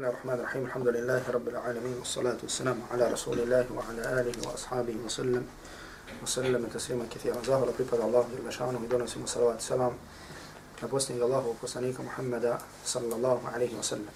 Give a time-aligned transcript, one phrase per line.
[0.00, 0.64] الله الرحمن الرحيم.
[0.64, 5.44] الحمد لله رب العالمين والصلاة والسلام على رسول الله وعلى آله وأصحابه وسلم.
[6.22, 7.36] وسلم تسليما كثيرا.
[7.44, 9.92] زاهر بيبر الله جل شانه دون سمو صلوات السلام
[10.82, 14.08] نبوسني الله وقصانيك محمد صلى الله عليه وسلم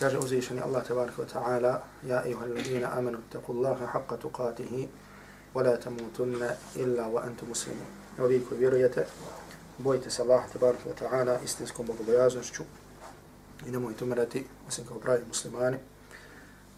[0.00, 4.88] كاج أزيشني الله تبارك وتعالى يا أيها الذين آمنوا اتقوا الله حق تقاته
[5.54, 9.04] ولا تموتن إلا وأنتم مسلمون وبيكو بيرويته
[9.84, 12.87] بويتس الله تبارك وتعالى استنسكم بغبيازن شكرا
[13.68, 15.76] i nemojte umirati, osim kao pravi muslimani.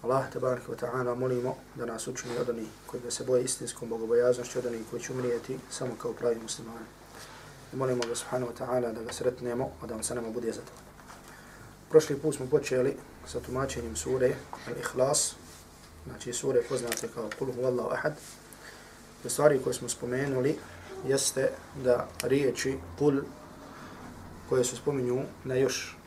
[0.02, 3.88] Allah, tabarak wa ta'ala, molimo da nas učini od onih koji da se boje istinskom
[3.88, 6.86] bogobojaznošću, od onih koji će umrijeti samo kao pravi muslimani.
[7.72, 10.52] I molimo ga subhanahu wa ta'ala da ga sretnemo, a da vam se nama bude
[10.52, 10.60] za.
[11.90, 14.34] Prošli put smo počeli sa tumačenjem sure
[14.66, 15.32] Al-Ikhlas,
[16.06, 18.16] znači sure poznate kao Kul huvallahu ahad.
[19.22, 20.58] Te stvari koje smo spomenuli
[21.06, 21.50] jeste
[21.84, 23.20] da riječi Kul
[24.48, 25.99] koje se spominju na još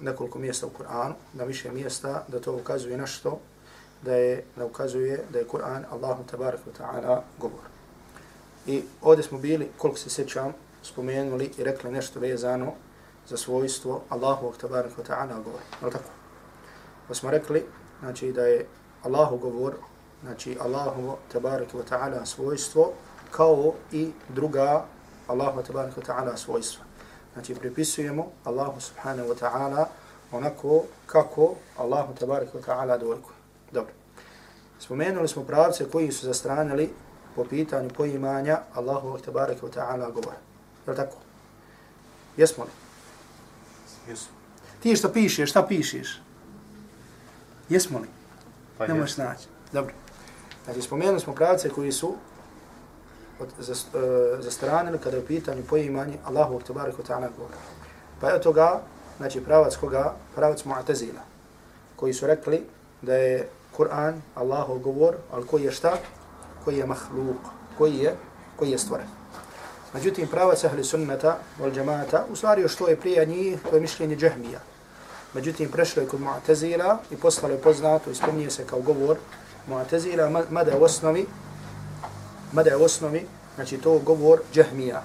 [0.00, 3.38] nekoliko mjesta u Kur'anu, na više mjesta, da to ukazuje na što,
[4.02, 7.64] da je da ukazuje da je Kur'an Allahu tabarak wa ta'ala govor.
[8.66, 12.72] I ovdje smo bili, koliko se sjećam, spomenuli i rekli nešto vezano
[13.28, 15.60] za svojstvo Allahu tabarak wa ta'ala govor.
[15.82, 16.10] Je tako?
[17.08, 17.64] Pa smo rekli,
[18.00, 18.66] znači da je
[19.02, 19.74] Allahu govor,
[20.22, 22.92] znači Allahu tabarak wa ta'ala svojstvo,
[23.30, 24.84] kao i druga
[25.26, 26.84] Allahu tabarak wa ta'ala svojstva.
[27.32, 29.84] Znači, pripisujemo Allahu subhanahu wa ta'ala
[30.32, 33.36] onako kako Allahu tabarik wa ta'ala dolikuje.
[33.72, 33.92] Dobro.
[34.80, 36.90] Spomenuli smo pravce koji su zastranili
[37.36, 40.36] po pitanju poimanja Allahu tabarik wa ta'ala govora.
[40.86, 41.16] Je li tako?
[42.36, 42.70] Jesmo li?
[44.08, 44.32] Jesmo.
[44.82, 46.20] Ti što pišeš, šta pišeš?
[47.68, 48.08] Jesmo li?
[48.78, 49.46] Pa ne možeš naći.
[49.72, 49.94] Dobro.
[50.64, 52.14] Znači, spomenuli smo pravce koji su
[53.40, 57.56] od, za, eh, uh, zastranili kada je u pitanju poimanje Allahu tabarik wa ta'ala govora.
[58.20, 58.80] Pa je toga
[59.18, 61.20] znači pravac koga, pravac Mu'tazila,
[61.96, 62.66] koji su rekli
[63.02, 65.96] da je Kur'an Allahov govor, ali koji je šta?
[66.64, 67.36] Koji je mahluk,
[67.78, 68.16] koji je,
[68.56, 69.06] koji je stvoren.
[69.94, 74.16] Međutim, pravac ahli sunnata wal džamata, u stvari što je prije njih, to je mišljenje
[74.16, 74.60] džahmija.
[75.34, 79.16] Međutim, prešlo je kod Mu'tazila i poslalo je poznato i spominje se kao govor
[79.68, 81.26] Mu'tazila, mada je u osnovi,
[82.52, 85.02] mada je u osnovi, znači to govor džahmija.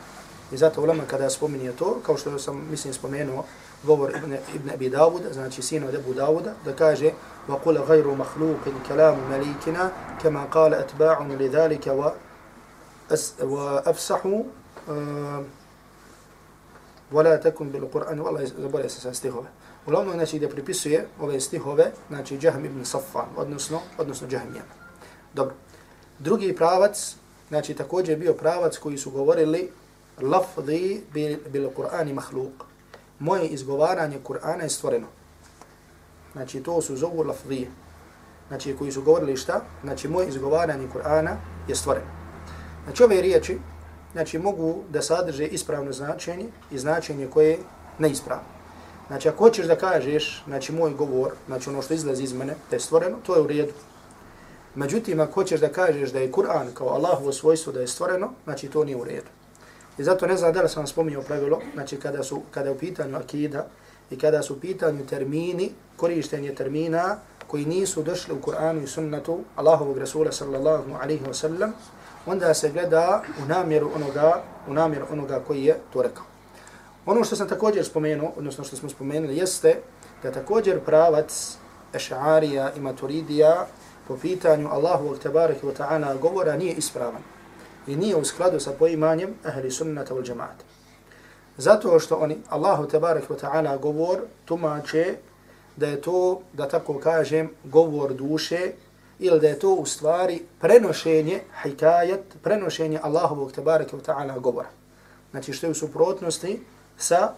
[0.51, 3.45] I zato ulema kada spominje to, kao što sam mislim spomenuo,
[3.83, 7.11] govor Ibn, Ibn Abi Dawud, znači sinu Abu Dawuda, da kaže
[7.47, 9.91] وَقُلَ غَيْرُ مَخْلُوقٍ كَلَامُ مَلِيكِنَا
[10.21, 11.87] كَمَا قَالَ أَتْبَاعٌ لِذَلِكَ
[13.41, 14.43] وَأَفْسَحُوا
[17.11, 19.47] وَلَا تَكُنْ بِالْقُرْآنِ والله zaboravio se sa stihove.
[19.85, 24.73] Uglavnom, znači, da pripisuje ove stihove, znači, Jahm ibn Safan, odnosno, odnosno Jahmijama.
[25.33, 25.55] Dobro.
[26.19, 27.15] Drugi pravac,
[27.49, 29.71] znači, također bio pravac koji su govorili
[30.21, 32.65] lafzi bil, bil Kur'ani mahluk
[33.19, 35.07] moje izgovaranje Kur'ana je stvoreno.
[36.33, 37.67] Znači, to su zovu lafzije.
[38.47, 39.61] Znači, koji su govorili šta?
[39.83, 41.35] Znači, moje izgovaranje Kur'ana
[41.67, 42.05] je stvoreno.
[42.83, 43.57] Znači, ove riječi,
[44.13, 47.59] znači, mogu da sadrže ispravno značenje i značenje koje je
[47.99, 48.43] neispravno.
[49.07, 52.75] Znači, ako hoćeš da kažeš, znači, moj govor, znači, ono što izlazi iz mene, da
[52.75, 53.73] je stvoreno, to je u redu.
[54.75, 58.67] Međutim, ako hoćeš da kažeš da je Kur'an kao Allahovo svojstvo da je stvoreno, znači,
[58.67, 59.29] to nije u redu.
[59.97, 62.75] I zato ne znam da li sam vam spominjao pravilo, znači kada su kada je
[62.75, 63.65] u pitanju akida
[64.09, 69.39] i kada su u pitanju termini, korištenje termina koji nisu došli u Kur'anu i sunnatu
[69.55, 71.73] Allahovog Rasula sallallahu alaihi wa sallam,
[72.25, 76.23] onda se gleda u namjeru onoga, u namjeru onoga koji je to rekao.
[77.05, 79.75] Ono što sam također spomenuo, odnosno što smo spomenuli, jeste
[80.23, 81.57] da također pravac
[81.93, 83.67] Eš'arija i Maturidija
[84.07, 87.21] po pitanju Allahovog tabaraka wa ta'ala govora nije ispravan
[87.87, 90.65] i nije u skladu sa poimanjem ahli sunnata wal džamaata.
[91.57, 95.15] Zato što oni, Allahu tabarak wa ta'ala, govor tumače
[95.75, 98.71] da je to, da tako kažem, govor duše
[99.19, 104.69] ili da je to u stvari prenošenje, hikayat, prenošenje Allahovog tabarak wa ta'ala govora.
[105.31, 106.59] Znači što je u suprotnosti
[106.97, 107.33] sa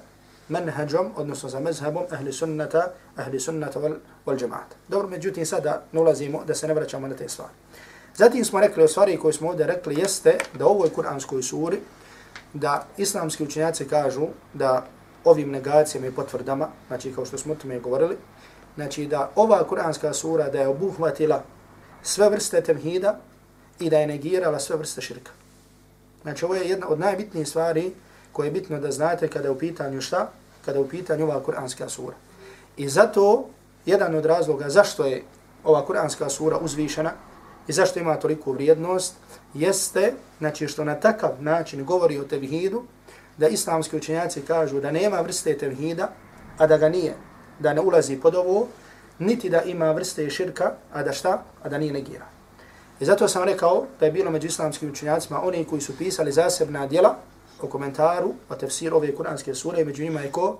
[0.49, 3.95] menheđom, odnosno sa mezhebom ahli sunnata, ahli sunnata wal,
[4.25, 4.75] wal džamaata.
[4.88, 7.53] Dobro, međutim sada ne ulazimo da se ne vraćamo na te stvari.
[8.15, 11.79] Zatim smo rekli o stvari koje smo ovdje rekli jeste da u ovoj kuranskoj suri
[12.53, 14.85] da islamski učenjaci kažu da
[15.23, 18.17] ovim negacijama i potvrdama, znači kao što smo o tome govorili,
[18.75, 21.44] znači da ova kuranska sura da je obuhvatila
[22.01, 23.19] sve vrste temhida
[23.79, 25.31] i da je negirala sve vrste širka.
[26.21, 27.94] Znači ovo je jedna od najbitnijih stvari
[28.38, 30.30] koje je bitno da znate kada je u pitanju šta?
[30.66, 32.16] Kada je u pitanju ova kuranska sura.
[32.78, 33.50] I zato
[33.86, 35.24] jedan od razloga zašto je
[35.63, 37.12] ova kuranska sura uzvišena,
[37.68, 39.16] i zašto ima toliko vrijednost,
[39.54, 42.84] jeste, znači što na takav način govori o tevhidu,
[43.38, 46.12] da islamski učenjaci kažu da nema vrste tevhida,
[46.57, 47.16] a da ga nije,
[47.60, 48.68] da ne ulazi pod ovo,
[49.19, 51.44] niti da ima vrste širka, a da šta?
[51.63, 52.25] A da nije negira.
[53.00, 56.88] I zato sam rekao da je bilo među islamskim učenjacima oni koji su pisali zasebna
[56.88, 57.18] djela
[57.62, 60.57] o komentaru, o tefsiru ove kuranske sure, među njima je ko?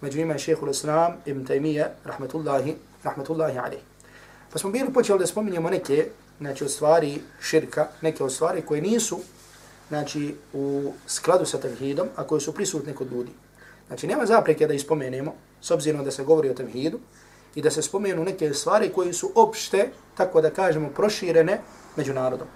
[0.00, 3.78] Među njima je šehhul islam ibn Taymiye, rahmetullahi, rahmetullahi alih.
[4.52, 6.08] Pa smo bili počeli da spominjemo neke,
[6.38, 9.18] znači od stvari širka, neke od stvari koje nisu,
[9.88, 13.32] znači u skladu sa tevhidom, a koje su prisutne kod ljudi.
[13.86, 16.98] Znači nema zapreke da ispomenemo, s obzirom da se govori o tevhidu,
[17.54, 21.60] i da se spomenu neke stvari koje su opšte, tako da kažemo, proširene
[21.96, 22.48] među narodom.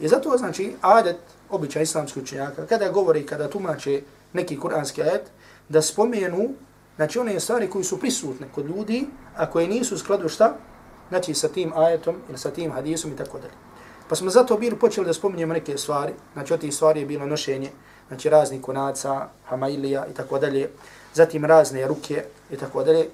[0.00, 1.16] I zato znači adet,
[1.52, 4.02] običaj islamskih učenjaka, kada govori, kada tumače
[4.32, 5.30] neki kuranski ajet,
[5.68, 6.48] da spomenu
[6.96, 9.06] znači one stvari koje su prisutne kod ljudi,
[9.36, 10.54] a koje nisu u skladu šta,
[11.08, 13.54] znači sa tim ajetom ili sa tim hadisom i tako dalje.
[14.08, 17.26] Pa smo zato bili počeli da spominjemo neke stvari, znači od tih stvari je bilo
[17.26, 17.70] nošenje,
[18.08, 20.70] znači razni konaca, hamailija i tako dalje,
[21.14, 23.08] zatim razne ruke i tako dalje,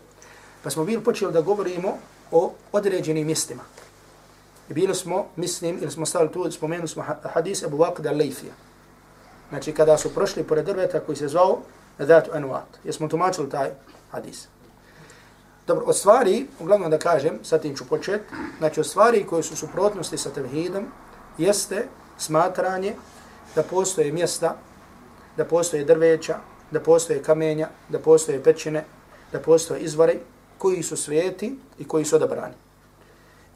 [0.63, 1.99] Pa smo bili počeli da govorimo
[2.31, 3.63] o određenim mjestima.
[4.71, 8.53] I bili smo, mislim, ili smo stali tu, spomenuli smo hadis Abu Vakda al-Layfija.
[9.49, 11.59] Znači, kada su prošli pored drveta koji se zvao
[11.99, 12.79] Nadatu Anuat.
[12.85, 13.71] Jesmo tumačili taj
[14.11, 14.49] hadis.
[15.67, 18.21] Dobro, od stvari, uglavnom da kažem, sa tim ću počet,
[18.59, 20.87] znači od stvari koje su suprotnosti sa tevhidom,
[21.39, 21.87] jeste
[22.19, 22.95] smatranje
[23.55, 24.57] da postoje mjesta,
[25.37, 26.37] da postoje drveća,
[26.71, 28.85] da postoje kamenja, da postoje pećine,
[29.33, 30.15] da postoje izvore,
[30.59, 32.55] koji su sveti i koji su odabrani.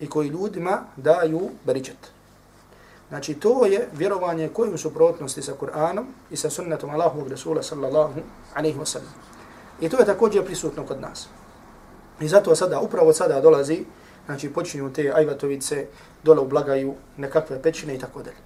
[0.02, 2.10] I koji ljudima daju beričet.
[3.08, 8.20] Znači, to je vjerovanje kojim u suprotnosti sa Kur'anom i sa sunnetom Allahovog Rasula sallallahu
[8.54, 9.12] alaihi wa sallam.
[9.81, 11.28] I to je također prisutno kod nas.
[12.20, 13.84] I zato sada, upravo sada dolazi,
[14.26, 15.87] znači počinju te ajvatovice,
[16.22, 18.40] dole ublagaju nekakve pećine i tako dalje.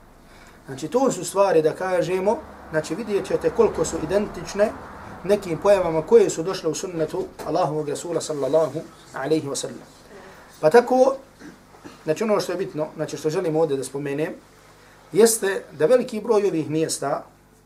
[0.66, 2.38] Znači, to su stvari da kažemo,
[2.70, 4.70] znači vidjet ćete koliko su identične
[5.24, 8.80] nekim pojavama koje su došle u sunnetu Allahovog Rasula sallallahu
[9.14, 9.86] alaihi wa sallam.
[10.60, 11.16] Pa tako,
[12.04, 14.34] znači ono što je bitno, znači što želim ovdje da spomenem,
[15.12, 17.24] jeste da veliki broj ovih mjesta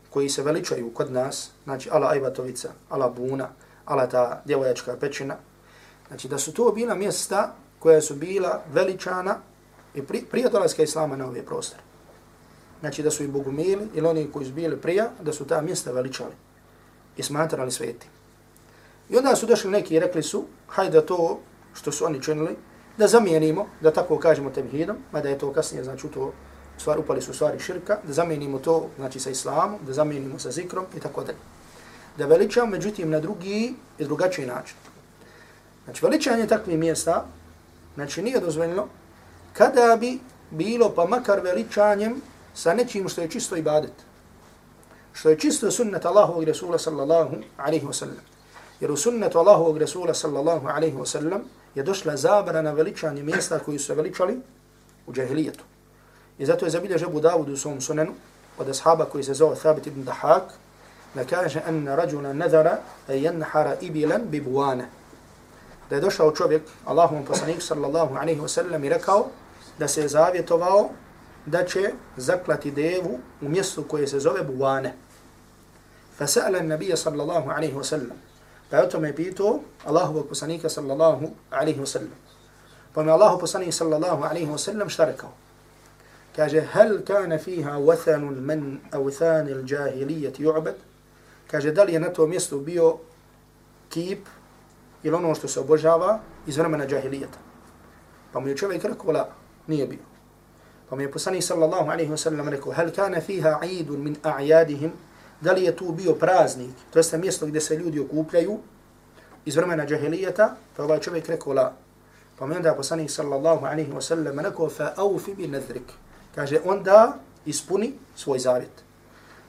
[0.09, 3.49] koji se veličaju kod nas, znači ala Ajvatovica, ala Buna,
[3.85, 5.35] ala ta djevojačka pećina,
[6.07, 9.37] znači da su to bila mjesta koja su bila veličana
[9.95, 11.81] i pri, prije dolaska Islama na ove prostore.
[12.79, 15.91] Znači da su i bogumili ili oni koji su bili prija, da su ta mjesta
[15.91, 16.33] veličali
[17.17, 18.07] i smatrali sveti.
[19.09, 21.39] I onda su došli neki i rekli su, hajde to
[21.73, 22.55] što su oni činili,
[22.97, 26.31] da zamijenimo, da tako kažemo tevhidom, mada je to kasnije, znači to
[26.77, 30.85] stvar, upali su stvari širka, da zamijenimo to znači sa islamom, da zamijenimo sa zikrom
[30.97, 31.37] i tako dalje.
[32.17, 34.75] Da veličam, međutim, na drugi i drugačiji način.
[35.85, 37.25] Znači, veličanje takvih mjesta,
[37.95, 38.87] znači nije dozvoljeno,
[39.53, 40.19] kada bi
[40.51, 42.21] bilo pa makar veličanjem
[42.53, 43.93] sa nečim što je čisto ibadet
[45.13, 48.23] što je čisto sunnet Allahovog Resula sallallahu alaihi wa sallam.
[48.79, 51.41] Jer u sunnetu Allahovog Resula sallallahu alaihi wa sallam
[51.75, 54.41] je došla zabrana veličanje mjesta koji su veličali
[55.07, 55.63] u džahilijetu.
[56.37, 58.11] I zato je zabiljež Abu Dawud u svom sunenu
[58.57, 60.43] od ashaba koji se zove Thabit ibn Dahak
[61.15, 64.43] da kaže anna rajula nadara a yanhara ibilan bi.
[65.89, 69.27] Da je došao čovjek, Allahum poslanik sallallahu alaihi wasallam i rekao
[69.79, 70.89] da se je zavjetovao
[71.45, 74.93] da će zaklati devu u mjestu koje se zove Buwane.
[76.19, 78.30] Fasa'ala nabija sallallahu alaihi wasallam
[78.71, 82.15] Pa je o tome pitao Allahu poslanika sallallahu alaihi wa sallam.
[82.93, 85.29] Pa mi Allahu poslanik sallallahu alaihi wa sallam šta rekao?
[86.35, 90.79] Kaže, hel kana fiha wathanun men awthani l-đahilijeti ju'bad?
[91.47, 92.97] Kaže, da li je na to mjestu bio
[93.89, 94.27] kip
[95.03, 97.37] ili ono što se obožava iz vremena džahilijeta?
[98.31, 99.29] Pa mu je čovjek rekao, la,
[99.67, 99.99] nije bio.
[100.89, 104.91] Pa mi je poslanik sallallahu alaihi wa sallam rekao, hel kana fiha aidun min a'jadihim,
[105.41, 108.59] da li je tu bio praznik, to jeste mjesto gdje se ljudi okupljaju
[109.45, 111.73] iz vremena džahilijeta, pa ovaj čovjek rekao la.
[112.39, 115.91] Pa mi onda poslanik sallallahu alaihi wa sallam rekao, fa aufi bi nadrik.
[116.35, 118.83] Kaže, onda ispuni svoj zavjet.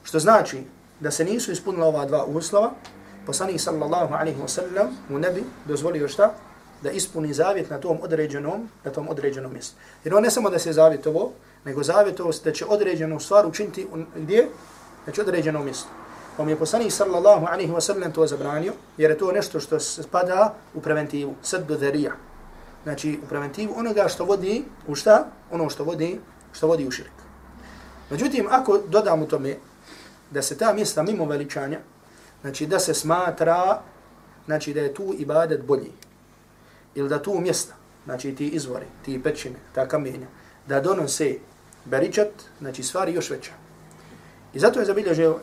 [0.03, 0.63] Što znači
[0.99, 2.71] da se nisu ispunila ova dva uslova,
[3.25, 6.33] poslanik sallallahu alaihi wa sallam mu ne bi dozvolio šta?
[6.83, 9.75] da ispuni zavjet na tom određenom, na tom određenom mjestu.
[10.03, 11.31] Jer on ne samo da se zavjetovo,
[11.65, 14.47] nego zavjetovo da će određenu stvar učiniti gdje?
[15.03, 15.89] Znači određeno mjesto.
[16.37, 19.79] Pa mi je poslanik sallallahu alaihi wa sallam to zabranio, jer je to nešto što
[19.79, 22.11] spada u preventivu, saddu dharija.
[22.83, 25.25] Znači u preventivu onoga što vodi u šta?
[25.51, 26.19] Ono što vodi,
[26.53, 27.13] što vodi u širk.
[28.09, 29.57] Međutim, ako dodamo tome
[30.31, 31.79] da se ta mjesta mimo veličanja,
[32.41, 33.81] znači da se smatra,
[34.45, 35.91] znači da je tu ibadet bolji,
[36.95, 37.73] ili da tu mjesta,
[38.05, 40.27] znači ti izvori, ti pećine, ta kamenja,
[40.67, 41.37] da donose
[41.85, 42.29] beričat,
[42.59, 43.62] znači stvari još veća.
[44.53, 45.39] I zato je zabilježio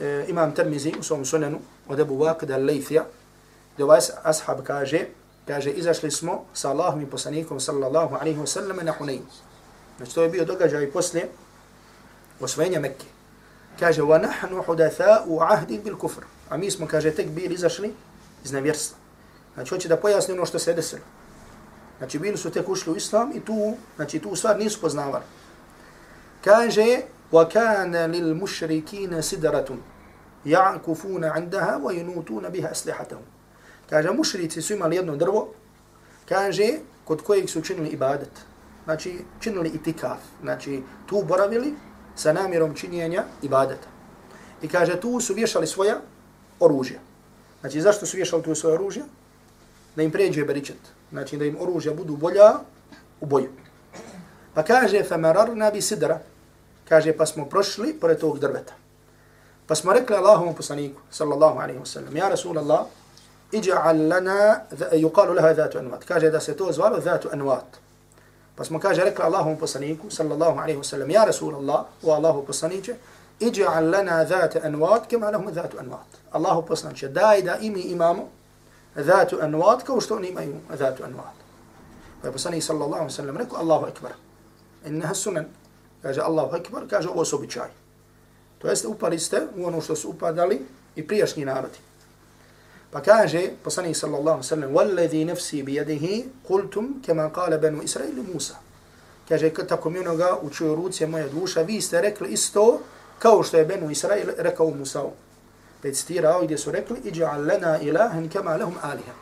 [0.00, 3.02] e, imam Termizi u svom sunanu od Ebu Vakda al-Laythija,
[3.74, 5.06] gdje ovaj ashab kaže,
[5.46, 9.22] kaže, izašli smo sa Allahom i poslanikom sallallahu alaihi wa sallam na Hunayn.
[9.96, 11.28] Znači, to je bio događaj poslije
[12.40, 13.06] osvojenja Mekke.
[13.80, 16.22] Kaže, wa nahnu hudatha'u ahdi bil kufr.
[16.48, 17.92] A mi smo, kaže, tek bili izašli
[18.44, 18.98] iz nevjerstva.
[19.54, 21.02] Znači, hoće da pojasni ono što se desilo.
[21.98, 25.24] Znači, bili su tek ušli u islam i tu, znači, tu stvar nisu poznavali.
[26.44, 27.00] Kaže,
[27.31, 29.77] wa kana lil mušrikina sidaratun
[30.45, 33.25] ja'kufuna andaha wa yunutuna biha aslihatahum.
[33.89, 35.47] Kaže, mušrici su imali jedno drvo,
[36.29, 38.31] kaže, kod kojeg su činili ibadet.
[38.83, 40.19] Znači, činili itikaf.
[40.41, 41.73] Znači, tu boravili
[42.15, 43.87] sa namjerom činjenja ibadeta.
[44.61, 46.01] I kaže, tu su vješali svoja
[46.59, 46.99] oružja.
[47.59, 49.03] Znači, zašto su vješali tu svoje oružja?
[49.95, 50.79] Da im pređe beričet.
[51.11, 52.59] Znači, da im oružja budu bolja
[53.21, 53.49] u boju.
[54.53, 56.17] Pa kaže, فَمَرَرْنَا بِسِدْرَ
[56.92, 58.76] Kaže, pa smo prošli pored tog drveta.
[59.66, 62.84] Pa smo rekli Allahom poslaniku, sallallahu alaihi wa sallam, ja Rasul Allah,
[63.52, 64.60] iđa'al lana,
[64.92, 66.04] yuqalu laha dhatu anvat.
[66.04, 67.64] Kaže da se to zvalo dhatu anvat.
[68.56, 72.44] Pa smo kaže rekli Allahom poslaniku, sallallahu alaihi wa sallam, ja Rasul Allah, o Allahu
[72.46, 72.94] poslaniće,
[73.40, 76.20] iđa'al lana dhatu anvat, kema lahum dhatu anvat.
[76.32, 78.28] Allahu poslaniće, daj da imi imamo
[78.96, 81.36] dhatu anvat, kao što oni imaju dhatu anvat.
[82.20, 84.12] Pa je poslanik, sallallahu alaihi wa sallam, rekao, Allahu akbar.
[84.84, 85.61] Innaha sunan.
[86.02, 87.68] Kaže Allahu akbar, kaže ovo su običaj.
[88.58, 90.60] To jeste upali ste u ono što su upadali
[90.96, 91.78] i prijašnji narodi.
[92.90, 97.82] Pa kaže poslanik sallallahu alejhi ve sellem: "Wallazi nafsi bi yadihi qultum kama qala banu
[97.82, 98.54] Israil Musa."
[99.28, 102.80] Kaže kad tako mi onoga u čujoj ruci moja duša, vi ste rekli isto
[103.18, 105.02] kao što je benu Israil rekao Musa.
[105.82, 109.12] Pa citirao gdje su rekli: "Ij'al lana ilahan kama lahum aliha."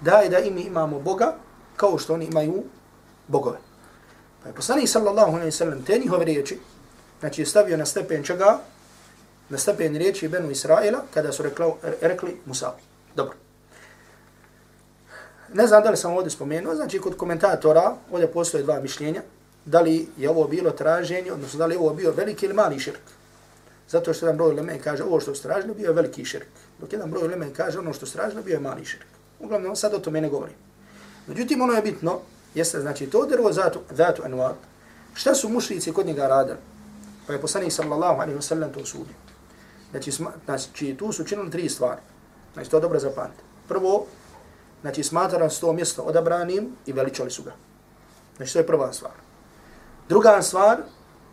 [0.00, 1.34] Daj da imi imamo Boga
[1.76, 2.64] kao što oni imaju
[3.28, 3.58] bogove.
[4.44, 6.58] Pa je poslanik sallallahu alejhi ve sellem te njihove riječi,
[7.20, 8.60] znači je stavio na stepen čega?
[9.48, 11.66] na stepen riječi Benu Israila kada su rekli,
[12.00, 12.72] rekli Musa.
[13.16, 13.34] Dobro.
[15.52, 19.22] Ne znam da li sam ovdje spomenuo, znači kod komentatora ovdje postoje dva mišljenja,
[19.64, 22.80] da li je ovo bilo traženje, odnosno da li je ovo bio veliki ili mali
[22.80, 23.00] širk.
[23.88, 26.46] Zato što jedan broj lemen kaže ovo što su tražili bio je veliki širk.
[26.80, 29.06] Dok jedan broj lemen kaže ono što su tražili bio je mali širk.
[29.40, 30.56] Uglavnom sad o tome ne govorim.
[31.26, 32.20] Međutim ono je bitno,
[32.54, 34.52] jeste znači to drvo zatu, zatu anwar,
[35.14, 36.58] šta su mušrici kod njega radili?
[37.26, 39.14] Pa je poslanik sallallahu alaihi wa sallam to sudio.
[39.90, 40.12] Znači,
[40.44, 42.00] znači, tu su činili tri stvari.
[42.54, 43.42] Znači, to dobro zapamte.
[43.68, 44.06] Prvo,
[44.80, 47.52] znači, smatran su to mjesto odabranim i veličali su ga.
[48.36, 49.12] Znači, to je prva stvar.
[50.08, 50.78] Druga stvar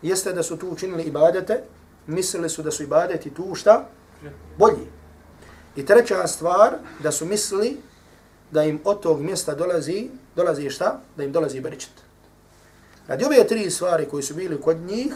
[0.02, 1.62] jeste da su tu učinili ibadete,
[2.06, 3.88] mislili su da su ibadeti tu šta?
[4.58, 4.86] Bolji.
[5.76, 7.80] I treća stvar, da su mislili
[8.50, 11.00] da im od tog mjesta dolazi, dolazi šta?
[11.16, 11.92] Da im dolazi beričet.
[13.08, 15.14] Radi ove tri stvari koji su bili kod njih,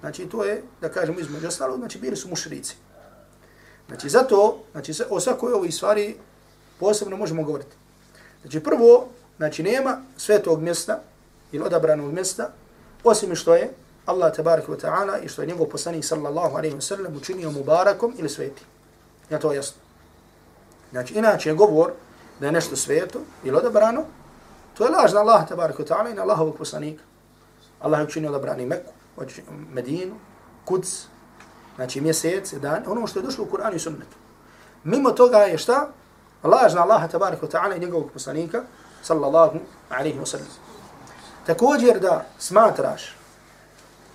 [0.00, 2.76] Znači to je, da kažemo između ostalo, znači bili su mušrici.
[3.88, 6.16] Znači zato, znači o svakoj ovoj stvari
[6.80, 7.76] posebno možemo govoriti.
[8.42, 11.00] Znači prvo, znači nema svetog mjesta
[11.52, 12.50] ili odabranog mjesta,
[13.04, 13.70] osim što je
[14.06, 18.14] Allah tabaraka wa ta'ala i što je njegov poslanik sallallahu alaihi wa sallam učinio mubarakom
[18.18, 18.62] ili sveti.
[19.30, 19.80] Ja to jasno.
[20.90, 21.92] Znači inače je govor
[22.40, 24.04] da je nešto sveto ili odabrano,
[24.78, 27.02] to je lažna Allah tabaraka ta'ala i na Allahovog poslanika.
[27.80, 28.92] Allah je učinio odabrani Meku,
[29.72, 30.14] Medinu,
[30.64, 31.06] Kuds,
[31.76, 34.16] znači mjesec, dan, ono što je došlo u Kur'anu i sunnetu.
[34.84, 35.88] Mimo toga je šta?
[36.42, 38.62] Lažna Allaha tabarika ta'ala i njegovog poslanika,
[39.02, 39.58] sallallahu
[39.90, 40.46] alaihi wa sallam.
[41.46, 43.16] Također da smatraš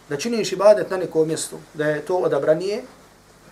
[0.10, 2.84] da činiš ibadet na nekom mjestu, da je to odabranije,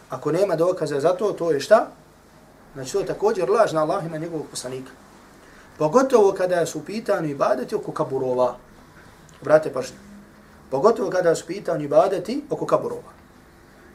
[0.10, 1.88] ako nema dokaza za to, to je šta?
[2.74, 4.92] Znači to je također lažna Allah i njegovog poslanika.
[5.78, 8.58] Pogotovo kada su pitani ibadeti oko kaburova.
[9.42, 9.98] Brate pažnje.
[10.72, 13.12] Pogotovo kada su pitanju ibadeti oko kaburova.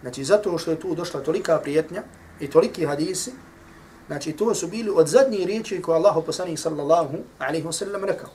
[0.00, 2.02] Znači, zato što je tu došla tolika prijetnja
[2.40, 3.32] i toliki hadisi,
[4.06, 8.28] znači, to su bili od zadnjih riječi koje Allah poslanih sallallahu alaihi wa sallam rekao.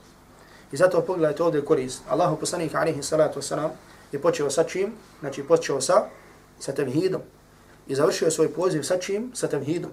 [0.71, 2.01] I zato pogledajte ovdje korist.
[2.09, 3.71] Allah poslanih alaihi salatu wa sallam
[4.11, 4.93] je počeo sa čim?
[5.19, 6.05] Znači, počeo sa,
[6.59, 7.21] sa tevhidom.
[7.87, 9.31] I završio svoj poziv sa čim?
[9.33, 9.91] Sa tevhidom.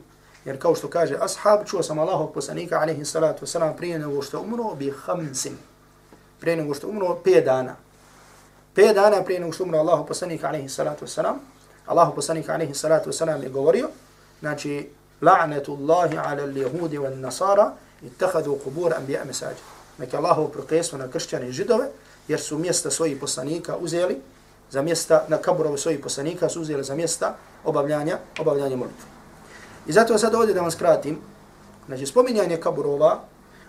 [0.49, 4.41] Jer kao što kaže ashab, čuo sam Allahog poslanika alaihi salatu wasalam, prije nego što
[4.41, 5.59] umro bi hamsim.
[6.41, 7.77] Prije nego što umro pet dana.
[8.75, 11.35] Pet dana prije nego što umro Allahu poslanika, alaihi salatu wasalam,
[11.87, 13.89] Allahu poslanika, alaihi salatu wasalam, je govorio,
[14.41, 14.89] znači
[15.23, 17.71] la'natullahi ala al-jehudi wan-nasara
[18.03, 19.61] ittehadu qubur anbiya mesađa.
[19.99, 21.89] Neki Allahov prokletstvo na kršćane i židove,
[22.29, 24.17] jer su mjesta svojih poslanika uzeli
[24.71, 29.18] za mjesta na kaburove svojih poslanika su uzeli za mjesta obavljanja obavljanja molitve.
[29.89, 31.19] I zato sad ovdje da vam skratim,
[31.87, 33.21] znači spominjanje kaburova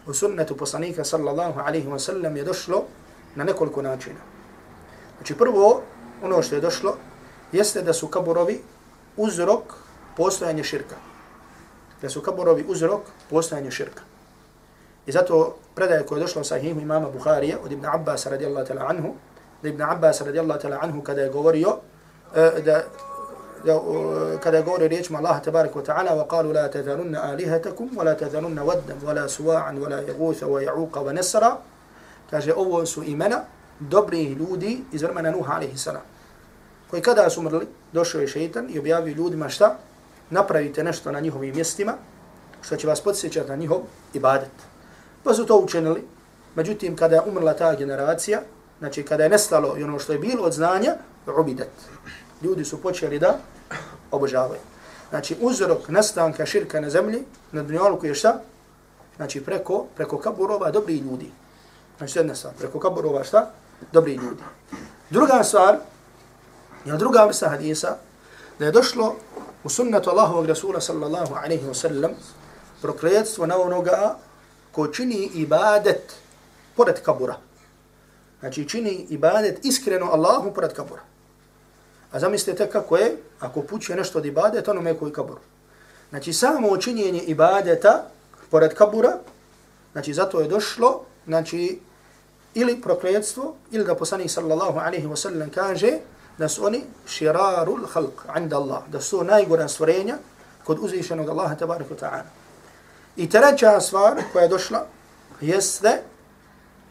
[0.08, 2.84] u sunnetu poslanika sallallahu alaihi wa sallam je došlo
[3.36, 4.20] na nekoliko načina.
[5.18, 5.82] Znači prvo,
[6.24, 6.96] ono što je došlo,
[7.52, 8.62] jeste da su kaburovi
[9.18, 9.64] uzrok
[10.18, 10.96] postojanja širka.
[12.02, 14.04] Da su kaburovi uzrok postojanja širka.
[15.06, 18.90] I zato predaje koja je došla u sahihu imama Bukharija od Ibn Abbas radijallahu ta'la
[18.90, 19.14] anhu,
[19.64, 22.84] da Ibn Abbas radijallahu ta'la anhu kada je govorio, uh, da,
[24.44, 28.16] kada je govorio riječima Allaha tabarik wa ta'ala, wa qalu la tadharunna alihatakum, wa la
[28.16, 29.98] tadharunna waddan, wa la suwa'an, wa la
[30.48, 31.58] wa ya'uqa, wa nesara,
[32.30, 33.42] kaže ovo su imena
[33.80, 36.02] dobrih ljudi iz vremena Nuha alaihi salam,
[36.90, 39.76] koji kada su umrli, došao je šeitan i objavio ljudima šta?
[40.30, 41.94] Napravite nešto na njihovim mjestima,
[42.62, 43.82] što će vas podsjećati na njihov
[44.14, 44.52] ibadet.
[45.24, 46.04] Pa su to učinili.
[46.56, 48.42] Međutim, kada je umrla ta generacija,
[48.80, 50.96] znači kada je nestalo i ono što je bilo od znanja,
[51.40, 51.68] ubidat
[52.42, 53.38] Ljudi su počeli da
[54.12, 54.62] obožavaju.
[55.10, 58.42] Znači, uzrok nastanka širka na zemlji, na dunjaluku je šta?
[59.16, 61.32] Znači, preko, preko kaburova dobri ljudi.
[61.98, 63.52] Znači, jedna stvar, preko kaburova šta?
[63.92, 64.44] Dobri ljudi.
[65.10, 65.78] Druga stvar,
[66.86, 67.98] je druga vrsta hadisa,
[68.60, 69.16] da je došlo
[69.64, 72.12] u sunnetu Allahovog Rasula sallallahu alaihi wa sallam
[72.82, 74.18] prokletstvo na onoga
[74.72, 76.16] ko čini ibadet
[76.76, 77.36] pored kabura.
[78.40, 81.02] Znači čini ibadet iskreno Allahu pored kabura.
[82.12, 85.38] A zamislite kako je, ako pućuje nešto od ibadeta ono me koji kabur.
[86.10, 88.06] Znači samo učinjenje ibadeta
[88.50, 89.18] pored kabura,
[89.92, 91.80] znači zato je došlo, znači
[92.54, 95.92] ili prokletstvo, ili da poslanik sallallahu alaihi wa sallam kaže
[96.38, 100.18] da su oni širarul halq, inda Allah, da su najgora stvorenja
[100.64, 102.30] kod uzvišenog Allaha tabaraka ta'ala.
[103.16, 104.86] I treća stvar koja je došla
[105.42, 106.02] jeste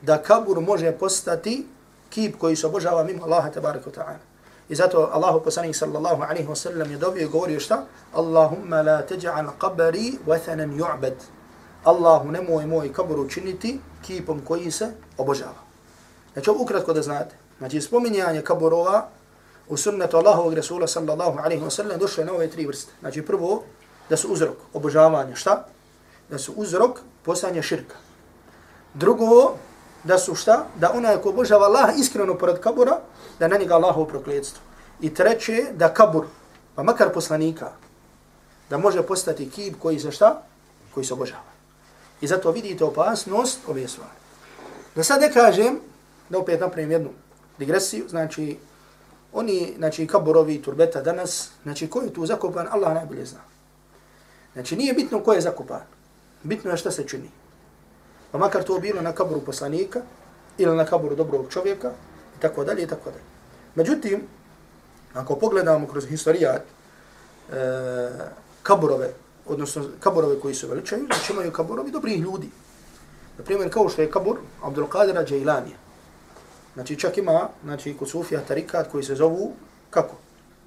[0.03, 1.67] da kabur može postati
[2.11, 4.19] kip koji se obožava mimo Allaha tabaraka ta'ala.
[4.69, 7.85] I zato Allahu poslanik sallallahu alaihi wa sallam je dobio i govorio šta?
[8.15, 11.15] Allahumma la taj'al qabari wathanan ju'bad.
[11.85, 15.63] Allahu nemoj moj kabur učiniti kipom koji se obožava.
[16.33, 17.37] Znači ovo ukratko da znate.
[17.59, 19.09] Znači spominjanje kaburova
[19.69, 22.93] u sunnetu Allahovog Rasula sallallahu alaihi wa sallam došlo je na ove tri vrste.
[23.01, 23.63] Znači prvo
[24.11, 25.65] da su uzrok obožavanja šta?
[26.31, 27.97] da su uzrok postanje širka.
[28.95, 29.55] Drugo,
[30.05, 30.67] da su šta?
[30.77, 32.99] Da onaj ko obožava Allaha iskreno pored kabura,
[33.39, 34.63] da na njega Allahovo prokledstvo.
[35.01, 36.27] I treće, da kabur,
[36.75, 37.73] pa makar poslanika,
[38.71, 40.43] da može postati kib koji se šta?
[40.95, 41.49] Koji se obožava.
[42.21, 44.19] I zato vidite opasnost ove stvari.
[44.95, 45.81] Da sad ne kažem,
[46.29, 47.11] da opet napravim jednu
[47.59, 48.59] digresiju, znači,
[49.33, 53.41] oni, znači, kaburovi, turbeta danas, znači, ko je tu zakopan, Allah najbolje zna.
[54.53, 55.81] Znači, nije bitno ko je zakopan.
[56.43, 57.31] Bitno je šta se čini.
[58.33, 60.01] Pa makar to bilo na kaburu poslanika
[60.59, 61.93] ili na kaburu dobrog čovjeka
[62.39, 63.25] i tako dalje i tako dalje.
[63.75, 64.23] Međutim,
[65.15, 67.55] ako pogledamo kroz historijat e,
[68.63, 69.13] kaburove,
[69.47, 72.51] odnosno kaburove koji su veličaju, znači imaju kaburovi dobrih ljudi.
[73.39, 75.77] Na primjer, kao što je kabur Abdul Qadira Džajlanija.
[76.75, 79.53] Znači čak ima, znači kod Sufija tarikat koji se zovu,
[79.91, 80.17] kako?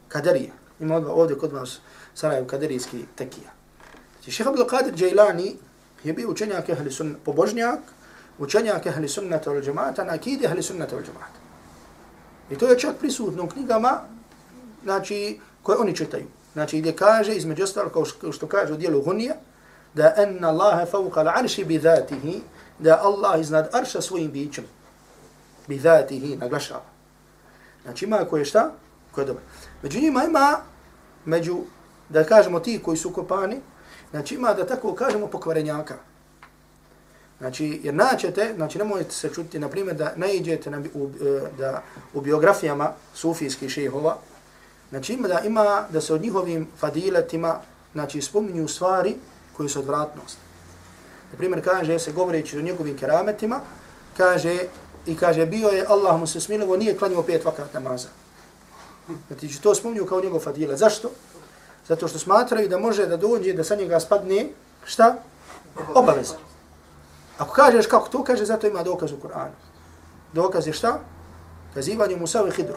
[0.07, 0.51] Kaderija.
[0.79, 1.79] Ima ovdje kod vas
[2.13, 3.51] Sarajevo kaderijski tekija.
[4.13, 5.55] Znači, šeha Abdul Qadir Džajlani
[6.03, 7.79] je bio učenjak ehli sunna, pobožnjak,
[8.39, 11.39] učenjak ehli sunnata al džemata, na akide ehli sunnata al džemata.
[12.49, 13.99] I to je čak prisutno u knjigama,
[14.83, 16.25] znači, koje oni čitaju.
[16.53, 19.35] Znači, gdje kaže, između ostalo, kao što kaže u dijelu Hunija,
[19.93, 22.41] da enna Allahe fauqa l'arši bi dhatihi,
[22.79, 24.65] da Allah iznad arša svojim bićem,
[25.67, 26.83] bi dhatihi, naglašava.
[27.83, 28.71] Znači, ima koje šta?
[29.11, 29.43] Koje dobro.
[29.81, 30.57] Među njima ima,
[31.25, 31.57] među,
[32.09, 33.61] da kažemo ti koji su kopani,
[34.11, 35.95] Znači ima da tako kažemo pokvarenjaka.
[37.39, 41.83] Znači, jer naćete, znači nemojte se čuti, na primjer, da naiđete na, u, e, da,
[42.13, 44.17] u biografijama sufijskih šehova,
[44.89, 47.59] znači ima da ima da se od njihovim fadiletima,
[47.93, 49.15] znači spominju stvari
[49.57, 50.37] koji su odvratnost.
[51.31, 53.59] Na primjer, kaže se, govoreći o njegovim kerametima,
[54.17, 54.57] kaže,
[55.05, 58.07] i kaže, bio je, Allah mu se smilovo, nije klanio pet vakat namaza.
[59.27, 60.77] Znači, to spominju kao njegov fadilet.
[60.77, 61.11] Zašto?
[61.87, 64.47] Zato što smatraju da može da dođe da sa njega spadne
[64.85, 65.15] šta?
[65.93, 66.35] Obaveza.
[67.37, 69.55] Ako kažeš kako to kaže, zato ima dokaz u Kur'anu.
[70.33, 70.99] Dokaz je šta?
[71.73, 72.75] Kazivanje Musa i Hidru.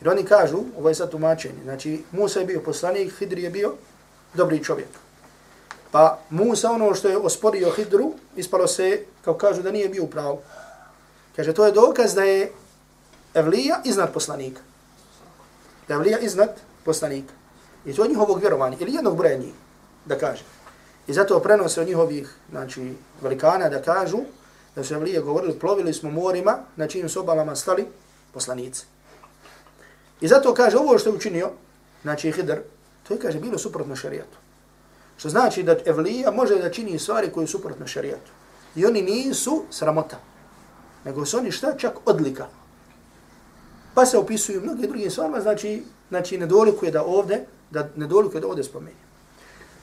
[0.00, 3.72] Jer oni kažu, ovo je sad tumačenje, znači Musa je bio poslanik, Hidri je bio
[4.34, 4.88] dobri čovjek.
[5.90, 10.40] Pa Musa ono što je osporio Hidru, ispalo se, kao kažu, da nije bio pravo.
[11.36, 12.52] Kaže, to je dokaz da je
[13.34, 14.60] Evlija iznad poslanika.
[15.88, 17.32] Da je Evlija iznad poslanika.
[17.84, 19.54] I od njihovog vjerovanja, ili jednog broja njih,
[20.04, 20.44] da kaže.
[21.06, 24.18] I zato prenose od njihovih znači, velikana da kažu,
[24.76, 27.86] da su Evlije govorili, plovili smo morima, na čijim su obalama stali
[28.32, 28.84] poslanice.
[30.20, 31.50] I zato kaže, ovo što je učinio,
[32.02, 32.58] znači Hidr,
[33.08, 34.38] to je, kaže, bilo suprotno šarijatu.
[35.16, 38.30] Što znači da Evlija može da čini stvari koje su suprotno šarijatu.
[38.76, 40.16] I oni nisu sramota,
[41.04, 42.46] nego su oni šta čak odlika.
[43.94, 46.48] Pa se opisuju mnogi drugim stvarima, znači, znači ne
[46.82, 49.04] je da ovde da ne dolikuje da ovdje spomenje.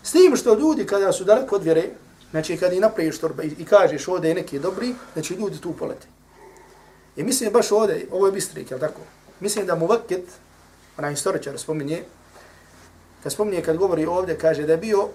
[0.03, 1.83] S tim što ljudi kada su daleko od vjere,
[2.31, 6.07] znači kad i napraviš torba i, kažeš ovdje je neki dobri, znači ljudi tu polete.
[7.15, 9.01] I mislim baš ovdje, ovo je bistrik, jel tako?
[9.39, 10.25] Mislim da mu vaket,
[10.97, 12.03] onaj historičar spominje,
[13.23, 15.07] kad spominje, kad govori ovdje, kaže da je bio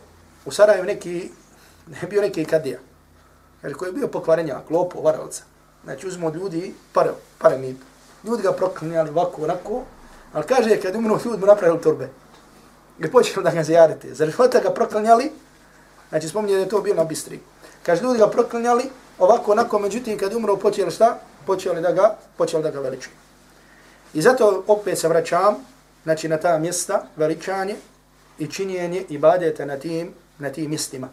[0.45, 1.31] u Sarajevu neki,
[1.93, 2.79] ne je bio neki kadija.
[3.63, 5.43] Kaže, koji je bio pokvarenjak, lopo, varalca.
[5.85, 7.77] Znači uzmo od ljudi pare, pare mi.
[8.25, 9.83] Ljudi ga proklinjali ovako, onako,
[10.33, 12.09] ali kaže, kad umru ljudi mu napravili torbe.
[12.99, 14.15] I počeli da ga zajarite.
[14.15, 15.31] Zar života ga proklinjali,
[16.09, 17.41] znači spominje da je to bilo na bistri.
[17.83, 18.85] Kaže, ljudi ga proklinjali,
[19.19, 21.19] ovako, onako, međutim, kad umro, počeli šta?
[21.47, 23.15] Počeli da ga, počeli da ga veličuju.
[24.15, 25.55] I zato opet se vraćam,
[26.05, 27.77] znači na ta mjesta, veličanje
[28.39, 31.09] i činjenje ibadeta na tim, na tim mjestima.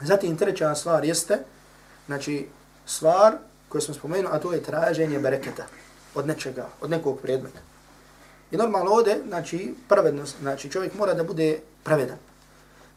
[0.00, 1.38] Zatim treća stvar jeste,
[2.06, 2.48] znači
[2.86, 3.32] stvar
[3.68, 5.66] koju smo spomenuli, a to je traženje bereketa
[6.14, 7.60] od nečega, od nekog predmeta.
[8.52, 12.18] I normalno ovdje, znači, pravednost, znači čovjek mora da bude pravedan.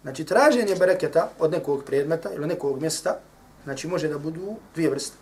[0.02, 3.20] Znači, traženje bereketa od nekog predmeta ili nekog mjesta,
[3.64, 5.18] znači može da budu dvije vrste.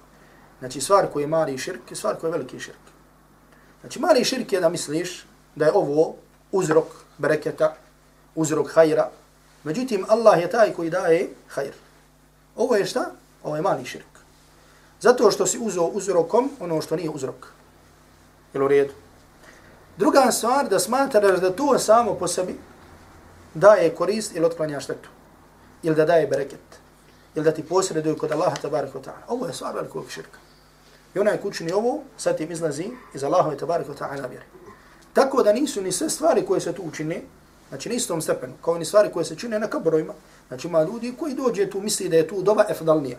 [0.60, 2.84] Znači, stvar koji je mali širk i stvar koji je veliki širk.
[3.82, 6.15] Znači, mali širk je da misliš da je ovo
[6.52, 7.76] uzrok bereketa,
[8.36, 9.10] uzrok hajra.
[9.63, 11.74] Međutim, Allah je taj koji daje hajr.
[12.56, 13.12] Ovo je šta?
[13.43, 14.13] Ovo je mali širk.
[15.02, 17.48] Zato što si uzeo uzrokom ono što nije uzrok.
[18.54, 19.03] Jel u redu?
[19.97, 22.56] Druga stvar da smatraš da to samo po sebi
[23.53, 25.10] daje korist ili otklanja štetu.
[25.84, 26.60] Ili da daje bereket.
[27.36, 29.25] Ili da ti posreduje kod Allaha tabaraka ta'ala.
[29.27, 30.39] Ovo je stvar velikog širka.
[31.15, 34.45] I onaj kućni ovo, sad tim izlazi iz Allahove tabaraka ta'ala vjeri.
[35.13, 37.21] Tako da nisu ni sve stvari koje se tu učine,
[37.69, 40.13] znači na istom stepenu, kao ni stvari koje se čine na kabrojima.
[40.47, 43.17] Znači ima ljudi koji dođe tu misli da je tu doba efdalnija.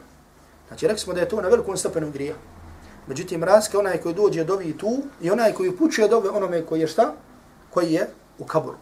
[0.69, 2.35] Znači rekli smo da je to na velikom stepenu grija.
[3.07, 6.87] Međutim, razlika onaj koji dođe dovi tu i onaj koji upućuje dove onome koji je
[6.87, 7.13] šta?
[7.71, 8.77] Koji je u kaburu.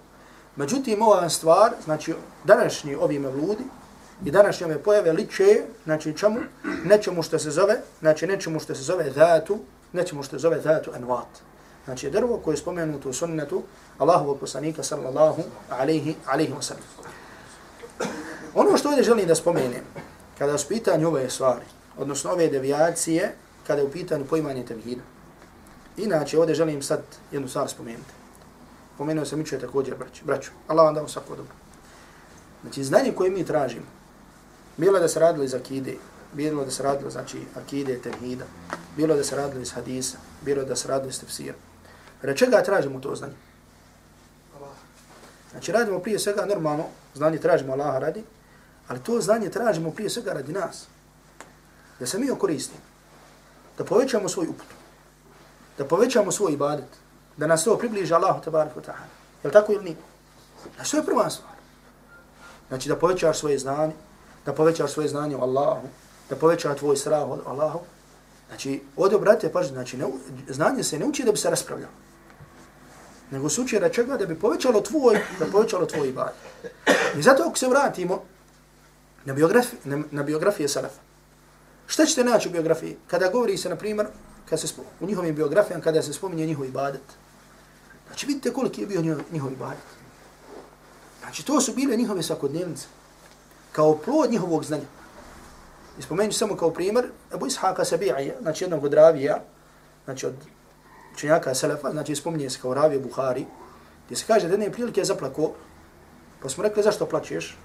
[0.57, 3.65] Međutim, ova stvar, znači današnji ovi mevludi
[4.25, 6.41] i današnje ove pojave liče, znači čemu?
[6.85, 9.59] Nečemu što se zove, znači nečemu što se zove dhatu,
[9.93, 11.29] nečemu što se zove dhatu anvat.
[11.85, 13.63] Znači drvo koje je spomenuto u sunnetu
[13.99, 16.85] Allahovog poslanika sallallahu alaihi, alaihi wa sallam.
[18.55, 19.85] Ono što ovdje želim da spomenem,
[20.39, 21.65] kada su pitanje ove stvari,
[21.99, 23.35] odnosno ove devijacije,
[23.67, 25.03] kada je u pitanju poimanje tevhida.
[25.97, 27.01] Inače, ovdje želim sad
[27.33, 28.13] jednu stvar spomenuti.
[28.99, 30.25] Pomenuo sam i također braću.
[30.25, 30.51] braću.
[30.67, 31.55] Allah vam dao svako dobro.
[32.63, 33.87] Znači, znanje koje mi tražimo,
[34.77, 35.97] bilo da se radilo iz akide,
[36.33, 38.45] bilo da se radilo, znači, akide, tevhida,
[38.97, 41.55] bilo da se radilo iz hadisa, bilo da se radilo iz tefsira.
[42.23, 43.35] Re čega tražimo to znanje?
[45.51, 48.25] Znači, radimo prije svega normalno, znanje tražimo Allaha radi,
[48.89, 50.87] ali to znanje tražimo prije svega radi nas.
[52.01, 52.92] Da se mi okoristimo.
[53.79, 54.67] Da povećamo svoj uput.
[55.79, 56.89] Da povećamo svoj ibadet.
[57.37, 59.09] Da nas to približi Allahu tabaraka ta'ala.
[59.43, 59.97] Je li tako ili nije?
[60.75, 61.53] Znači, to je prva stvar.
[62.69, 63.93] Znači, da povećaš svoje znanje,
[64.47, 65.89] da povećaš svoje znanje o Allahu,
[66.31, 67.81] da povećaš tvoj strah o Allahu.
[68.49, 70.07] Znači, ovdje, brate, pažite, znači, ne,
[70.49, 71.93] znanje se ne uči da bi se raspravljalo.
[73.31, 76.35] Nego se uči da čega da bi povećalo tvoj, da povećalo tvoj ibadet.
[77.17, 78.23] I zato ako se vratimo
[79.25, 81.01] na, biografi, na, na biografije Salafa,
[81.93, 82.97] Šta ćete naći u biografiji?
[83.07, 84.07] Kada govori se, na primjer,
[84.49, 84.67] kad se
[85.01, 87.03] u njihovim biografijama, kada se spominje njihov ibadet.
[88.07, 89.85] Znači, vidite koliko je bio njihov njihov ibadet.
[91.21, 92.87] Znači, to su bile njihove svakodnevnice.
[93.73, 94.89] Kao plod njihovog znanja.
[95.99, 99.43] I spomenuti samo kao primjer, Abu Ishaqa Sabi'ija, znači jednog od ravija,
[100.05, 100.35] znači od
[101.17, 103.47] činjaka Selefa, znači spominje se kao ravija Buhari,
[104.07, 105.53] gdje se kaže da jedne prilike je zaplako,
[106.43, 107.59] pa smo rekli zašto plaćeš?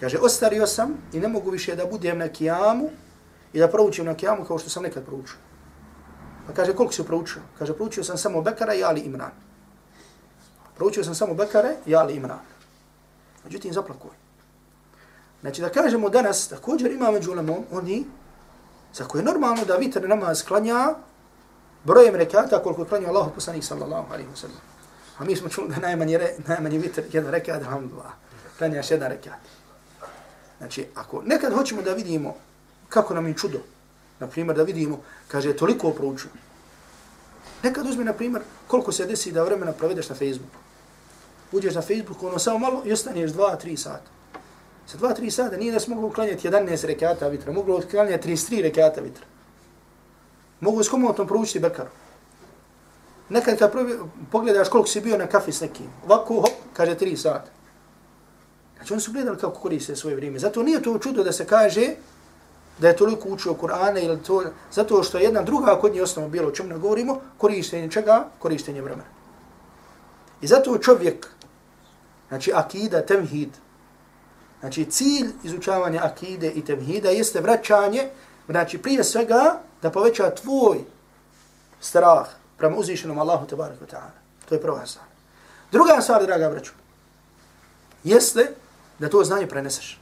[0.00, 2.90] Kaže, ostario sam i ne mogu više da budem na kijamu
[3.52, 5.36] i da proučim na kijamu kao što sam nekad proučio.
[6.46, 7.42] Pa kaže, koliko si proučio?
[7.58, 9.30] Kaže, proučio sam samo Bekara i Ali Imran.
[10.76, 12.38] Proučio sam samo Bekare i Ali Imran.
[13.44, 14.10] Međutim, zaplakoj.
[15.40, 18.04] Znači, da kažemo danas, također ima među ulemom, oni,
[18.94, 20.94] za koje je normalno da vitr namaz klanja
[21.84, 24.60] brojem rekata koliko klanja Allah poslanih sallallahu alaihi wa sallam.
[25.18, 28.12] A mi smo čuli da najmanji, re, najmanji vitr jedan rekat, alhamdulillah,
[28.58, 29.40] klanjaš jedan rekat.
[30.58, 32.34] Znači, ako nekad hoćemo da vidimo
[32.88, 33.58] kako nam je čudo.
[34.20, 36.30] Na primjer, da vidimo, kaže, toliko proučio.
[37.62, 40.58] Nekad uzmi, na primjer, koliko se desi da vremena provedeš na Facebooku.
[41.52, 44.10] Uđeš na Facebooku, ono samo malo i ostaneš 2-3 sata.
[44.86, 49.00] Sa 2-3 sata nije da se mogu uklanjati 11 rekata vitra, mogu uklanjati 33 rekata
[49.00, 49.26] vitra.
[50.60, 51.90] Mogu s komotom proučiti bekaru.
[53.28, 53.98] Nekad kad provi,
[54.32, 57.50] pogledaš koliko si bio na kafi s nekim, ovako, hop, kaže 3 sata.
[58.76, 60.38] Znači oni su gledali kako koriste svoje vrijeme.
[60.38, 61.94] Zato nije to čudo da se kaže,
[62.78, 66.28] da je toliko učio Kur'ana ili to, zato što je jedna druga kod nje osnova
[66.28, 68.26] bilo o čemu ne govorimo, korištenje čega?
[68.38, 69.08] Korištenje vremena.
[70.40, 71.26] I zato čovjek,
[72.28, 73.50] znači akida, temhid,
[74.60, 78.08] Znači, cilj izučavanja akide i temhida jeste vraćanje,
[78.48, 80.78] znači, prije svega da poveća tvoj
[81.80, 84.18] strah prema uzvišenom Allahu tabaraka ta'ala.
[84.48, 85.06] To je prva stvar.
[85.72, 86.72] Druga stvar, draga braću,
[88.04, 88.54] jeste
[88.98, 90.00] da to znanje preneseš.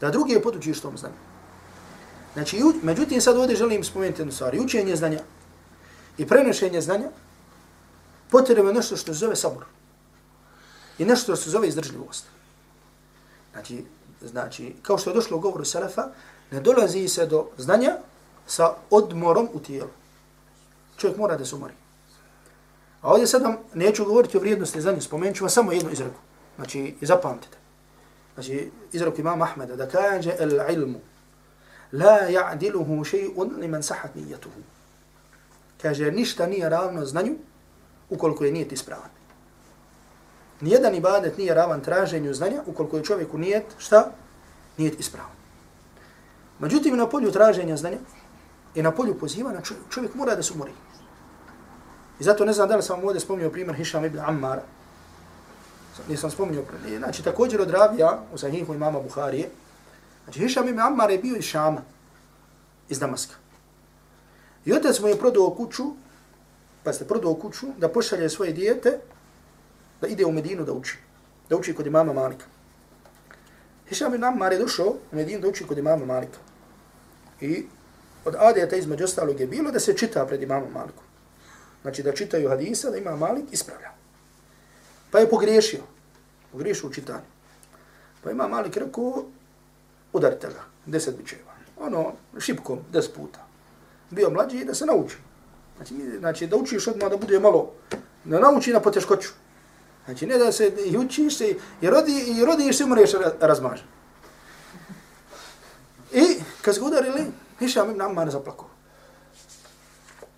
[0.00, 1.14] Da drugi je podučiš tom znanju.
[2.34, 4.56] Znači, međutim, sad ovdje želim spomenuti jednu stvar.
[4.60, 5.20] Učenje znanja
[6.18, 7.08] i prenošenje znanja
[8.30, 9.64] potrebno nešto što se zove sabor.
[10.98, 12.24] I nešto što se zove izdržljivost.
[13.52, 13.84] Znači,
[14.22, 16.08] znači, kao što je došlo u govoru Salafa,
[16.50, 17.96] ne dolazi se do znanja
[18.46, 19.90] sa odmorom u tijelu.
[20.96, 21.74] Čovjek mora da se umori.
[23.00, 26.20] A ovdje sad vam neću govoriti o vrijednosti znanja, spomenut ću vam samo jednu izreku.
[26.56, 27.56] Znači, zapamtite.
[28.34, 31.00] Znači, izreku imama Ahmeda, da kaže el ilmu,
[31.94, 34.60] la ya'diluhu shay'un liman sahat niyyatuhu.
[35.82, 37.36] Kaže, ništa nije ravno znanju,
[38.10, 39.10] ukoliko je nijet ispravan.
[40.60, 44.10] Nijedan ibadet nije ravan traženju znanja, ukoliko je čovjeku nijet, šta?
[44.76, 45.30] Nijet ispravan.
[46.58, 47.98] Međutim, na polju traženja znanja
[48.74, 50.72] i na polju pozivanja čovjek mora da se umori.
[52.20, 54.60] I zato ne znam da li sam ovdje spomnio primjer Hišam ibn Ammar.
[56.08, 56.64] Nisam spomnio.
[56.98, 59.50] Znači, također od Ravija, u sahihu imama Buharije,
[60.24, 61.82] znači Hišam ibn Ammar je bio iz Šama,
[62.88, 63.34] iz Damaska.
[64.64, 65.84] I otac mu je prodao kuću,
[66.84, 68.98] pa ste prodao kuću, da pošalje svoje dijete,
[70.00, 70.98] da ide u Medinu da uči.
[71.48, 72.46] Da uči kod imama Malika.
[73.88, 76.38] Hišam ibn Ammar je došao u Medinu da uči kod imama Malika.
[77.40, 77.64] I
[78.24, 81.04] od adeta između ostalog je bilo da se čita pred imamom Malikom.
[81.82, 83.90] Znači da čitaju hadisa, da ima Malik, ispravlja.
[85.10, 85.80] Pa je pogriješio.
[86.52, 87.28] Pogriješio u čitanju.
[88.22, 89.24] Pa ima Malik rekao,
[90.14, 91.54] udarite ga, deset bičeva.
[91.80, 93.46] Ono, šipkom, deset puta.
[94.10, 95.16] Bio mlađi i da se nauči.
[95.76, 97.72] Znači, znači da učiš odmah da bude malo,
[98.24, 99.28] da nauči na poteškoću.
[100.04, 103.86] Znači ne da se i učiš se i rodi i rodiš se umreš razmažen.
[106.12, 106.24] I
[106.62, 107.26] kad ga udarili,
[107.58, 108.68] Hišam ibn Ammar zaplakao.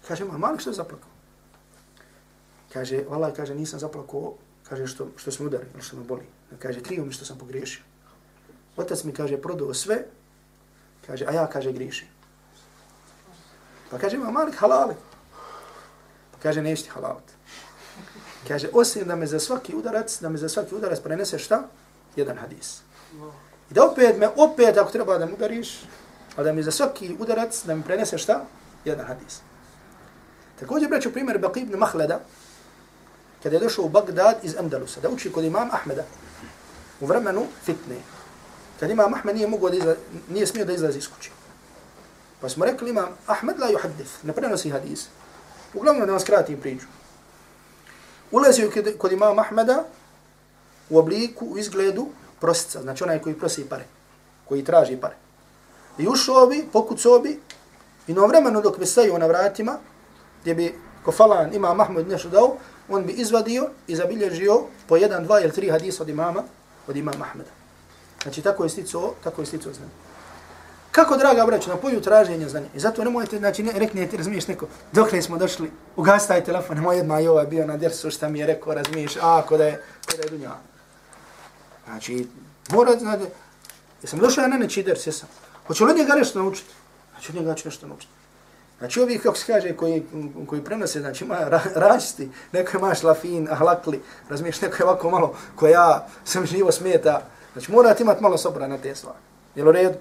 [0.08, 1.08] Kaže, ma Malik što je zaplakao?
[2.72, 4.34] Kaže, vala, kaže, nisam zaplakao,
[4.68, 6.26] kaže, što, što smo udarili, što me boli.
[6.58, 7.82] Kaže, krivo mi što sam pogriješio.
[8.76, 10.04] Otac mi kaže, prodao sve,
[11.06, 12.08] kaže, a ja, kaže, grišim.
[13.90, 14.94] Pa kaže, ima Malik, halali.
[16.32, 17.32] Pa kaže, neći ti halaliti.
[18.48, 21.62] Kaže, osim da me za svaki udarac, da me za svaki udarac prenese šta?
[22.16, 22.80] Jedan hadis.
[23.70, 25.82] I da opet me, opet ako treba da mu udariš,
[26.36, 28.44] ali da mi za svaki udarac da mi prenese šta?
[28.84, 29.40] Jedan hadis.
[30.60, 32.20] Također breću primjer Baqi ibn Mahleda,
[33.42, 36.04] kada je došao u Bagdad iz Andalusa, da uči kod imam Ahmeda
[37.00, 37.96] u vremenu fitne.
[38.80, 41.30] Kad imam Ahmed nije, mogao da izlazi, nije smio da izlazi iz kuće.
[42.40, 45.08] Pa smo rekli imam Ahmed la yuhaddith, ne prenosi hadis.
[45.74, 46.86] Uglavnom da vam skratim priču.
[48.30, 49.84] Ulazio kod imam Ahmeda
[50.90, 52.06] u obliku, u izgledu
[52.40, 53.84] prosica, znači onaj koji prosi pare,
[54.44, 55.16] koji traži pare.
[55.98, 57.40] I ušao bi, pokucao bi,
[58.06, 59.78] i na vremenu dok bi stajio na vratima,
[60.40, 62.56] gdje bi kofalan ima Mahmud nešto dao,
[62.88, 66.42] on bi izvadio i zabilježio po jedan, dva ili tri hadisa od imama,
[66.88, 67.55] od imama Ahmeda.
[68.26, 69.90] Znači tako je stico, tako je sticao znanje.
[70.90, 72.66] Kako, draga braću, na polju traženja znanja.
[72.74, 76.76] I zato nemojte, znači, ne, reknete, razumiješ neko, dok ne smo došli, ugasi taj telefon,
[76.76, 79.64] nemoj jedna i ovaj bio na dersu, šta mi je rekao, razumiješ, a, ko da
[79.64, 80.50] je, ko da je dunja.
[81.84, 82.26] Znači,
[82.70, 83.24] mora, znači,
[84.02, 85.28] jesam došao ja na neći ders, jesam.
[85.66, 86.74] Hoće li njega nešto naučiti?
[87.12, 88.12] Znači, od njega ću nešto naučiti.
[88.78, 90.02] Znači, ovi, kako se kaže, koji,
[90.46, 95.10] koji prenose, znači, ima ra, različiti, neko je maš lafin, ahlakli, razumiješ, neko je ovako
[95.10, 97.22] malo, koja ja sam živo smeta.
[97.56, 99.18] Znači, morate imati malo sobra na te stvari.
[99.54, 99.98] Jel u redu?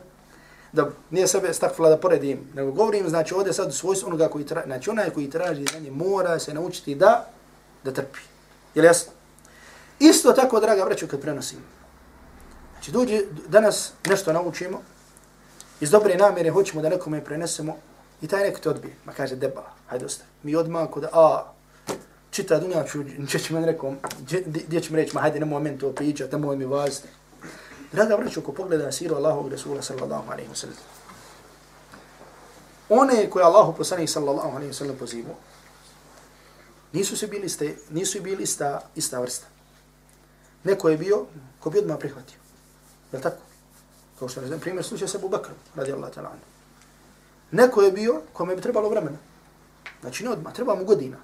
[0.71, 4.65] Da nije sebe stakfula da poredim, nego govorim, znači, ovdje sad svojstvo onoga koji traži,
[4.67, 7.29] znači, onaj koji traži znanje mora se naučiti da,
[7.83, 8.19] da trpi.
[8.75, 9.11] Jel jasno?
[9.99, 11.59] Isto tako, draga braću, kad prenosim.
[12.73, 14.81] Znači, dođe, danas nešto naučimo,
[15.79, 17.77] iz dobre namjere hoćemo da nekome prenesemo
[18.21, 18.95] i taj neko te odbije.
[19.05, 20.29] Ma kaže, deba, hajde ostaje.
[20.43, 21.53] Mi odmah kod, a,
[22.31, 23.97] čita dunja, ću, će će meni rekom,
[24.45, 27.07] gdje će mi reći, ma hajde, nemoj meni to pričat, nemoj mi vaziti.
[27.95, 30.77] Draga braćo, ko pogleda siru Allahovog Rasula sallallahu alaihi wa sallam,
[32.89, 35.35] one koje Allahu poslanih sallallahu alaihi wa sallam pozivu,
[36.93, 39.47] nisu se bili, ste, nisu bili ista, ista vrsta.
[40.63, 41.25] Neko je bio,
[41.59, 42.39] ko bi odmah prihvatio.
[43.13, 43.37] Je tako?
[44.19, 46.35] Kao što ne znam, primjer slučaj sa Abu Bakr, radi Allah ta'ala.
[47.51, 49.17] Neko je bio kome bi trebalo vremena.
[50.01, 51.17] Znači ne odmah, treba mu godina.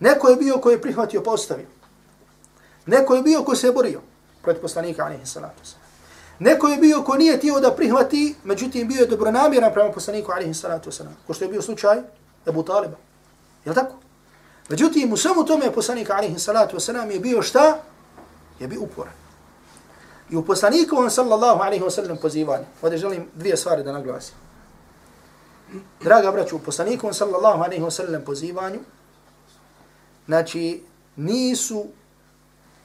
[0.00, 1.66] Neko je bio koji je prihvatio pa ostavio.
[2.86, 4.02] Neko je bio koji se je borio
[4.46, 5.62] protiv poslanika, alaihi salatu
[6.38, 10.54] Neko je bio ko nije tijelo da prihvati, međutim bio je dobronamjeran prema poslaniku, alaihi
[10.54, 11.14] salatu wasalam.
[11.26, 11.98] Ko što je bio slučaj
[12.46, 12.96] Abu Taliba.
[13.64, 13.94] Je tako?
[14.68, 17.80] Međutim, u svemu tome poslanik alaihi salatu wasalam, je bio šta?
[18.60, 19.12] Je bio uporan.
[20.30, 22.64] I u poslanikovom sallallahu alaihi wasallam pozivanju.
[22.82, 24.34] Ovdje želim dvije stvari da naglasim.
[26.02, 28.80] Draga braću, u poslanikovom sallallahu alaihi wasallam pozivanju,
[30.26, 30.82] znači,
[31.16, 31.86] nisu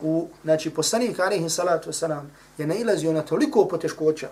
[0.02, 2.26] u, znači, poslanik alaihi salatu wasalam
[2.58, 4.30] je nailazio na toliko poteškoća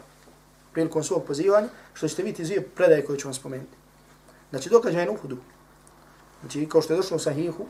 [0.71, 3.77] prilikom svog pozivanja, što ćete vidjeti zvije predaje koje ću vam spomenuti.
[4.49, 5.37] Znači, događaj na Uhudu.
[6.41, 7.65] Znači, kao što je došlo u sahihu,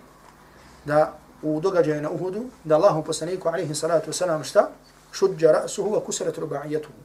[0.85, 4.69] da u događaju na Uhudu, da Allahom poslaniku alaihi salatu wasalam šta?
[5.11, 6.99] Šudja rasuhu wa kusarat ruba'ijatuhu.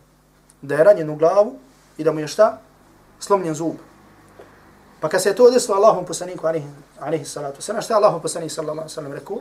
[0.63, 1.59] Da je ranjen u glavu
[1.99, 2.61] i da mu je šta?
[3.21, 3.77] Slomljen zub.
[5.01, 6.69] Pa kad se je to desilo Allahom poslaniku alaihi,
[7.01, 9.41] alaihi salatu wasalam, šta Allahum poslaniku sallallahu wasalam rekao?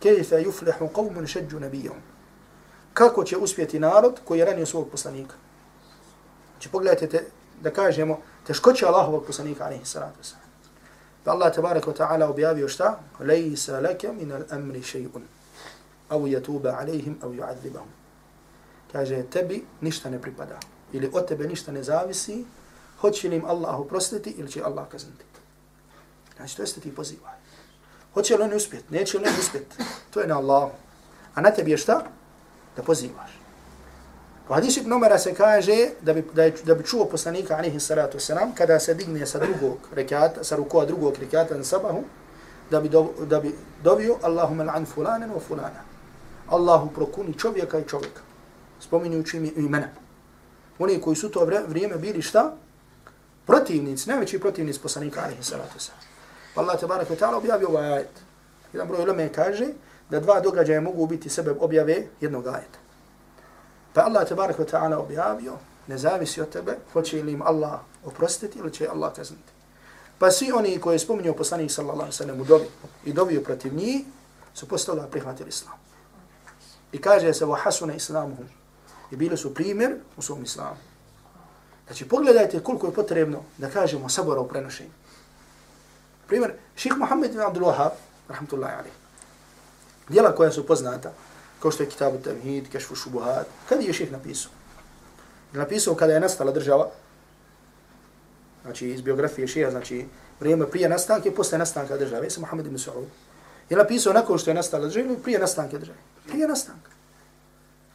[0.00, 1.96] Kejfe yuflihu qavmun šeđu nebijom.
[2.94, 5.34] Kako će uspjeti narod koji je ranio svog poslanika?
[6.52, 7.24] Znači pogledajte te,
[7.60, 10.50] da kažemo, teškoće Allahovog poslanika alaihi salatu wasalam.
[11.24, 12.98] Pa Allah tabarak wa ta'ala objavio šta?
[13.20, 15.22] Lejsa leke min al amri še'un.
[16.08, 17.92] Au jatuba alaihim, au ju'adzibahum.
[18.92, 20.58] Kaže, tebi ništa ne pripada.
[20.92, 22.44] Ili od tebe ništa ne zavisi.
[23.00, 25.24] Hoće li im Allah uprostiti ili će Allah kazniti.
[26.36, 27.34] Znači, to jeste ti pozivaj.
[28.14, 28.90] Hoće li oni uspjet?
[28.90, 29.74] Neće li oni uspjet?
[30.10, 30.70] To je na Allahu.
[31.34, 32.02] A na tebi je šta?
[32.76, 33.40] Da pozivaš.
[34.48, 37.80] U hadisu ibn Umara se kaže da bi, da, je, da bi čuo poslanika alihi
[37.80, 42.02] salatu wasalam kada se digne sa drugog rekata, sa rukova drugog rekata na sabahu,
[42.70, 45.82] da bi, do, da bi dovio Allahumma l'an fulanen wa fulana.
[46.48, 48.20] Allahu prokuni čovjeka i čovjeka.
[48.80, 49.88] Spominjući im imena.
[50.78, 52.52] Oni koji su to vrijeme bili šta?
[53.46, 56.09] Protivnici, najveći protivnici poslanika alihi salatu wasalam.
[56.55, 58.21] Pa Allah tabarak wa ta'ala objavio ovaj ajet.
[58.73, 59.67] Jedan broj uleme kaže
[60.09, 62.79] da dva događaja mogu biti sebe objave jednog ajeta.
[63.93, 65.53] Pa Allah tabarak wa ta'ala objavio,
[65.87, 69.51] ne zavisi od tebe, hoće li im Allah oprostiti ili će Allah kazniti.
[70.19, 72.65] Pa svi oni koji je spominio poslanik sallallahu alaihi sallam u dobi
[73.05, 74.05] i dobio protiv njih,
[74.53, 75.73] su posle toga prihvatili islam.
[76.91, 78.45] I kaže se, وَحَسُنَ islamuhum.
[79.11, 80.77] I bili su primjer u svom islamu.
[81.85, 84.89] Znači, pogledajte koliko je potrebno da kažemo sabora u prenošenju.
[86.30, 87.96] Primjer, ših Muhammed ibn Abdul Wahab,
[88.28, 88.92] rahmatullahi alaih,
[90.08, 91.12] dijela koja su poznata,
[91.62, 93.46] kao što je Kitabu Tamhid, Kešfu Šubuhat.
[93.68, 94.52] Kada je ših napisao?
[95.52, 96.86] Napisao kada je nastala država,
[98.62, 100.06] znači iz biografije šija, znači
[100.40, 103.08] vrijeme prije nastanka i posle nastanka države, je Muhammed ibn Saud.
[103.70, 105.98] Je napisao nakon što je nastala država ili prije nastanka države?
[106.28, 106.90] Prije nastanka.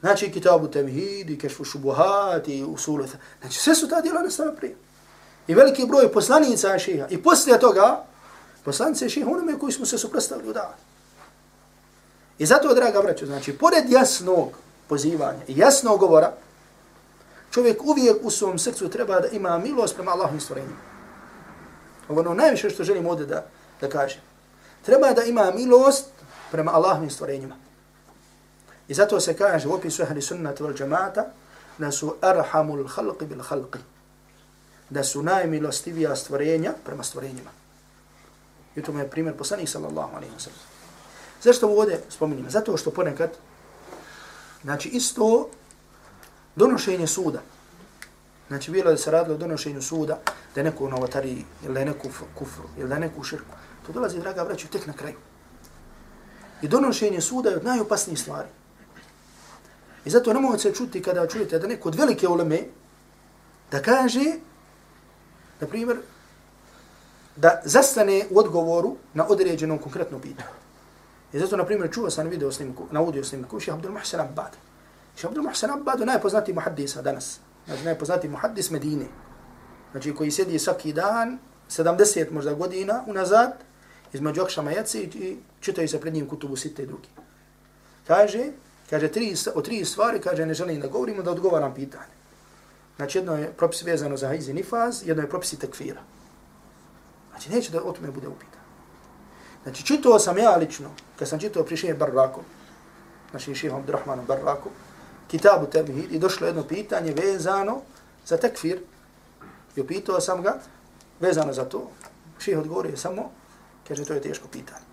[0.01, 3.05] Znači Kitabu Tavhid, i Kešfu Šubuhat i Usulu.
[3.41, 4.75] Znači sve su ta djela nastala prije.
[5.47, 7.07] I veliki broj poslanica šija.
[7.09, 8.05] I poslije toga,
[8.65, 10.77] poslanice šeha onome koji smo se suprostavili u davat.
[12.37, 14.49] I zato, draga braćo, znači, pored jasnog
[14.87, 16.33] pozivanja i jasnog govora,
[17.51, 20.77] čovjek uvijek u svom srcu treba da ima milost prema Allahom stvorenjima.
[22.09, 23.45] Ovo ono najviše što želim ovdje da,
[23.81, 24.21] da kažem.
[24.85, 26.05] Treba da ima milost
[26.51, 27.55] prema Allahom stvorenjima.
[28.87, 31.25] I zato se kaže u opisu ahli sunnata wal džamata
[31.77, 33.79] da su arhamul halqi bil halqi.
[34.89, 37.64] Da su najmilostivija stvorenja prema stvorenjima.
[38.75, 40.59] I to je primjer poslanih sallallahu alaihi wa sallam.
[41.41, 42.49] Zašto ovo ovdje spominjamo?
[42.49, 43.29] Zato što ponekad,
[44.63, 45.49] znači isto
[46.55, 47.41] donošenje suda,
[48.47, 50.19] znači bilo da se radilo o donošenju suda,
[50.55, 53.23] da je neko u novotariji, ili da je neko kufru, ili da je neko u
[53.23, 55.15] širku, to dolazi, draga braću, tek na kraju.
[56.61, 58.47] I donošenje suda je od najopasnijih stvari.
[60.05, 62.63] I zato ne mogu se čuti kada čujete da neko od velike uleme
[63.71, 64.25] da kaže,
[65.59, 65.97] na primjer,
[67.35, 70.49] da zastane u odgovoru na određenom konkretnom pitanju.
[71.33, 74.55] I zato, na primjer, čuo sam video snimku, na audio snimku, ših Abdul Muhsin Abbad.
[75.15, 77.39] Ših Abdul Muhsin Abbad je najpoznati muhaddisa danas.
[77.65, 79.05] Znači, najpoznati muhaddis Medine.
[79.91, 81.37] Znači, koji sjedi svaki dan,
[81.69, 83.53] 70 možda godina unazad,
[84.13, 87.09] između Akšama Jaci i čitaju se pred njim kutubu Sitte i drugi.
[88.07, 88.51] Kaže,
[88.89, 92.13] kaže, tri, o tri stvari, kaže, ne želim da govorimo, da odgovaram pitanje.
[92.95, 96.01] Znači, jedno je propis vezano za hajzi nifaz, jedno je propisi takfira.
[97.35, 98.61] Znači, neće da o tome bude upitan.
[99.63, 102.41] Znači, čitao sam ja lično, kad sam čitao pri šehe Barraku,
[103.31, 104.69] znači šehom Abdurrahmanu Barraku,
[105.27, 107.81] kitabu Tebihid, i došlo jedno pitanje vezano
[108.25, 108.79] za tekfir,
[109.75, 110.59] i upitao sam ga,
[111.19, 111.89] vezano za to,
[112.39, 113.31] šehe odgovorio samo,
[113.87, 114.85] kaže, to je teško pitanje.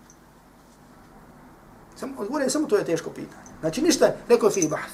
[1.95, 3.53] Samo, odgovorio samo, to je teško pitanje.
[3.59, 4.93] Znači, ništa, rekao fi bahth.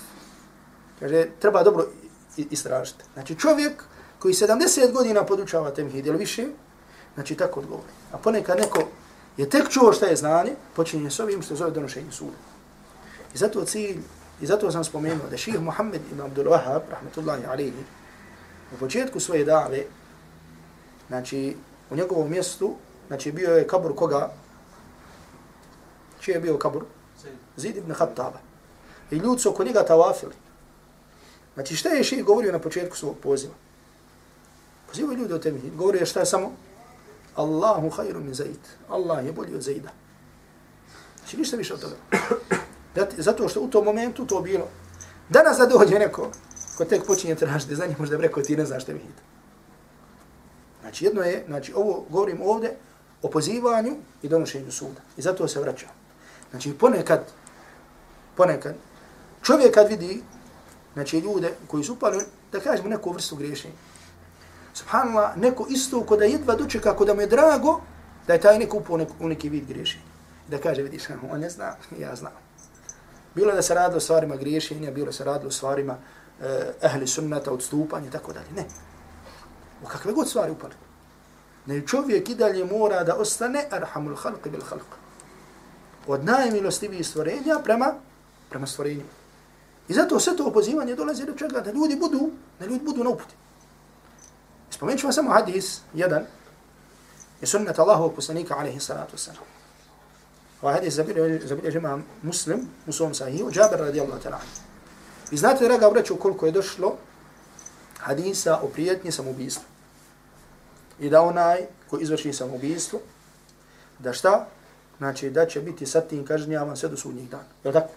[0.99, 1.87] Kaže, treba dobro
[2.37, 3.03] istražiti.
[3.13, 3.83] Znači, čovjek
[4.19, 6.47] koji 70 godina podučava Tebihid, ili više,
[7.15, 7.91] znači, tako odgovori.
[8.11, 8.87] A ponekad neko
[9.37, 12.37] je tek čuo šta je znanje, počinje s ovim što zove donošenje suda.
[13.33, 14.01] I zato cilj,
[14.41, 17.83] i zato sam spomenuo da ših Muhammed ibn Abdul Wahab, rahmetullahi alihi,
[18.75, 19.83] u početku svoje dave,
[21.07, 21.55] znači
[21.89, 22.75] u njegovom mjestu,
[23.07, 24.31] znači bio je kabur koga?
[26.19, 26.83] Čije je bio kabur?
[27.57, 28.39] Zid ibn Khattaba.
[29.11, 30.33] I ljudi su oko njega tavafili.
[31.53, 33.53] Znači šta je šeji govorio na početku svog poziva?
[34.87, 35.61] Pozivaju ljudi o temi.
[35.75, 36.51] Govorio je šta je samo?
[37.39, 38.59] Allahu hajru min zaid.
[38.89, 39.89] Allah je bolji od zaida.
[41.17, 41.95] Znači ništa više od toga.
[43.27, 44.67] Zato što u tom momentu to bilo.
[45.29, 46.31] Danas da dođe neko
[46.77, 49.21] ko tek počinje tražiti za njih, možda bi rekao ti ne znaš šta mi hita.
[50.81, 52.77] Znači jedno je, znači ovo govorim ovdje
[53.21, 55.01] o pozivanju i donošenju suda.
[55.17, 55.89] I zato se vraćam.
[56.51, 57.31] Znači ponekad,
[58.35, 58.75] ponekad,
[59.43, 60.21] čovjek kad vidi,
[60.93, 63.88] znači ljude koji su upali, da kažemo neku vrstu griješenja.
[64.73, 67.81] Subhanallah, neko isto ko da jedva dočeka, ko da mu je drago,
[68.27, 70.03] da je taj neko upao nek, u neki vid griješenja.
[70.47, 72.31] Da kaže, vidiš, on ne zna, ja znam.
[73.35, 75.97] Bilo da se radi o stvarima griješenja, bilo da se radi o stvarima
[76.41, 78.51] eh, ehli sunnata, odstupanja i tako dalje.
[78.55, 78.65] Ne.
[79.83, 80.73] U kakve god stvari upali.
[81.65, 84.97] Ne čovjek i dalje mora da ostane arhamul halq bil halq.
[86.07, 87.93] Od najmilostivijih stvorenja prema,
[88.49, 89.03] prema stvorenju.
[89.87, 91.61] I zato sve to opozivanje dolazi do čega?
[91.61, 93.35] Da ljudi budu, da ljudi budu na uputi.
[94.79, 96.23] Spomenut ćemo samo hadis, jedan,
[97.41, 99.43] je sunnet Allahovog poslanika, alaihi salatu wasalam.
[100.61, 104.39] Ovaj hadis zabilje imam muslim, u svom sahihu, Jabir radijallahu ta'ala.
[105.31, 106.95] I znate, draga vreću, koliko je došlo
[107.97, 109.63] hadisa o prijetnji samobijstvu.
[110.99, 112.99] I da onaj ko izvrši samobijstvo,
[113.99, 114.47] da šta?
[114.97, 117.51] Znači, da će biti sa tim kažnjavan sve do sudnjih dana.
[117.63, 117.93] Je tako?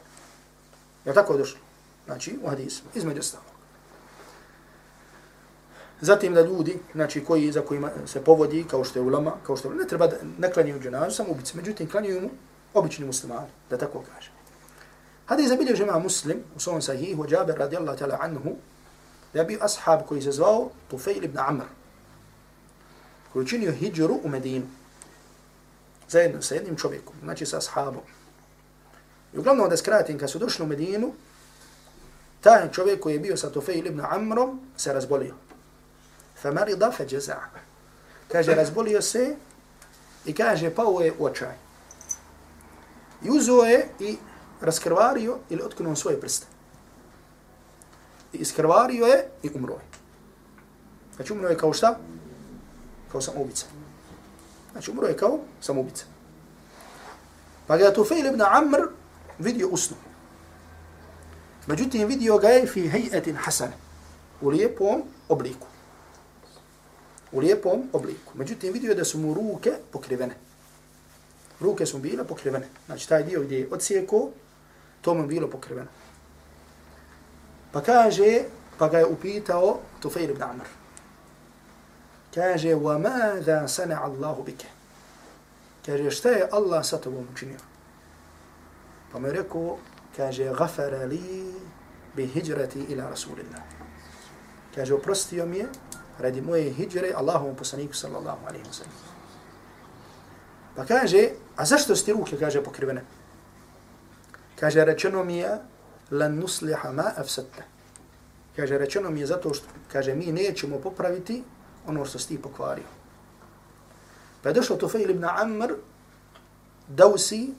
[1.05, 1.61] Je tako došlo?
[2.07, 3.52] Znači, u hadisu, između stava.
[6.03, 9.69] Zatim da ljudi, znači koji za kojima se povodi kao što je ulama, kao što
[9.69, 12.31] je, ne treba da ne klanjaju dženazu, samo ubici, međutim klanjaju mu
[12.75, 14.31] obični muslimani, da tako kaže.
[15.27, 18.57] Hadis zabilio žema muslim u svom sahihu, Jabir radijallahu ta'ala anhu,
[19.33, 21.65] da je bio ashab koji se zvao Tufail ibn Amr,
[23.33, 24.67] koji učinio hijđuru u Medinu,
[26.09, 28.03] zajedno sa jednim čovjekom, znači sa ashabom.
[29.35, 31.13] I uglavnom da skratim, kad su došli u Medinu,
[32.41, 35.35] taj čovjek koji je bio sa Tufail ibn Amrom se razbolio.
[36.43, 36.51] Fa
[37.11, 37.37] jaza.
[38.29, 39.37] Kaže, razbolio se
[40.27, 41.55] i kaže, pao je u očaj.
[43.23, 44.17] I uzo je i
[44.61, 46.47] raskrvario ili otkinuo svoje prste.
[48.33, 49.87] I iskrvario je i umro je.
[51.17, 51.99] Znači umro je kao šta?
[53.13, 53.67] Kao samoubica.
[54.73, 56.05] Znači umro je kao samoubica.
[57.67, 58.81] Pa ga je Tufail ibn Amr
[59.39, 59.97] vidio usnu.
[61.67, 63.77] Međutim, vidio ga je fi hejetin hasane.
[64.41, 65.72] U lijepom obliku.
[67.33, 68.33] U lijepom obliku.
[68.35, 70.35] Međutim, vidio je da su mu ruke pokrivene.
[71.61, 72.69] Ruke su bile pokrivene.
[72.87, 74.29] Znači, taj dio gdje je odsijeko,
[75.01, 75.89] to mu bilo pokriveno.
[77.73, 78.45] Pa kaže,
[78.79, 80.65] pa ga je upitao Tufejr ibn Amr.
[82.35, 84.67] Kaže, wa mada sana Allahu bike?
[85.87, 87.59] Kaže, šta je Allah sa tobom učinio?
[89.13, 89.79] Pa mu je rekao,
[90.17, 91.55] kaže, gafara li
[92.17, 93.63] bi hijrati ila Rasulillah.
[94.75, 95.69] Kaže, oprostio mi je
[96.23, 99.13] radi moje hijre Allahovom poslaniku sallallahu alaihi wa sallam.
[100.77, 103.05] Pa kaže, a zašto ste ruke, kaže, pokrivene?
[104.57, 105.59] Kaže, rečeno mi je,
[106.11, 107.63] lan nusliha ma afsatta.
[108.57, 111.43] Kaže, rečeno mi je zato što, kaže, mi nećemo popraviti
[111.87, 112.89] ono što si ti pokvario.
[114.43, 115.75] Pa je došao Tufail ibn Amr,
[116.89, 117.55] Dausi,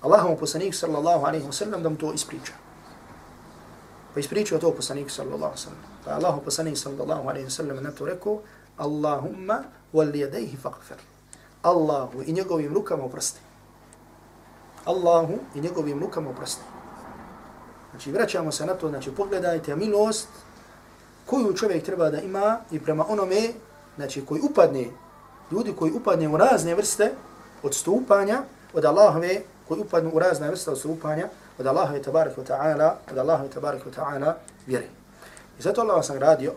[0.00, 2.52] Allahom poslaniku sallallahu alaihi wa sallam, da mu to ispriča.
[4.14, 5.82] Pa ispričao to poslanik sallallahu alaihi sallam.
[6.04, 8.40] Pa Allahom poslanik sallallahu alaihi wa sallam na to rekao,
[8.76, 9.62] Allahumma
[9.94, 10.98] wal jadejhi faqfir.
[11.62, 13.40] Allahu i njegovim rukama oprosti.
[14.84, 16.62] Allahu i njegovim rukama oprosti.
[17.90, 20.28] Znači, vraćamo se na to, znači, pogledajte milost
[21.26, 23.52] koju čovjek treba da ima i prema onome,
[23.96, 24.86] znači, koji upadne,
[25.50, 27.12] ljudi koji upadne u razne vrste
[27.62, 28.42] odstupanja
[28.74, 31.28] od Allahove, koji upadnu u razne vrste odstupanja
[31.58, 34.34] od Allahove tabaraka wa ta'ala, od Allahove tabaraka wa ta'ala
[34.66, 34.88] vjeri.
[35.58, 36.52] I zato Allah sam radio,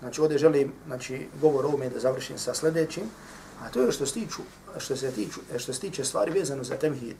[0.00, 3.04] znači, ovdje želim, znači, govor ovome da završim sa sljedećim,
[3.62, 4.42] a to je što se tiču,
[4.78, 7.16] što se tiču, što se tiče stvari vezano za temhid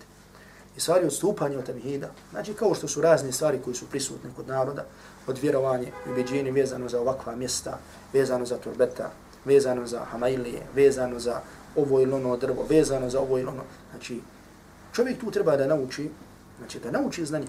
[0.77, 4.49] i stvari odstupanja od temhida, znači kao što su razne stvari koji su prisutne kod
[4.49, 4.85] naroda,
[5.27, 7.79] od vjerovanje i ubeđenje vezano za ovakva mjesta,
[8.13, 9.11] vezano za turbeta,
[9.45, 11.41] vezano za hamailije, vezano za
[11.77, 13.63] ovo ili ono drvo, vezano za ovo ili ono.
[13.91, 14.21] Znači,
[14.93, 16.11] čovjek tu treba da nauči,
[16.61, 17.47] znači da nauči znanje,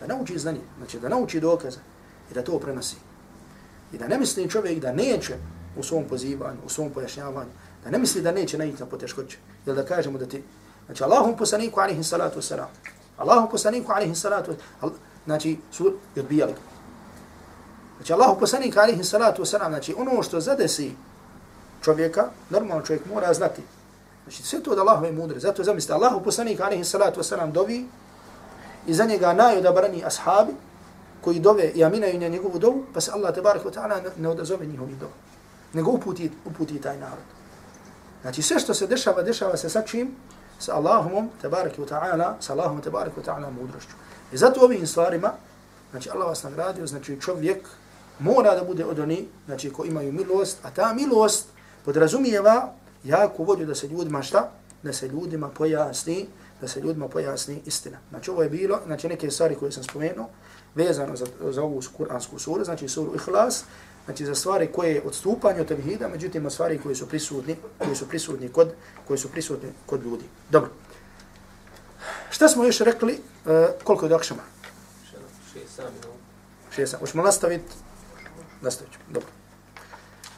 [0.00, 1.78] da nauči znanje, znači da nauči dokaze
[2.30, 2.96] i da to prenosi.
[3.92, 5.36] I da ne misli čovjek da neće
[5.76, 7.50] u svom pozivanju, u svom pojašnjavanju,
[7.84, 10.42] da ne misli da neće naći na poteškoće, Jel da kažemo da ti
[10.90, 12.66] Znači, Allahom poslaniku alihi salatu wasalam.
[13.16, 14.92] Allahom poslaniku alihi salatu wasalam.
[15.24, 16.54] Znači, su odbijali.
[17.96, 19.68] Znači, Allahom poslaniku alihi salatu wasalam.
[19.68, 20.92] Znači, ono što zadesi
[21.82, 23.62] čovjeka, normalno čovjek mora znati.
[24.30, 25.40] Znači, sve to od Allahove mudre.
[25.40, 27.86] Zato zamislite, Allahum poslaniku alaihi salatu wasalam dovi
[28.86, 30.52] i za njega najodabrani ashabi
[31.20, 34.66] koji dove i aminaju na njegovu dovu, pa se Allah tabarak wa ta'ala ne odazove
[34.66, 35.12] njihovi dovu.
[35.72, 37.26] Nego uputi, uputi taj narod.
[38.22, 40.14] Znači sve što se dešava, dešava se sa čim?
[40.58, 43.94] Sa Allahom, tabarak wa ta'ala, sa Allahom, tabarak wa ta'ala mudrošću.
[44.32, 45.32] I zato ovim stvarima,
[45.90, 47.68] znači Allah vas nagradio, znači čovjek
[48.18, 51.48] mora da bude od oni, znači ko imaju milost, a ta milost
[51.84, 52.72] podrazumijeva
[53.04, 54.50] jako volju da se ljudima šta?
[54.82, 56.26] Da se ljudima pojasni,
[56.60, 57.98] da se ljudima pojasni istina.
[58.10, 60.28] Znači ovo je bilo, znači neke stvari koje sam spomenuo,
[60.74, 63.64] vezano za, za ovu kuransku suru, znači suru Ihlas,
[64.04, 68.08] znači za stvari koje je odstupanje od tevhida, međutim stvari koje su prisutni, koje su
[68.08, 68.72] prisutni kod,
[69.08, 70.24] koje su prisutni kod ljudi.
[70.50, 70.70] Dobro.
[72.30, 73.52] Šta smo još rekli, uh,
[73.84, 74.42] koliko je do akšama?
[76.74, 77.00] Šest sam.
[77.00, 77.72] Hoćemo nastaviti?
[78.60, 79.04] Nastavit ćemo.
[79.08, 79.39] Dobro.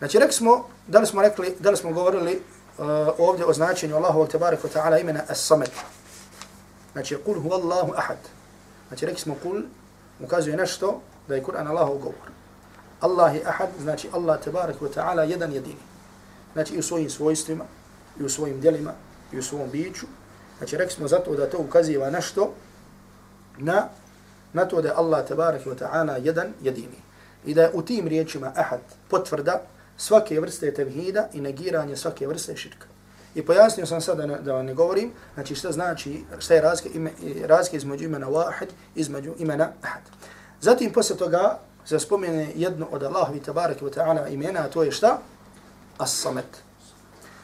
[0.03, 2.32] Znači, rekli smo, da li smo rekli, da li smo govorili
[2.78, 2.84] uh,
[3.18, 5.70] ovdje o značenju Allahu tebarek ta'ala imena As-Samad.
[6.92, 8.16] Znači, kul hu Allahu ahad.
[8.88, 9.61] Znači, rekli smo kul,
[10.20, 12.30] ukazuje nešto da je Kur'an Allahov govor.
[13.00, 15.82] Allah je ahad, znači Allah tebarek ta'ala jedan jedini.
[16.53, 17.64] Znači, i u svojim svojstvima,
[18.20, 18.92] i u svojim djelima,
[19.32, 20.07] i u svom biću.
[20.59, 22.53] Znači, rekli smo zato da to ukaziva nešto
[23.59, 23.88] na,
[24.53, 26.98] na to da je Allah tebarek ta'ala jedan jedini.
[27.44, 29.62] I da je u tim riječima ahad potvrda
[29.97, 32.86] svake vrste tevhida i negiranje svake vrste širka.
[33.34, 36.99] I pojasnio sam sada da, da vam ne govorim, znači šta znači, šta je razlika,
[36.99, 37.11] ime,
[37.45, 40.03] razlika između imena wahid, između imena ahad.
[40.61, 44.93] Zatim posle toga se spomene jedno od Allahovi tabaraka wa ta'ala imena, a to je
[44.93, 45.18] šta?
[45.99, 46.62] As-samet.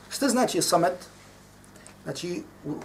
[0.08, 1.08] Šta znači samet?
[2.04, 2.42] Znači,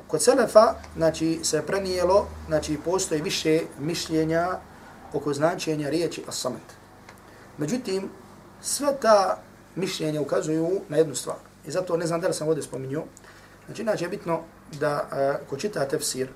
[0.08, 4.48] kod Selefa, znači, se prenijelo, znači, postoji više mišljenja
[5.14, 6.74] oko značenja riječi as-samet.
[7.58, 8.10] Međutim,
[8.62, 9.42] sve ta
[9.76, 11.38] mišljenje ukazuju na jednu stvar.
[11.68, 13.04] I zato ne znam da li sam ovdje spominio.
[13.66, 14.42] Znači, inače je bitno
[14.80, 16.28] da a, ko čita tefsir,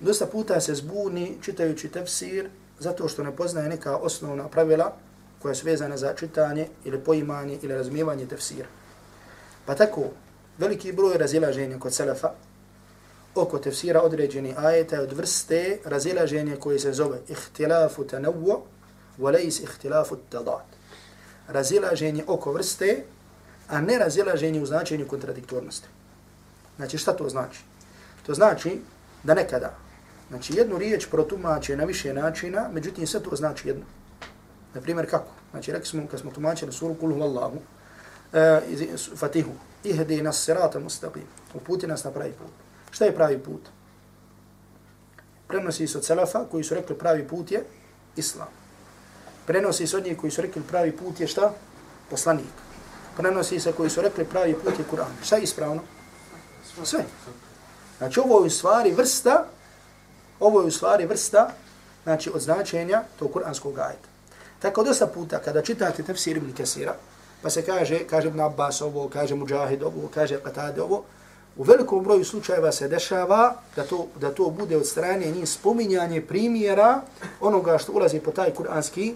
[0.00, 4.92] dosta puta se zbuni čitajući tefsir zato što ne poznaje neka osnovna pravila
[5.42, 8.68] koja su vezana za čitanje ili poimanje ili razumijevanje tefsira.
[9.66, 10.02] Pa tako,
[10.58, 12.32] veliki broj razilaženja kod selefa
[13.34, 18.62] oko tefsira određeni ajeta od vrste razilaženja koje se zove ihtilafu tanavu,
[19.18, 20.67] walejs ihtilafu tadat.
[21.48, 23.04] Razilaženje oko vrste
[23.68, 25.88] a ne razilaženje u značenju kontradiktornosti.
[26.76, 27.60] Znači, šta to znači?
[28.26, 28.80] To znači
[29.22, 29.74] da nekada,
[30.28, 33.84] znači, jednu riječ protumače na više načina, međutim, sve to znači jedno.
[34.74, 35.30] Na primjer, kako?
[35.50, 37.62] Znači, rekli smo, kad smo tumačili suru Kul Huvallahu, uh,
[38.32, 38.60] e,
[39.16, 39.50] Fatihu,
[39.84, 42.52] ihdi nas sirata mustaqim, uputi nas na pravi put.
[42.90, 43.68] Šta je pravi put?
[45.48, 47.64] Prenosi se od Selefa koji su rekli pravi put je
[48.16, 48.48] Islam.
[49.48, 51.52] Prenosi se od njih koji su rekli pravi put je šta?
[52.10, 52.68] Poslanik
[53.18, 55.10] prenosi se koji su rekli pravi put je Kur'an.
[55.22, 55.82] Šta je ispravno?
[56.84, 57.04] Sve.
[57.98, 59.46] Znači ovo je u stvari vrsta,
[60.40, 61.48] ovo je u stvari vrsta,
[62.02, 64.08] znači od značenja tog kur'anskog ajeta.
[64.58, 66.94] Tako dosta puta kada čitate tefsir ibn Kesira,
[67.42, 71.04] pa se kaže, kaže ibn Abbas ovo, kaže Mujahid ovo, kaže Qatade ovo,
[71.56, 76.20] u velikom broju slučajeva se dešava da to, da to bude od strane njih spominjanje
[76.20, 77.00] primjera
[77.40, 79.14] onoga što ulazi po taj kur'anski,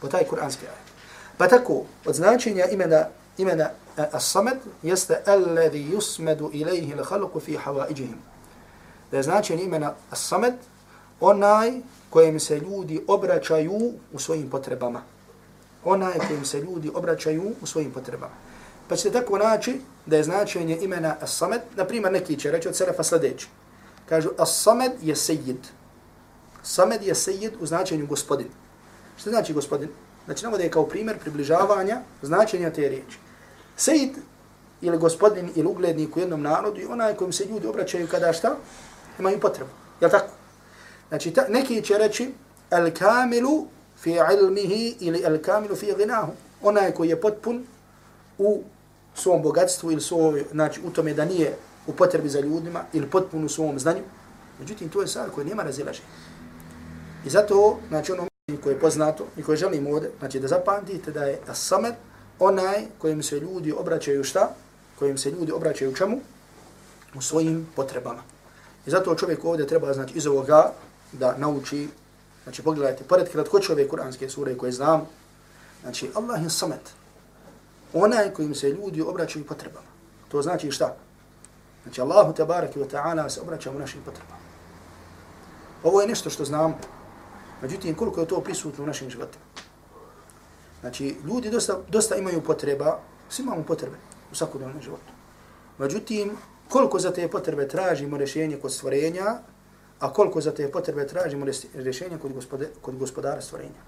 [0.00, 0.90] po taj kur'anski ajet.
[1.38, 3.06] Pa tako, od značenja imena
[3.38, 8.18] imena e, As-Samad jeste alladhi yusmadu ilayhi al-khalqu fi hawaijihim.
[9.10, 10.54] Da je značenje imena As-Samad
[11.20, 11.72] onaj
[12.10, 15.02] kojem se ljudi obraćaju u svojim potrebama.
[15.84, 18.34] Onaj kojem se ljudi obraćaju u svojim potrebama.
[18.88, 22.76] Pa ćete tako naći da je značenje imena As-Samad, na primjer neki će reći od
[22.76, 23.48] Selefa sljedeći.
[24.08, 25.66] Kažu As-Samad je sejid.
[26.62, 28.48] Samad je sejid u značenju gospodin.
[29.16, 29.88] Što znači gospodin?
[30.24, 33.18] Znači, da je kao primjer približavanja značenja te riječi.
[33.76, 34.10] Sejid
[34.80, 38.56] ili gospodin ili uglednik u jednom narodu i onaj kojim se ljudi obraćaju kada šta?
[39.18, 39.70] Imaju potrebu.
[40.00, 40.32] Je tako?
[41.08, 42.30] Znači, ta, neki će reći
[42.70, 46.32] al kamilu fi ilmihi ili al kamilu fi ginahu.
[46.62, 47.66] Onaj koji je potpun
[48.38, 48.62] u
[49.14, 51.56] svom bogatstvu ili svoj, znači u tome da nije
[51.86, 54.02] u potrebi za ljudima ili potpun u svom znanju.
[54.60, 56.06] Međutim, to je stvar koja nema razilaženja.
[57.26, 61.24] I zato, znači, ono koje je poznato i koje želimo ovdje, znači da zapamtite da
[61.24, 61.94] je As-Samad
[62.38, 64.50] onaj kojim se ljudi obraćaju šta?
[64.98, 66.20] Kojim se ljudi obraćaju čemu?
[67.14, 68.22] U svojim potrebama.
[68.86, 70.72] I zato čovjek ovdje treba znači iz ovoga
[71.12, 71.88] da nauči,
[72.42, 75.06] znači pogledajte, pored kratkoće ove kuranske sure koje znam,
[75.82, 76.80] znači Allah je Samad,
[77.92, 79.86] onaj kojim se ljudi obraćaju potrebama.
[80.28, 80.96] To znači šta?
[81.82, 84.40] Znači Allahu tabaraki wa ta'ala se obraća našim potrebama.
[85.82, 86.74] Ovo je nešto što znam,
[87.62, 89.44] Međutim, koliko je to prisutno u našim životima?
[90.80, 92.98] Znači, ljudi dosta, dosta imaju potreba,
[93.28, 93.96] svi imamo potrebe
[94.32, 95.12] u svakodnevnom životu.
[95.78, 96.36] Međutim,
[96.68, 99.38] koliko za te potrebe tražimo rješenje kod stvorenja,
[100.00, 103.82] a koliko za te potrebe tražimo rješenje kod, gospode, kod gospodara stvorenja.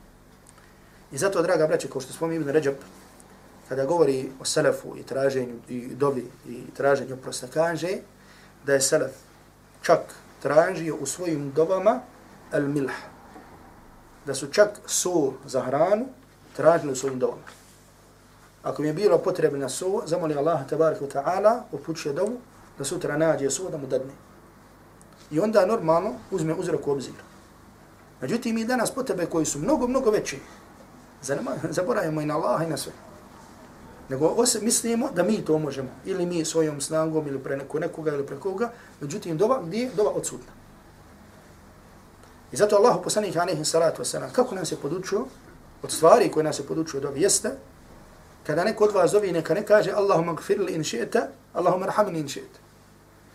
[1.12, 2.74] I zato, draga braće, kao što spomenu Ibn Ređab,
[3.68, 7.96] kada govori o selefu i traženju i dobi i traženju prosta, kaže
[8.66, 9.12] da je selef
[9.82, 10.00] čak
[10.42, 12.00] tražio u svojim dobama
[12.52, 13.11] al milh.
[14.26, 16.06] Da su čak so za hranu
[16.56, 17.42] tražili u svojim dobama.
[18.62, 22.38] Ako mi je bilo potrebna so, zamoli Allah tabaraka ta'ala, upućuje dovu,
[22.78, 24.12] da sutra nađe so da mu dadne.
[25.30, 27.14] I onda normalno uzme uzrok u obzir.
[28.20, 30.36] Međutim, mi danas potrebe koji su mnogo, mnogo veće,
[31.76, 32.92] zaboravimo i na Allah i na sve.
[34.08, 35.88] Nego ose, mislimo da mi to možemo.
[36.04, 38.72] Ili mi svojom snagom, ili pre neko, nekoga, ili pre koga.
[39.00, 40.52] Međutim, doba, gdje je doba odsutna.
[42.52, 45.24] I zato Allahu poslanik alaihi salatu wasalam, kako nam se podučio,
[45.82, 47.50] od stvari koje nas se podučio dobi, jeste,
[48.46, 52.28] kada neko od vas zove, neka ne kaže Allahumma gfirli in ši'ta, Allahumma rahamni in
[52.28, 52.58] ši'ta.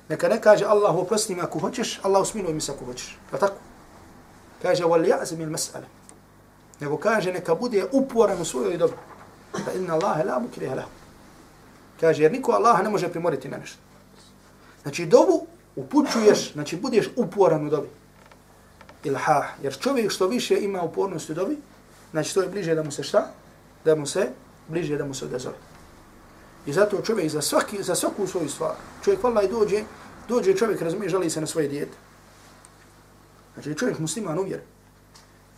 [0.09, 3.18] Neka ne kaže Allahu oprosti mi ako hoćeš, Allahu smiluj mi se ako hoćeš.
[3.32, 3.55] Pa tako?
[4.61, 5.86] Kaže, wal ja'zim il mas'ala.
[6.80, 8.93] Nego kaže, neka bude uporan u svojoj dobi.
[9.65, 10.89] Fa inna Allahe la mukriha lahu.
[11.99, 13.78] Kaže, jer niko Allaha ne može primoriti na nešto.
[14.82, 17.88] Znači, dobu upućuješ, znači, budeš uporan u dobi.
[19.03, 19.45] Ilhah.
[19.63, 21.57] Jer čovjek što više ima upornosti u dobi,
[22.11, 23.31] znači, to je bliže da mu se šta?
[23.85, 24.29] Da mu se,
[24.67, 25.55] bliže da mu se odazove.
[26.65, 29.83] I zato čovjek za, svaki, za svaku svoju stvar, čovjek vala i dođe,
[30.27, 31.97] dođe čovjek, razumije, žali se na svoje dijete.
[33.53, 34.59] Znači, čovjek musliman uvjer.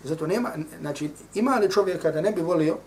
[0.03, 2.77] I zato nema, znači, ima li čovjeka da ne bi volio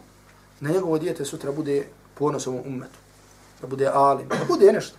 [0.60, 2.98] na njegovo dijete sutra bude ponos u umetu,
[3.60, 4.96] da bude alim, da bude nešto.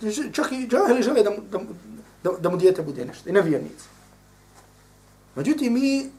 [0.00, 1.60] Znači, čak i džahili žele da, da,
[2.22, 3.84] da, da mu dijete bude nešto, i nevjernici.
[5.34, 6.10] Međutim, mi,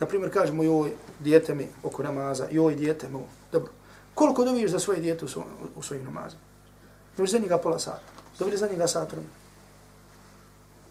[0.00, 3.18] na primjer, kažemo joj, dijete mi oko namaza, joj, dijete mi,
[3.52, 3.72] dobro.
[4.14, 5.44] Koliko dobiješ za svoje dijete u, svoj,
[5.76, 6.42] u svojim namazima?
[7.16, 8.02] Dobiješ za njega pola sata,
[8.38, 9.32] Dobiješ za njega sat vremena.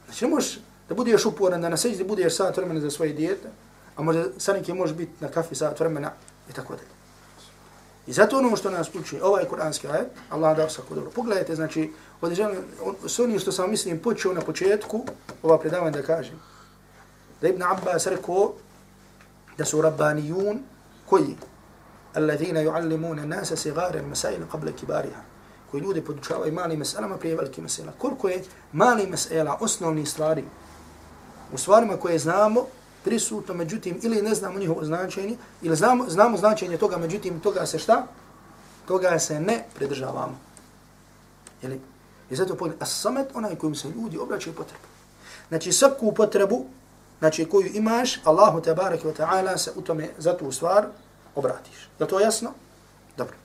[0.05, 0.59] Znači, ne možeš
[0.89, 3.49] da budeš uporan, da na seđi budeš sat vremena za svoje dijete,
[3.95, 6.11] a možda sa nekim može biti na kafi sat vremena
[6.49, 6.87] i tako dalje.
[8.07, 11.11] I zato ono što nas učuje, ovaj kuranski ajet, Allah dao svako dobro.
[11.11, 12.47] Pogledajte, znači, ovdje
[13.07, 15.05] s onim što sam mislim počeo na početku,
[15.43, 16.39] ova predavanja da kažem,
[17.43, 18.53] da Ibn Abbas rekao
[19.57, 20.59] da su rabbanijun
[21.09, 21.35] koji,
[22.15, 25.23] الذين يعلمون الناس صغار المسائل قبل كبارها
[25.71, 27.91] koji ljudi podučavaju mali meselama prije velikim mesela.
[27.97, 30.43] Koliko je mali mesela, osnovni stvari,
[31.53, 32.65] u stvarima koje znamo,
[33.03, 37.79] prisutno, međutim, ili ne znamo njihovo značenje, ili znamo, znamo značenje toga, međutim, toga se
[37.79, 38.07] šta?
[38.87, 40.37] Toga se ne pridržavamo.
[41.61, 41.81] Jeli?
[42.29, 44.87] I zato pogledaj, a samet onaj kojim se ljudi obraćaju potrebu.
[45.49, 46.65] Znači, svaku potrebu,
[47.23, 50.85] znači, koju imaš, Allahu te bareke ve ta'ala se u tome za tu stvar
[51.35, 51.89] obratiš.
[51.99, 52.51] Je to jasno?
[53.17, 53.35] Dobro.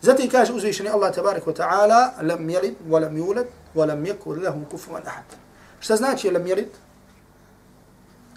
[0.00, 4.04] Zatim kaže uzvišeni Allah te bareke ve ta'ala, lam yalid wa lam yulad wa lam
[4.04, 5.24] yakul lahu kufuwan ahad.
[5.80, 6.68] Šta znači lam yalid?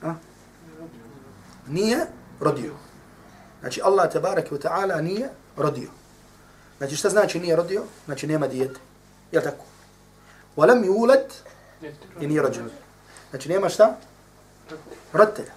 [0.01, 0.13] A?
[1.67, 2.07] nije
[2.39, 2.73] rodio.
[3.59, 5.89] Znači Allah te bareke ve ta'ala nije rodio.
[6.77, 7.83] Znači šta znači nije rodio?
[8.05, 8.79] Znači nema dijete.
[9.31, 9.65] Je tako?
[10.57, 11.29] Walam yulad
[12.19, 12.69] i nije rođen.
[13.29, 13.97] Znači nema šta?
[15.13, 15.53] Roditelja.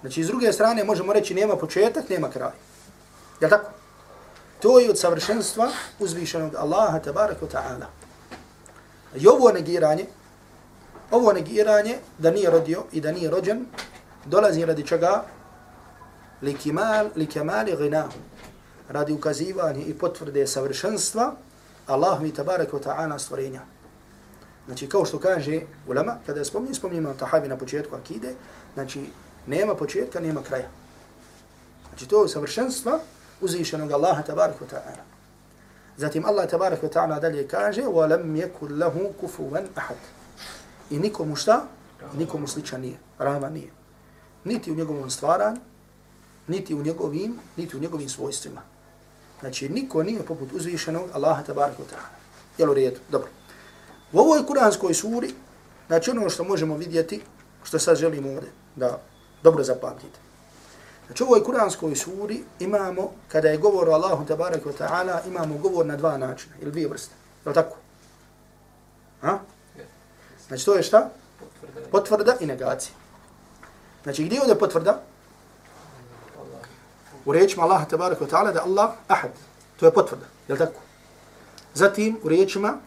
[0.00, 2.52] Znači iz druge strane možemo reći nema početak, nema kraj.
[3.40, 3.70] Jel tako?
[4.60, 7.86] To je od savršenstva uzvišenog Allaha tabarak wa ta'ala.
[9.16, 10.06] I ovo negiranje,
[11.10, 13.66] ovo negiranje da nije rodio i da nije rođen,
[14.24, 15.24] dolazi radi čega?
[16.42, 17.28] Li kemal, li
[17.76, 18.18] ginahu.
[18.88, 21.34] Radi ukazivanja i potvrde savršenstva
[21.86, 23.60] Allah mi tabarak wa ta'ala stvorenja.
[24.65, 28.33] Znači, kao što kaže ulama, kada je spomnim, spomnimo tahabi na početku akide,
[28.73, 29.03] znači,
[29.47, 30.69] nema početka, nema kraja.
[31.89, 32.99] Znači, to je savršenstva
[33.41, 35.03] uzvišenog Allaha tabarak wa ta'ala.
[35.97, 39.99] Zatim Allah tabarak wa ta'ala dalje kaže وَلَمْ يَكُلْ لَهُ كُفُوًا أَحَدٍ
[40.89, 41.65] I nikomu šta?
[42.13, 42.97] Nikomu sličan nije.
[43.19, 43.79] Rama nije
[44.43, 45.59] niti u njegovom stvaranju,
[46.47, 48.61] niti u njegovim, niti u njegovim svojstvima.
[49.39, 52.09] Znači, niko nije poput uzvišenog Allaha tabaraka wa ta'ala.
[52.57, 52.99] Jel u redu?
[53.11, 53.29] Dobro.
[54.14, 55.34] U ovoj kuranskoj suri,
[55.86, 57.20] znači ono što možemo vidjeti,
[57.64, 59.00] što sad želimo ovdje da
[59.42, 60.18] dobro zapamtite.
[61.06, 65.58] Znači u ovoj kuranskoj suri imamo, kada je govor o Allahu tabaraka wa ta'ala, imamo
[65.58, 67.14] govor na dva načina, ili dvije vrste.
[67.44, 67.76] Je li tako?
[69.20, 69.38] Ha?
[70.48, 71.10] Znači to je šta?
[71.90, 72.94] Potvrda i negacija.
[74.02, 75.02] Znači, gdje je ovdje potvrda?
[77.24, 79.30] U riječima Allaha tabaraka wa ta'ala da Allah ahad.
[79.80, 80.26] To je potvrda.
[80.48, 80.80] Je li tako?
[81.74, 82.78] Zatim u riječima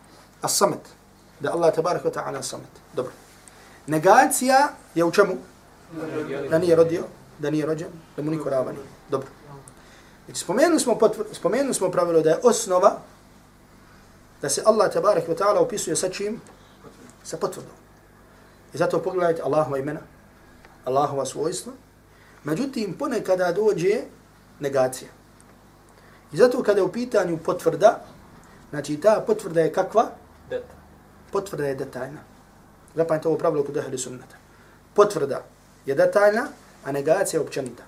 [0.41, 0.96] as-samet.
[1.39, 2.69] Da Allah tabaraka wa ta'ala samet.
[2.93, 3.11] Dobro.
[3.87, 5.37] Negacija je u čemu?
[6.49, 7.03] Da nije rodio,
[7.39, 8.85] da nije rođen, da mu niko rava nije.
[9.09, 9.27] Dobro.
[10.25, 12.97] Znači, spomenuli smo, potvr, spomenuli smo pravilo da je osnova
[14.41, 16.41] da se Allah tabaraka wa ta'ala opisuje sa čim?
[17.23, 17.73] Sa potvrdom.
[18.73, 19.99] I zato pogledajte Allahova imena,
[20.85, 21.73] Allahova svojstva.
[22.43, 24.01] Međutim, ponekada dođe
[24.59, 25.09] negacija.
[26.33, 28.05] I zato kada je u pitanju potvrda,
[28.69, 30.09] znači ta potvrda je kakva?
[30.49, 30.76] Deta
[31.36, 32.20] Potvrda je detaljna.
[32.94, 34.36] Zapamite ovo pravilo kod ehli sunnata.
[34.94, 35.42] Potvrda
[35.86, 36.46] je detaljna,
[36.84, 37.82] a negacija je općenita.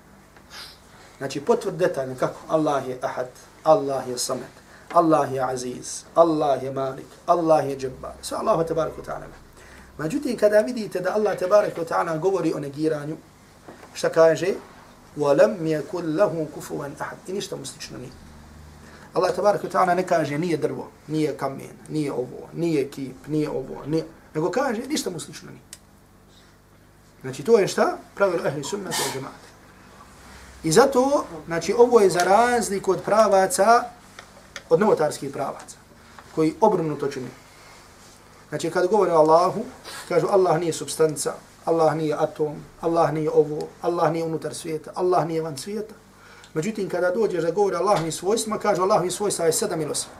[1.18, 2.40] Znači potvrda detaljna kako?
[2.48, 3.28] Allah je ahad,
[3.64, 4.54] Allah je samet,
[4.92, 8.12] Allah je aziz, Allah je malik, Allah je džabbar.
[8.22, 9.26] Sve Allah te barak ta'ala.
[9.98, 13.16] Međutim, kada vidite da Allah te barak ta'ala govori o negiranju,
[13.94, 14.54] šta kaže?
[15.16, 18.10] وَلَمْ يَكُلْ لَهُ كُفُوًا أَحَدٍ I ništa mu slično nije.
[19.13, 23.49] Allah tabarak wa ta'ala ne kaže nije drvo, nije kamen, nije ovo, nije kip, nije
[23.49, 25.69] ovo, nije, nego kaže ništa mu slično nije.
[27.21, 27.97] Znači to je šta?
[28.15, 29.49] Pravilo ehli sunnata i džemata.
[30.63, 33.83] I zato, znači ovo je za razliku od pravaca,
[34.69, 35.77] od novotarskih pravaca,
[36.35, 37.29] koji obrnuto čini.
[38.49, 39.61] Znači kad govore o Allahu,
[40.07, 41.33] kažu Allah nije substanca,
[41.65, 45.95] Allah nije atom, Allah nije ovo, Allah nije unutar svijeta, Allah nije van svijeta.
[46.53, 50.11] Međutim, kada dođeš da govori Allahovim svojstvima, kaže Allahovim svojstva je sedam ili osam.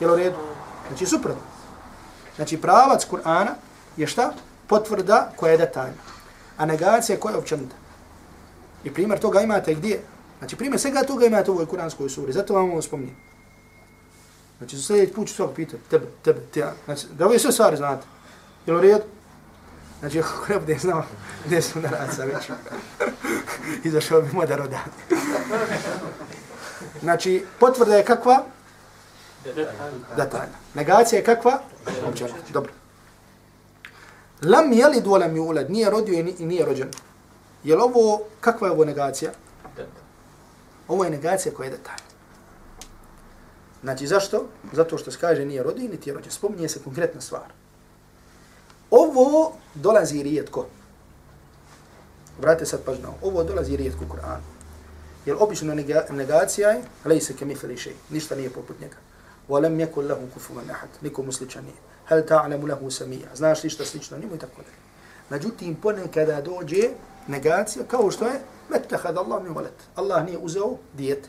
[0.00, 0.36] Jel u redu?
[0.88, 1.42] Znači, suprotno.
[2.36, 3.54] Znači, pravac Kur'ana
[3.96, 4.32] je šta?
[4.66, 6.02] Potvrda koja je detaljna.
[6.56, 7.76] A negacija koja je općenita.
[8.84, 10.00] I primjer toga imate gdje?
[10.38, 12.32] Znači, primjer svega toga imate u ovoj kuranskoj suri.
[12.32, 13.16] Zato vam ovo spominjem.
[14.58, 15.82] Znači, za sljedeći put ću svog pitati.
[15.90, 16.72] Tebe, tebe, tebe.
[16.84, 18.06] Znači, da ove sve stvari znate.
[18.66, 19.02] Jel u redu?
[20.02, 21.04] Znači, ako ne bude znao
[21.46, 22.50] gdje su na raca već,
[23.88, 24.80] izašao bi modar odan.
[27.00, 28.44] Znači, potvrda je kakva?
[30.16, 30.58] Detaljna.
[30.74, 31.60] Negacija je kakva?
[32.08, 32.30] Općena.
[32.52, 32.72] Dobro.
[34.42, 36.88] Lam jelid wa lam yulad, nije rodio i nije rođen.
[37.64, 39.30] Je ovo, kakva je ovo negacija?
[40.88, 42.12] Ovo je negacija koja je detaljna.
[43.82, 44.46] Znači, zašto?
[44.72, 46.32] Zato što se kaže nije rodio i niti je rođen.
[46.32, 47.61] Spominje se konkretna stvar.
[48.92, 50.66] Ovo dolazi rijetko.
[52.40, 53.14] Vrate sad pažno.
[53.22, 54.44] Ovo dolazi rijetko u Kur'anu.
[55.26, 55.74] Jer obično
[56.10, 58.96] negacija je, lejse kemi šej, ništa nije poput njega.
[59.48, 61.76] Walem yakul lahu kufuwan ahad, nikomu sličan nije.
[62.04, 64.76] Hal ta'lamu lahu samia, znaš li šta slično njemu i tako dalje.
[65.30, 66.88] Međutim, ponekada dođe
[67.28, 69.78] negacija, kao što je, mettahad Allah mi walad.
[69.94, 71.28] Allah nije uzeo dijete.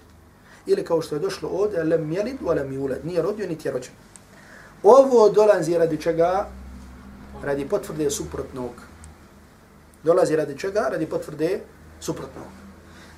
[0.66, 3.94] Ili kao što je došlo od lem jelid, walem yulad, nije rodio, niti je rođen.
[4.84, 6.50] Ovo dolazi radi čega?
[7.43, 8.73] radi potvrde suprotnog.
[10.03, 10.89] Dolazi radi čega?
[10.91, 11.61] Radi potvrde
[12.01, 12.47] suprotnog.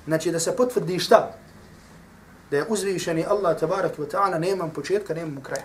[0.05, 1.31] Znači da se potvrdi šta?
[2.51, 5.63] Da je uzvišeni Allah tabarak wa ta'ala nema početka, nema kraja.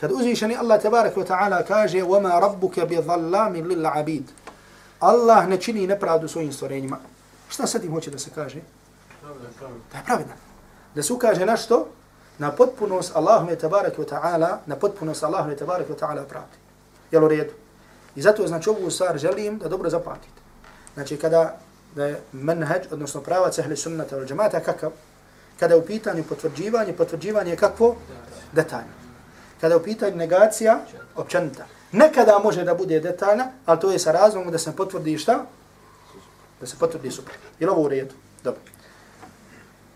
[0.00, 4.22] Kad uzvišeni Allah tabarak wa ta'ala kaže وَمَا رَبُّكَ بِظَلَّامِ لِلْعَبِيدِ
[5.00, 6.98] Allah ne čini nepravdu svojim stvorenjima.
[7.48, 8.60] Šta sad im hoće da se kaže?
[9.92, 10.36] Da je pravedan.
[10.94, 11.88] Da se ukaže na što?
[12.38, 16.56] Na potpunost Allahume tabarak wa ta'ala, na potpunost Allahume tabarak wa ta'ala pravdi.
[17.13, 17.53] Jel u redu?
[18.15, 20.41] I zato znači ovu stvar želim da dobro zapamtite.
[20.93, 21.57] Znači kada
[21.95, 24.91] da je menheđ, odnosno prava cehli sunnata ili džemata, kakav?
[25.59, 27.95] Kada je u pitanju potvrđivanje, potvrđivanje je kakvo?
[28.51, 28.93] Detaljno.
[29.61, 30.79] Kada je u pitanju negacija,
[31.15, 31.65] općenita.
[31.91, 35.45] Nekada može da bude detaljna, ali to je sa razlogom da se potvrdi šta?
[36.59, 37.33] Da se potvrdi super.
[37.59, 38.15] Je ovo u redu?
[38.43, 38.61] Dobro.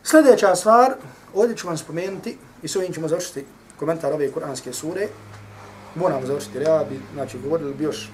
[0.03, 0.93] Sljedeća stvar,
[1.34, 3.45] ovdje ću vam spomenuti, i s ovim ćemo završiti
[3.80, 5.07] komentar ove kuranske sure,
[5.97, 8.11] moramo završiti, ja bi, znači, govorili bi još.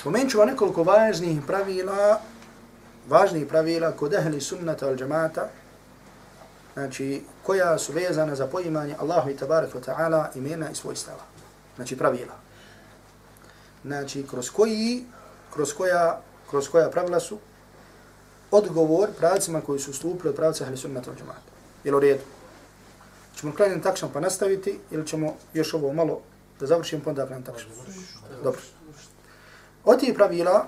[0.00, 2.20] Spomenut ću vam nekoliko važnih pravila,
[3.08, 5.48] važnih pravila kod ehli sunnata al džamata,
[6.74, 11.22] znači, koja su vezana za poimanje Allahu i tabarak wa ta'ala imena i svojstava.
[11.76, 12.34] Znači, pravila.
[13.84, 15.04] Znači, kroz koji,
[15.54, 16.20] kroz koja,
[16.50, 17.38] kroz koja pravila su
[18.50, 21.50] odgovor pravcima koji su stupili od pravca ehli sunnata al džamata.
[21.84, 22.22] Jel u redu?
[23.36, 26.20] Ćemo klanjati takšan pa nastaviti ili ćemo još ovo malo
[26.60, 27.58] da završim pa onda klanjati tako
[28.42, 28.60] Dobro.
[29.84, 30.66] Od tih pravila,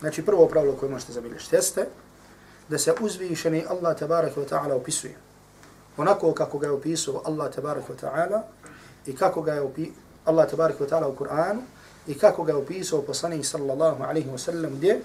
[0.00, 1.86] znači prvo pravilo koje možete zabilješiti, jeste
[2.68, 5.16] da se uzvišeni Allah tabaraka wa ta'ala opisuje.
[5.96, 8.42] Onako kako ga je opisao Allah tabaraka wa ta'ala
[9.06, 9.94] i kako ga je opisao
[10.24, 11.60] Allah tabaraka wa ta'ala u Kur'anu
[12.06, 15.00] i kako ga je opisao poslanih sallallahu alaihi wa sallam gdje?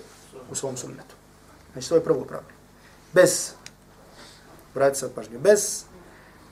[0.51, 1.15] U svom sunnetu.
[1.73, 2.51] Znači to je prvo pravilo.
[3.13, 3.51] Bez,
[4.75, 5.83] vratite sad pažnje, bez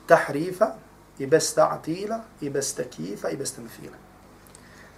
[0.06, 0.74] tahrifa
[1.18, 3.96] i bez ta'atila i bez takifa i bez tamfila.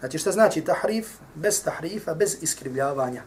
[0.01, 1.09] Znači šta znači tahrif?
[1.35, 3.23] Bez tahrifa, bez iskrivljavanja.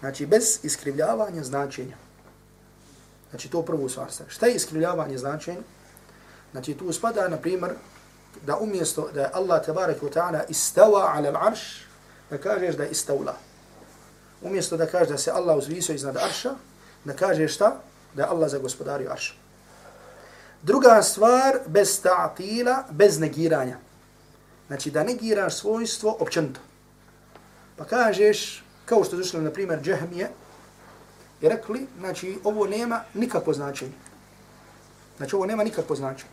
[0.00, 1.96] Znači bez iskrivljavanja značenja.
[3.30, 4.10] Znači to prvo stvar.
[4.28, 5.60] Šta je iskrivljavanje značenja?
[6.52, 7.72] Znači tu spada, na primjer,
[8.46, 11.82] da umjesto da je Allah tabarak wa ta'ala istava ala l'arš,
[12.30, 13.34] da kažeš da je istavla.
[14.42, 16.54] Umjesto da kažeš da se Allah uzvisio iznad arša,
[17.04, 17.76] da kažeš šta?
[18.14, 19.43] Da je Allah za gospodario arša.
[20.64, 23.76] Druga stvar, bez ta'atila, bez negiranja.
[24.66, 26.60] Znači da negiraš svojstvo općenito.
[27.76, 30.30] Pa kažeš, kao što zušli na primjer džahmije,
[31.40, 33.92] i rekli, znači ovo nema nikakvo značenje.
[35.16, 36.32] Znači ovo nema nikakvo značenje.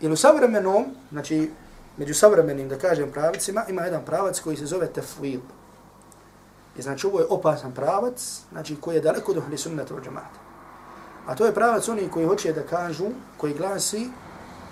[0.00, 1.50] Ili u savremenom, znači
[1.96, 5.40] među savremenim, da kažem, pravicima, ima jedan pravac koji se zove tefwid.
[6.78, 10.47] I znači ovo je opasan pravac, znači koji je daleko do hli sunnata od džemata.
[11.28, 13.06] A to je pravac oni koji hoće da kažu,
[13.36, 14.08] koji glasi,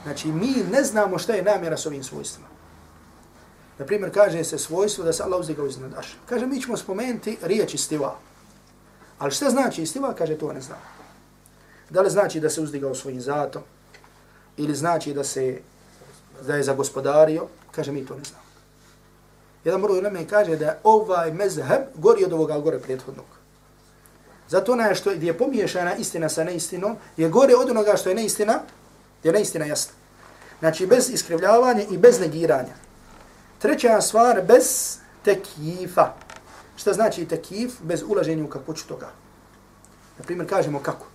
[0.03, 2.49] znači mi ne znamo šta je namjera s ovim svojstvima.
[3.79, 6.17] Na primjer, kaže se svojstvo da se Allah uzdigao iznad Aša.
[6.27, 8.17] Kaže, mi ćemo spomenuti riječ istiva.
[9.19, 10.15] Ali šta znači istiva?
[10.15, 10.79] Kaže, to ne znam.
[11.91, 13.63] Da li znači da se uzdigao svojim zatom?
[14.57, 15.61] Ili znači da se
[16.47, 17.47] da je zagospodario?
[17.71, 18.45] Kaže, mi to ne znamo.
[19.65, 23.36] Jedan broj ulema kaže da ovaj mezheb gori od ovoga gore prethodnog.
[24.49, 28.61] Zato ona što je pomiješana istina sa neistinom je gore od onoga što je neistina,
[29.23, 29.93] je neistina jasna.
[30.59, 32.75] Znači bez iskrivljavanja i bez negiranja.
[33.59, 36.13] Treća stvar, bez tekifa.
[36.77, 37.81] Šta znači tekif?
[37.83, 39.09] Bez ulaženja u kakvoću toga.
[40.19, 41.07] Na primjer, kažemo kako.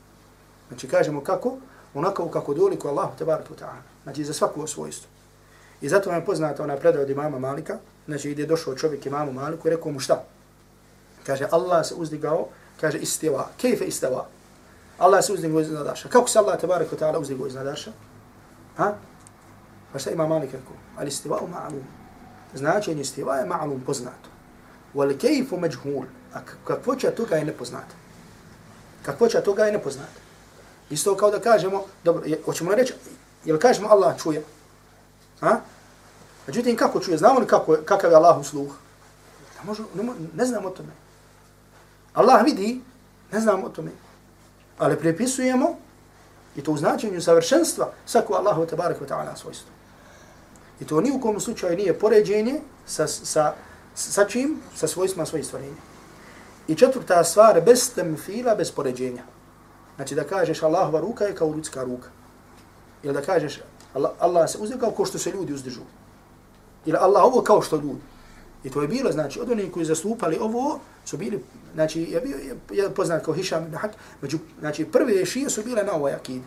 [0.68, 1.58] Znači, kažemo kako?
[1.94, 3.82] Onako kako doliku Allahu tebara ta'ala.
[4.04, 5.10] Znači, za svaku svojstvo.
[5.82, 7.78] I zato vam je poznata ona predaja od imama Malika,
[8.08, 10.24] znači gdje je došao čovjek imamu Maliku i rekao mu šta?
[11.26, 12.48] Kaže, Allah se uzdigao,
[12.82, 13.50] kaže, istiva.
[13.58, 14.28] Kejfe istiva?
[14.98, 16.10] Allah se uzdigo iznad arša.
[16.10, 17.92] Kako se Allah tabaraka ta'ala uzdigo iznad arša?
[18.78, 18.94] Ha?
[19.94, 20.74] Pa šta ima Malik rekao?
[20.98, 21.84] Ali istiva u ma'lum.
[22.54, 24.30] Značenje istiva je ma'lum poznato.
[24.94, 26.06] Wal kejfu međhul.
[26.34, 27.96] A kakvoća toga je nepoznata.
[29.06, 30.20] Kakvoća toga je nepoznata.
[30.90, 32.94] Isto kao da kažemo, dobro, hoćemo reći,
[33.46, 34.44] jel kažemo Allah čuje?
[35.40, 35.60] Ha?
[36.48, 37.18] Međutim, kako čuje?
[37.18, 38.72] Znamo li kako, kakav je Allah sluh?
[39.60, 40.04] Ne, možu, ne,
[40.36, 40.92] ne znamo o tome.
[42.14, 42.82] Allah vidi,
[43.32, 43.92] ne znamo o tome.
[44.78, 45.76] Ali prepisujemo,
[46.56, 49.72] i to u značenju savršenstva, svako Allahu tabarak wa ta'ala svojstvo.
[50.80, 53.54] I to ni u kom slučaju nije poređenje sa, sa,
[53.96, 54.60] sa čim?
[54.76, 55.76] Sa svojstvima svojih stvorenja.
[56.68, 59.24] I četvrta stvar, bez temfila, bez poređenja.
[59.96, 62.10] Znači da kažeš Allahova ruka je kao ljudska ruka.
[63.04, 63.62] Ili da kažeš
[63.94, 65.82] Allah, Allah se uzdigao kao što se ljudi uzdižu.
[66.86, 68.02] Ili Allah ovo kao što ljudi.
[68.64, 71.44] I to je bilo, znači, od onih koji zastupali ovo, su bili,
[71.74, 72.38] znači, je bio
[72.72, 73.92] je poznat kao Hišam ibn Hak,
[74.22, 76.46] među, znači, prve šije su bile na ovoj akidi.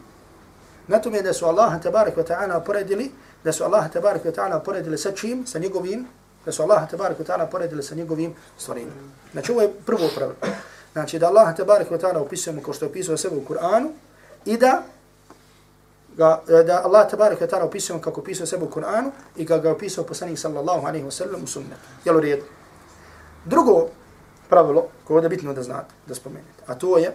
[0.88, 3.10] Na tome da su Allah tabarak wa ta'ala poredili,
[3.44, 6.06] da su Allah tabarak wa ta'ala poredili sa čim, sa njegovim,
[6.44, 9.12] da su Allah tabarak wa ta'ala poredili sa njegovim stvarenjem.
[9.32, 10.36] Znači, ovo je prvo pravilo.
[10.92, 13.90] Znači, da Allah tabarak wa ta'ala opisujemo kao što je opisao sebe u Kur'anu
[14.44, 14.82] i da
[16.16, 19.72] ga, da Allah tabarak wa ta'ala opisuje kako opisuje sebe u Kur'anu i kako ga
[19.72, 21.88] opisao poslanik sallallahu alaihi wa sallam u sunnetu.
[22.04, 22.42] Jel u redu?
[23.44, 23.88] Drugo
[24.48, 27.14] pravilo koje je bitno da znate, da spomenete, a to je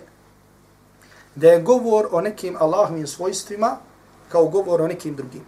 [1.35, 3.77] da je govor o nekim Allahovim svojstvima
[4.29, 5.45] kao govor o nekim drugim.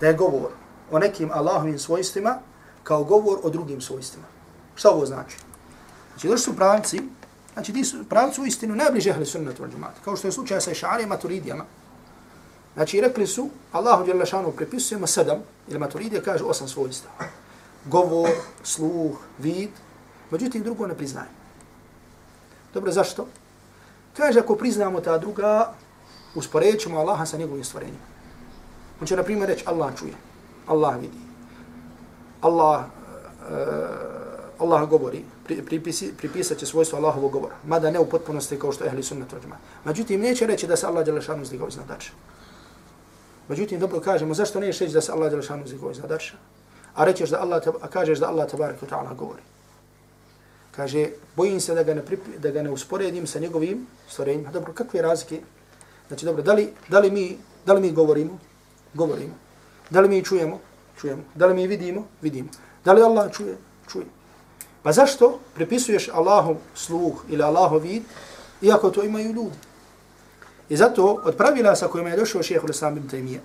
[0.00, 0.50] Da je govor
[0.90, 2.38] o nekim Allahovim svojstvima
[2.82, 4.26] kao govor o drugim svojstvima.
[4.74, 5.36] Šta ovo znači?
[6.12, 7.00] Znači, došli su pravci,
[7.52, 10.70] znači ti su pravci u istinu najbliže ehli sunnetu al kao što je slučaj sa
[10.70, 11.64] Išari turidijama,
[12.74, 17.10] Znači, rekli su, Allahu djela šanu prepisujemo sedam, ili maturidija kaže osam svojstva.
[17.84, 18.30] Govor,
[18.62, 19.70] sluh, vid,
[20.30, 21.28] međutim drugo ne priznaje.
[22.74, 23.26] Dobro, zašto?
[24.16, 25.72] Kaže, ako priznamo ta druga,
[26.34, 28.12] usporećemo Allaha sa njegovim stvorenjima.
[29.00, 30.14] On će, na primjer, reći, Allah čuje,
[30.66, 31.18] Allah vidi,
[32.40, 33.56] Allah, uh,
[34.58, 38.88] Allah govori, pripisi, pripisat će svojstvo Allahovog govora, mada ne u potpunosti kao što je
[38.88, 39.56] ehli sunnet rođima.
[39.84, 42.10] Međutim, neće reći da se Allah Đelešanu šanu zdigao iznad dača.
[43.48, 46.34] Međutim, dobro kažemo, zašto ne reći da se Allah Đelešanu zikao za darša?
[46.94, 49.42] A rećeš da Allah, a kažeš da Allah tabarak wa ta'ala govori.
[50.76, 54.50] Kaže, bojim se da ga ne, pripi, da ga ne usporedim sa njegovim stvorenjima.
[54.50, 55.40] Dobro, kakve razlike?
[56.08, 58.38] Znači, dobro, da li, da li, mi, da li mi govorimo?
[58.94, 59.34] Govorimo.
[59.90, 60.60] Da li mi čujemo?
[61.00, 61.22] Čujemo.
[61.34, 62.06] Da li mi vidimo?
[62.22, 62.48] Vidimo.
[62.84, 63.56] Da li Allah čuje?
[63.88, 64.06] Čuje.
[64.82, 68.02] Pa zašto prepisuješ Allahu sluh ili Allahu vid,
[68.62, 69.56] iako to imaju ljudi?
[70.68, 73.38] I zato od pravila sa kojima je došao šeheh Islam bin Taymiye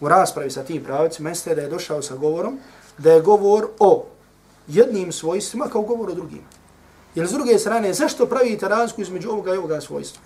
[0.00, 2.58] u raspravi sa tim pravicima jeste da je došao sa govorom
[2.98, 4.06] da je govor o
[4.68, 6.42] jednim svojstvima kao govor o drugim.
[7.14, 10.22] Jer s druge strane, zašto pravite razliku između ovoga i ovoga svojstva?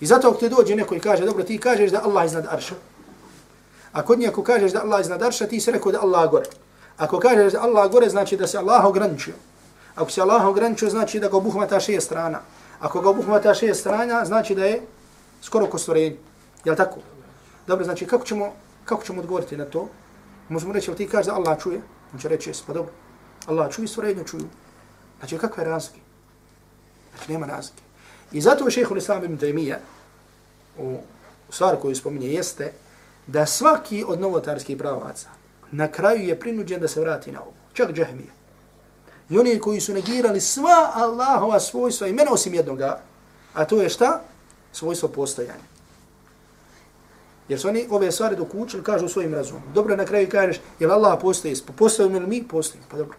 [0.00, 2.74] I zato ako ti dođe neko i kaže, dobro, ti kažeš da Allah iznad arša.
[3.92, 6.46] A kod njeko kažeš da Allah iznad arša, ti se rekao da Allah gore.
[6.96, 9.34] Ako kažeš da Allah gore, znači da se Allah ograničio.
[9.94, 12.40] Ako se Allah ograničio, znači da ga obuhmata šest strana.
[12.80, 14.82] Ako ga obuhmata šest strana, znači da je
[15.42, 16.16] skoro ko stvorenje.
[16.64, 17.00] Jel tako?
[17.66, 18.52] Dobro, znači kako ćemo,
[18.84, 19.88] kako ćemo odgovoriti na to?
[20.48, 21.80] Možemo reći, ti kaže da Allah čuje?
[22.14, 22.92] On će reći, pa dobro.
[23.46, 24.48] Allah čuje stvorenje, čuju.
[25.18, 26.00] Znači, kakve razlike?
[27.14, 27.82] Znači, nema razlike.
[28.32, 29.78] I zato šehhul Islam ibn Taymiyyah
[30.78, 30.98] u
[31.50, 32.72] stvar koju spominje jeste
[33.26, 35.28] da svaki od novotarskih pravaca
[35.70, 37.52] na kraju je prinuđen da se vrati na ovo.
[37.72, 38.30] Čak džahmije.
[39.30, 43.00] I oni koji su negirali sva Allahova svojstva imena osim jednoga,
[43.54, 44.22] a to je šta?
[44.72, 45.72] Svojstvo postojanja.
[47.48, 49.62] Jer su oni ove stvari dok učili, kažu svojim razumom.
[49.74, 51.56] Dobro, na kraju kažeš, jel Allah postoji?
[51.76, 52.48] Postojimo li mi?
[52.48, 52.86] Postojimo.
[52.90, 53.16] Pa dobro.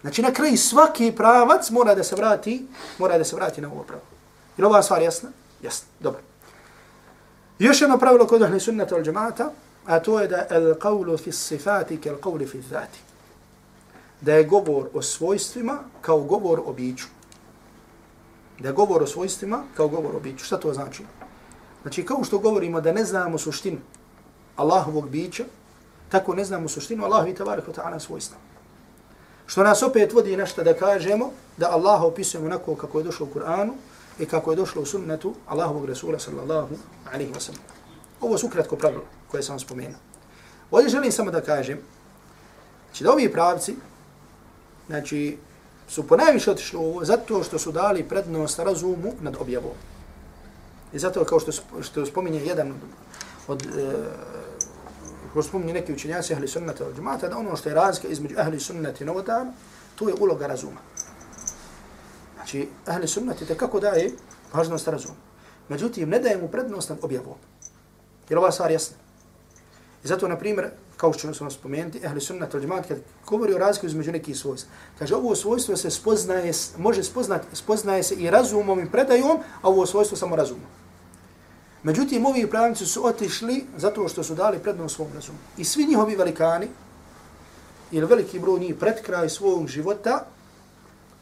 [0.00, 2.66] Znači, na kraju svaki pravac mora da se vrati,
[2.98, 4.02] mora da se vrati na ovo pravo.
[4.56, 5.28] Je ova stvar jasna?
[5.62, 5.88] Jasna.
[6.00, 6.20] Dobro.
[7.58, 9.50] Još jedno pravilo kod ahli sunnata al džemata,
[9.86, 12.98] a to je da el qavlu fi sifati ke el qavli fi zati.
[14.20, 17.06] Da je govor o svojstvima kao govor o biću.
[18.60, 20.44] Da je govor o svojstvima kao govor o biću.
[20.44, 21.04] Šta to znači?
[21.82, 23.78] Znači, kao što govorimo da ne znamo suštinu
[24.56, 25.44] Allahovog bića,
[26.08, 28.36] tako ne znamo suštinu Allahovi tabarik wa ta'ala svojstva.
[29.46, 33.38] Što nas opet vodi nešto da kažemo da Allaha opisujemo onako kako je došlo u
[33.38, 33.72] Kur'anu
[34.18, 36.76] i kako je došlo u sunnetu Allahovog Rasula sallallahu
[37.12, 37.62] alaihi wa sallam.
[38.20, 39.98] Ovo su kratko pravilo koje sam spomenuo.
[40.70, 41.78] Ovdje želim samo da kažem
[42.86, 43.74] znači da ovi pravci
[44.86, 45.38] znači,
[45.90, 49.74] su ponajviše otišli ovo zato što su dali prednost razumu nad objavom.
[50.92, 52.74] I zato kao što, što spominje jedan
[53.48, 53.94] od, e,
[55.32, 58.60] ko spominje neki učenjaci ahli sunnata od džemata, da ono što je razlika između ahli
[58.60, 59.52] sunnata i novotara,
[59.94, 60.80] to je uloga razuma.
[62.34, 64.12] Znači, ahli sunnati te kako daje
[64.52, 65.14] važnost razuma.
[65.68, 67.38] Međutim, ne daje mu prednost nad objavom.
[68.28, 68.96] Jer ova stvar jasna.
[70.04, 70.70] I zato, na primjer,
[71.00, 74.70] kao što ćemo spomenuti, ehli sunnata od džemata, kad govori o razliku između nekih svojstva,
[74.98, 79.86] kaže, ovo svojstvo se spoznaje, može spoznati, spoznaje se i razumom i predajom, a ovo
[79.86, 80.68] svojstvo samo razumom.
[81.82, 85.38] Međutim, ovi pravnici su otišli zato što su dali prednost svom razumu.
[85.56, 86.68] I svi njihovi velikani,
[87.90, 90.26] ili veliki broj njih pred kraj svog života,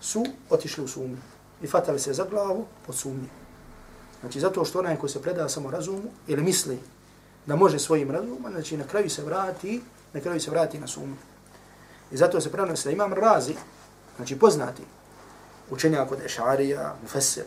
[0.01, 1.17] su otišli u sumnju.
[1.63, 3.29] I fatali se za glavu od sumnje.
[4.21, 6.79] Znači, zato što onaj ko se preda samo razumu, ili misli
[7.49, 9.81] da može svojim razumom, znači na kraju se vrati,
[10.13, 11.17] na kraju se vrati na sumnju.
[12.13, 13.55] I zato se prenosi da imam razi,
[14.17, 14.83] znači poznati,
[15.71, 17.45] učenja kod Ešarija, Mufesir,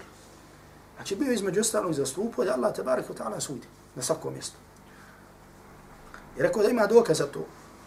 [0.96, 4.58] Znači bio između ostalog zastupao da Allah tabarak wa ta'ala sudi na svako mjesto.
[6.38, 7.46] I rekao da ima dokaz za to.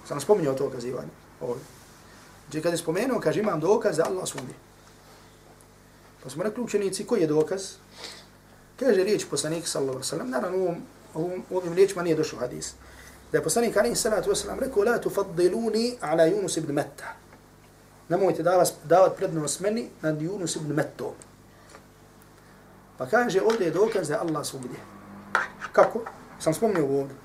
[0.08, 1.10] Sam spominjao to okazivanje.
[1.40, 1.64] Ovdje.
[2.44, 4.54] Znači kada je spomenuo, kaže imam dokaz da Allah sudi.
[6.22, 7.62] Pa smo rekli učenici, koji je dokaz?
[8.80, 10.82] Kaže riječ poslanik sallallahu alaihi sallam, naravno ovom,
[11.14, 12.74] ovom, ovim riječima nije došao hadis.
[13.32, 17.14] Da je poslanik alaihi salatu wasallam rekao, la tufaddiluni ala Yunus ibn Metta.
[18.08, 18.42] Nemojte
[18.84, 21.12] davat prednost meni nad Yunus ibn Mettom.
[22.98, 24.78] Pa kaže, ovdje je dokaz da Allah svugdje.
[25.72, 26.00] Kako?
[26.38, 27.16] Sam spomnio ovdje.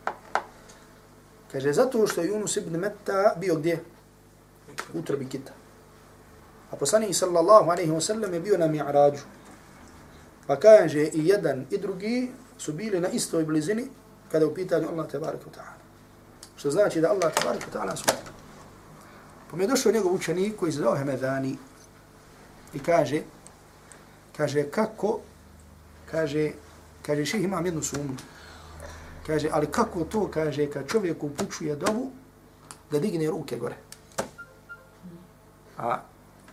[1.51, 3.83] Kaže, zato što je Yunus ibn Metta bio gdje?
[4.93, 5.51] U trbi kita.
[6.71, 9.21] A poslanik sallallahu alaihi wa sallam je bio na mi'rađu.
[10.47, 13.87] Pa kaže, i jedan i drugi su bili na istoj blizini
[14.31, 15.79] kada je u pitanju Allah tabarik wa ta'ala.
[16.55, 18.03] Što znači da Allah tabarik wa ta'ala su.
[19.51, 21.57] Pa mi je došao njegov učenik koji se zove Hemedani
[22.73, 23.21] i kaže,
[24.37, 25.19] kaže, kako
[26.11, 26.51] kaže,
[27.01, 28.17] kaže, ših imam jednu sumnju.
[29.27, 32.11] Kaže, ali kako to, kaže, kad čovjek upućuje dovu,
[32.91, 33.75] da digne ruke gore.
[35.77, 36.01] A,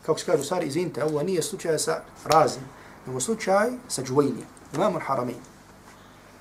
[0.06, 2.62] kako se kaže, stvari, izvinite, ovo nije slučaj sa razim,
[3.06, 5.55] nego slučaj sa džvojnjem, imam al-haramin.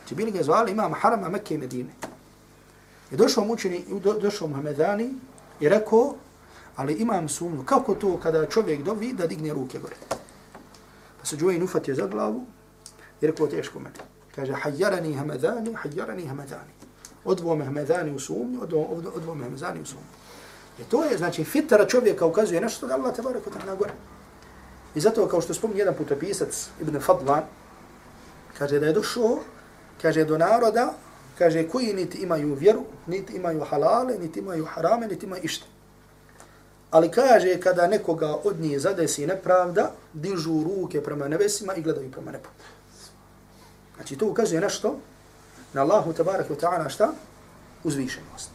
[0.08, 1.90] Ti bili ga zvali imam harama Mekke i Medine.
[3.12, 5.14] I došao mučeni, do, došao Muhammedani
[5.60, 6.16] i rekao,
[6.76, 9.96] ali imam sumnju, kako to kada čovjek dovi da digne ruke gore.
[11.20, 12.46] Pa se džvojn ufatio za glavu
[13.22, 13.96] i rekao, teško meni.
[14.36, 16.74] Kaže, hajjarani hamadani, hajjarani hamadani.
[17.26, 18.84] Odvo me hamadani u sumnju, odvo,
[19.16, 20.08] odvo me hamadani u sumnju.
[20.80, 23.94] I to je, znači, fitara čovjeka ukazuje nešto da Allah tebara kod na gore.
[24.96, 27.44] I zato, kao što spomni jedan putopisac, Ibn Fadlan,
[28.58, 29.40] kaže da je došao,
[30.02, 30.94] kaže do naroda,
[31.38, 35.66] kaže koji niti imaju vjeru, niti imaju halale, niti imaju harame, niti imaju išta.
[36.92, 42.32] Ali kaže, kada nekoga od njih zadesi nepravda, dižu ruke prema nebesima i gledaju prema
[42.32, 42.50] nebu.
[43.96, 45.00] Znači to ukazuje nešto?
[45.74, 47.12] Na Allahu tabarak wa ta'ala šta?
[47.84, 48.50] Uzvišenost.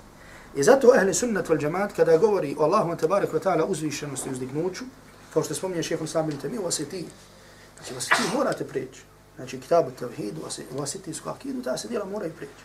[0.56, 4.32] I zato ehli sunnat wal džamaat kada govori o Allahu tabarak wa ta'ala uzvišenosti i
[4.32, 4.84] uzdignuću,
[5.34, 7.06] kao što spominje šeheh Islam bin Tami, vasiti.
[7.76, 9.09] Znači vasiti morate preći.
[9.40, 10.34] Znači kitabu tavhid,
[10.70, 12.62] vasiti su akidu, ta se djela moraju prijeći.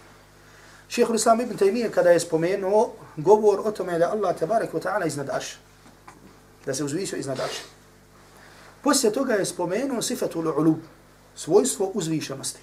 [0.88, 5.08] Šeheh Islam ibn Taymiyyah kada je spomenuo govor o tome da Allah tabarak wa ta'ala
[5.08, 5.58] iznad arša.
[6.66, 7.64] Da se uzvišio iznad arša.
[8.84, 10.78] Poslije toga je spomenuo sifatu l'ulub,
[11.36, 12.60] svojstvo uzvišenosti.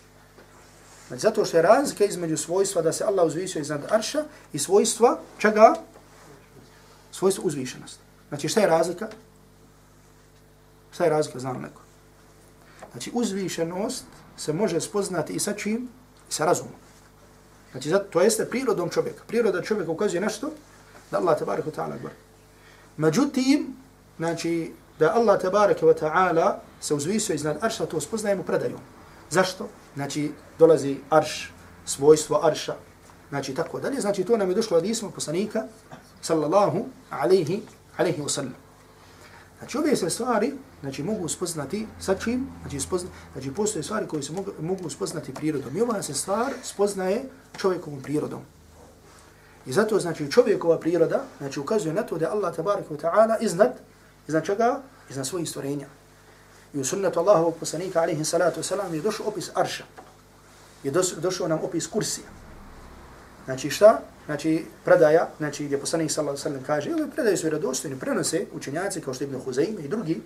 [1.08, 5.18] Znači, zato što je razlika između svojstva da se Allah uzvišio iznad arša i svojstva
[5.38, 5.74] čega?
[7.12, 8.00] Svojstvo uzvišenosti.
[8.28, 9.08] Znači, šta je razlika?
[10.90, 11.82] Šta je razlika, znam neko?
[12.92, 14.04] Znači, uzvišenost
[14.36, 15.88] se može spoznati i sa čim?
[16.30, 16.72] I sa razumom.
[17.72, 19.22] Znači, zato, to jeste prirodom čovjeka.
[19.26, 20.50] Priroda čovjeka ukazuje nešto
[21.10, 22.14] da Allah tabaraka wa ta'ala gore.
[22.96, 23.76] Međutim,
[24.16, 28.80] znači, da Allah tabaraka wa ta'ala se uzvisio iznad arša, to spoznajemo predajom.
[29.30, 29.68] Zašto?
[29.94, 31.52] Znači, dolazi arš,
[31.84, 32.74] svojstvo arša,
[33.28, 34.00] znači tako dalje.
[34.00, 35.62] Znači, to nam je došlo od isma poslanika,
[36.20, 37.62] sallallahu alaihi,
[37.96, 38.54] alaihi wa sallam.
[39.58, 40.52] Znači, ove se stvari,
[40.82, 42.46] znači, mogu spoznati sa čim?
[42.60, 45.76] Znači, spozna, znači postoje stvari koje se mogu, mogu spoznati prirodom.
[45.76, 47.24] I ova se stvar spoznaje
[47.56, 48.40] čovjekovom prirodom.
[49.66, 53.72] I zato, znači, čovjekova priroda, znači, ukazuje na to da Allah, tabaraka wa ta'ala, iznad,
[54.28, 54.80] iznad čega?
[55.10, 55.86] Iznad svojih stvorenja.
[56.74, 59.84] I u sunnetu Allahovog poslanika, alaihi salatu wasalam, je došao opis arša.
[60.82, 62.26] Je došao nam opis kursija.
[63.44, 64.00] Znači šta?
[64.26, 68.46] Znači predaja, znači gdje poslanik sallallahu alaihi ve sellem kaže, ove predaje su vjerodostojne, prenose
[68.52, 70.20] učenjaci kao što je Ibn Huzaim i drugi,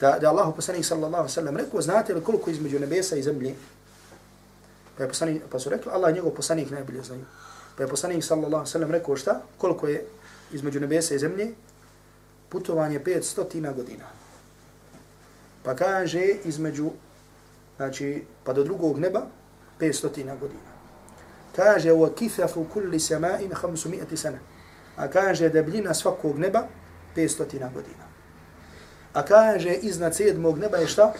[0.00, 3.22] da da Allahu poslanik sallallahu alejhi ve sellem rekao, znate li koliko između nebesa i
[3.22, 3.54] zemlje?
[4.96, 7.16] Pa je poslanik, pa su rekli, Allah njegov poslanik najbolje zna.
[7.76, 9.40] Pa je poslanik sallallahu alejhi ve sellem rekao šta?
[9.58, 10.06] Koliko je
[10.52, 11.52] između nebesa i zemlje?
[12.48, 14.04] Putovanje 500 godina.
[15.62, 16.90] Pa kaže između,
[17.76, 19.26] znači, pa do drugog neba,
[19.80, 20.70] 500 godina
[21.56, 24.38] kaže wa kithafu kulli sama'in 500 sana.
[24.96, 26.66] A kaže debljina svakog neba
[27.16, 28.09] 500 godina.
[29.12, 31.12] A kaže iznad sedmog neba je šta?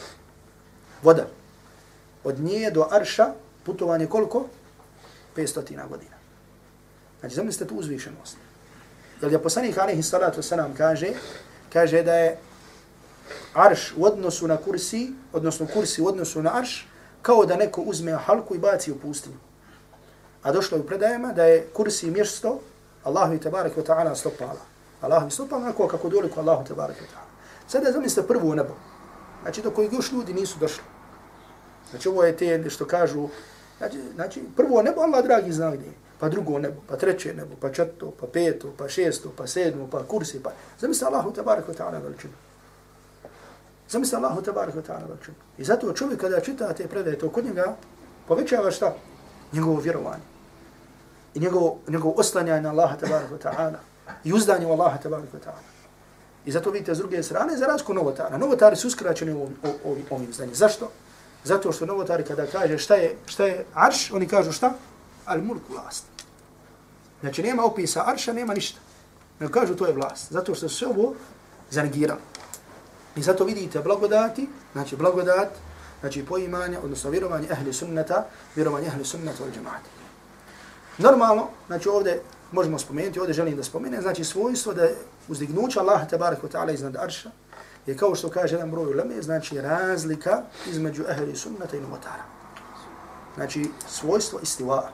[1.02, 1.26] Voda.
[2.24, 3.32] Od nje do arša
[3.64, 4.46] putovanje koliko?
[5.36, 6.16] 500 godina.
[7.20, 8.36] Znači, zamislite tu uzvišenost.
[9.22, 11.12] Jer je poslanik alaihi salatu salam kaže,
[11.72, 12.38] kaže da je
[13.54, 16.88] arš u odnosu na kursi, odnosno kursi u odnosu na arš,
[17.22, 19.36] kao da neko uzme halku i baci u pustinju.
[20.42, 22.60] A došlo je u predajama da je kursi mjesto
[23.04, 24.60] Allahu i tabarak wa ta'ala stopala.
[25.00, 27.29] Allahu i stopala onako kako doliko Allahu tabarak wa ta'ala.
[27.70, 28.74] Sada zamislite prvo nebo.
[29.42, 30.82] Znači do kojeg još ljudi nisu došli.
[31.90, 33.28] Znači ovo je te što kažu,
[33.78, 37.72] znači, znači prvo nebo Allah dragi zna gdje pa drugo nebo, pa treće nebo, pa
[37.72, 40.50] četvrto, pa peto, pa šesto, pa sedmo, pa kursi, pa...
[40.78, 42.32] Zamislite Allahu tabarak wa ta'ala veličinu.
[43.88, 45.36] Zamislite Allahu tabarak wa ta'ala veličinu.
[45.58, 47.76] I zato čovjek kada čita te predaje, to kod njega
[48.28, 48.94] povećava šta?
[49.52, 50.22] Njegovo vjerovanje
[51.34, 53.78] i njegovo, njegovo oslanjanje na Allaha tabaraka wa ta'ala
[54.24, 55.79] i uzdanje u Allaha tabaraka wa ta'ala.
[56.46, 58.38] I zato vidite s druge strane, za razliku novotara.
[58.38, 60.54] Novotari su uskraćeni ovim, ovim, ovim znanjem.
[60.54, 60.90] Zašto?
[61.44, 64.72] Zato što novotari kada kaže šta je, šta je arš, oni kažu šta?
[65.24, 66.04] Al mulk vlast.
[67.20, 68.80] Znači nema opisa arša, nema ništa.
[69.40, 70.32] Ne kažu to je vlast.
[70.32, 71.14] Zato što se ovo
[71.70, 72.20] zanegirali.
[73.16, 75.48] I zato vidite blagodati, znači blagodat,
[76.00, 78.26] znači poimanje, odnosno vjerovanje ehli sunnata,
[78.56, 79.90] vjerovanje ehli sunnata od džemata.
[80.98, 82.22] Normalno, znači ovdje
[82.52, 84.88] možemo spomenuti, ovdje želim da spomenem, znači svojstvo da
[85.28, 87.30] uzdignuće Allah tabarak wa ta'ala iznad arša
[87.86, 92.24] je kao što kaže jedan broj uleme, znači razlika između ehli sunnata i novotara.
[93.34, 94.90] Znači svojstvo istiva.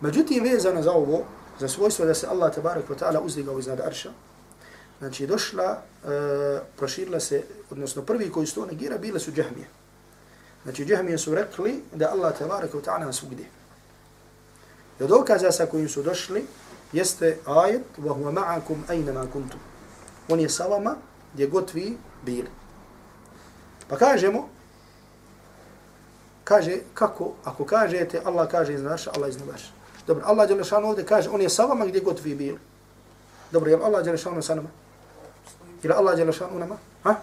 [0.00, 1.24] Međutim, vezano za ovo,
[1.60, 4.10] za svojstvo da se Allah tabarak wa ta'ala uzdigao iznad arša,
[4.98, 6.08] znači došla, e,
[6.76, 9.68] proširila se, odnosno prvi koji su to negira, bile su džahmije.
[10.64, 13.46] Znači džahmije su rekli da Allah tabarak wa ta'ala svugdje.
[15.00, 16.46] I od dokaza sa kojim su došli
[16.92, 19.60] jeste ajet wa huwa ma'akum aynama kuntum.
[20.28, 20.96] On je sa vama
[21.34, 22.48] gdje god vi bili.
[23.88, 24.48] Pa kažemo,
[26.44, 29.72] kaže kako, ako kažete Allah kaže iz naša, Allah iz naša.
[30.06, 32.58] Dobro, Allah Đelešanu ovdje kaže, on je sa vama gdje god vi bili.
[33.52, 34.68] Dobro, je Allah Đelešanu sa nama?
[35.82, 36.76] Ili Allah Đelešanu nama?
[37.02, 37.14] Ha?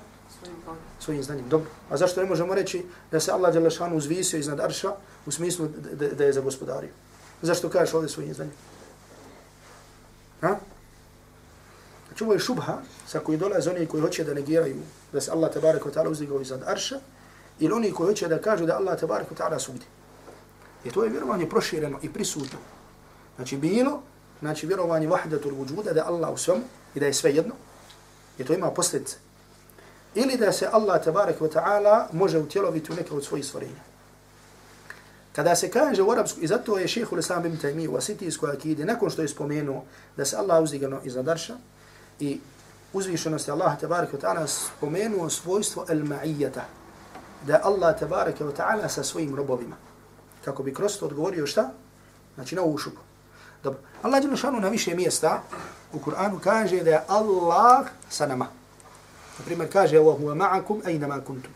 [0.99, 1.49] Svojim znanjem.
[1.49, 1.69] Dobro.
[1.89, 4.91] A zašto ne možemo reći da se Allah Đelešanu uzvisio iznad arša
[5.25, 6.91] u smislu da, da je za gospodariju?
[7.41, 8.53] Zašto kažeš ovdje svojim znanjem?
[10.41, 10.55] Ha?
[12.07, 12.77] Znači ovo je šubha
[13.07, 14.75] sa koji dolaze oni koji hoće da negiraju
[15.13, 16.99] da se Allah tabarak wa ta'ala uzdigao iznad arša
[17.59, 19.85] ili oni koji hoće da kažu da Allah tabarak wa ta'ala sudi.
[20.85, 22.59] I to je vjerovanje prošireno i prisutno.
[23.35, 24.01] Znači bilo,
[24.39, 26.63] znači vjerovanje vahdatul vujuda da Allah u svemu
[26.95, 27.53] i da je sve jedno.
[28.37, 29.17] I to ima posljedice.
[30.15, 33.90] Ili da se Allah tabarak wa ta'ala može utjeloviti u neke od svojih stvorenja.
[35.35, 38.85] Kada se kaže u arapsku, i zato je šehhul islam ibn Taymi u asitijskoj akide,
[38.85, 39.83] nakon što je spomenuo
[40.17, 41.55] da se Allah uzdigano iznad arša
[42.19, 42.39] i
[42.93, 46.61] uzvišenosti Allaha tabaraka wa ta'ala spomenuo svojstvo al-ma'ijata,
[47.47, 49.75] da Allah tabaraka wa ta'ala sa svojim robovima.
[50.45, 51.71] Kako bi kroz to odgovorio šta?
[52.35, 53.01] Znači na ovu šupu.
[53.63, 53.79] Dobro.
[54.01, 55.41] Allah je šanu na više mjesta
[55.93, 58.47] u Kur'anu kaže da je Allah sa nama.
[59.39, 61.51] Naprimjer kaže wa huwa ma'akum ayna ma kuntum.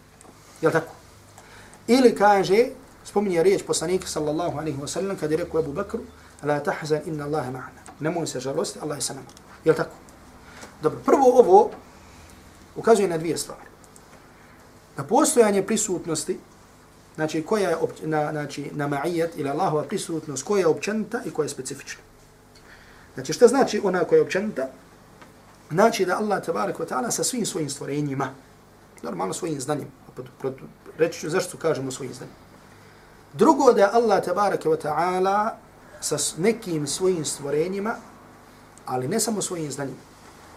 [0.61, 0.93] Jel tako?
[1.87, 2.67] Ili kaže
[3.05, 6.01] spominje riječ poslanika sallallahu alaihi wa sallam kada je rekao Abu Bakru,
[6.43, 7.81] la tahzan inna Allahe ma'ana.
[7.99, 9.27] Nemoj se žalosti, Allah je sa nama.
[9.65, 9.95] Je li tako?
[10.81, 11.71] Dobro, prvo ovo
[12.75, 13.69] ukazuje na dvije stvari.
[14.97, 16.39] Na postojanje prisutnosti
[17.15, 21.31] znači koja je opć, na, znači, na ma'ijet ili Allahova prisutnost, koja je općenita i
[21.31, 22.01] koja je specifična.
[23.13, 24.67] Znači šta znači ona koja je općenita?
[25.71, 28.29] Znači da Allah tabarak wa ta'ala sa svim svojim stvorenjima,
[29.03, 29.87] normalno svojim znanjem,
[30.97, 32.44] reći ću zašto kažemo svojim znanjem.
[33.35, 35.57] Drugo da Allah tabaraka wa ta'ala
[35.99, 37.95] sa nekim svojim stvorenjima,
[38.85, 39.97] ali ne samo svojim znanjem,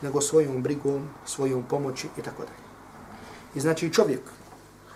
[0.03, 2.63] nego svojom brigom, svojom pomoći i tako dalje.
[3.55, 4.21] I znači čovjek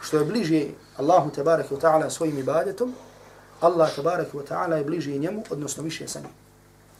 [0.00, 2.94] što je bliže Allahu tabaraka wa ta'ala svojim ibadetom,
[3.60, 6.30] Allah tabaraka wa ta'ala je bliže njemu, odnosno više sa njim.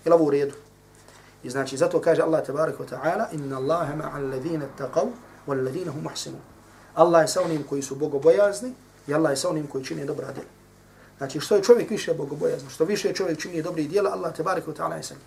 [0.05, 0.55] Ili ovo u redu.
[1.43, 5.07] I znači zato kaže Allah tabaraka wa ta'ala inna Allahe ma'al ladhina taqav
[5.47, 6.41] wal ladhina hum muhsinun.
[6.95, 8.73] Allah je sa onim koji su bogobojazni
[9.07, 10.62] i Allah je sa onim koji čine dobra djela.
[11.23, 14.59] Znači što je čovjek više bogobojazan, što više čovjek čini dobri djela, Allah te wa
[14.59, 15.21] ta'ala je sami.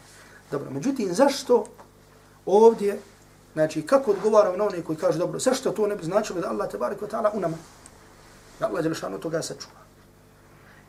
[0.52, 1.66] Dobro, međutim, zašto
[2.46, 3.00] ovdje,
[3.54, 6.72] znači kako odgovaramo na one koji kažu dobro, zašto to ne bi značilo da Allah
[6.72, 7.58] te wa ta'ala u nama?
[8.60, 9.80] Da Allah Đelešanu toga sačuva.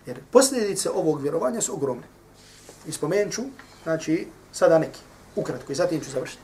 [0.07, 2.07] Jer posljedice ovog vjerovanja su ogromne.
[2.87, 3.43] I spomenut ću,
[3.83, 5.01] znači, sada neki,
[5.37, 6.43] ukratko, i zatim ću završiti.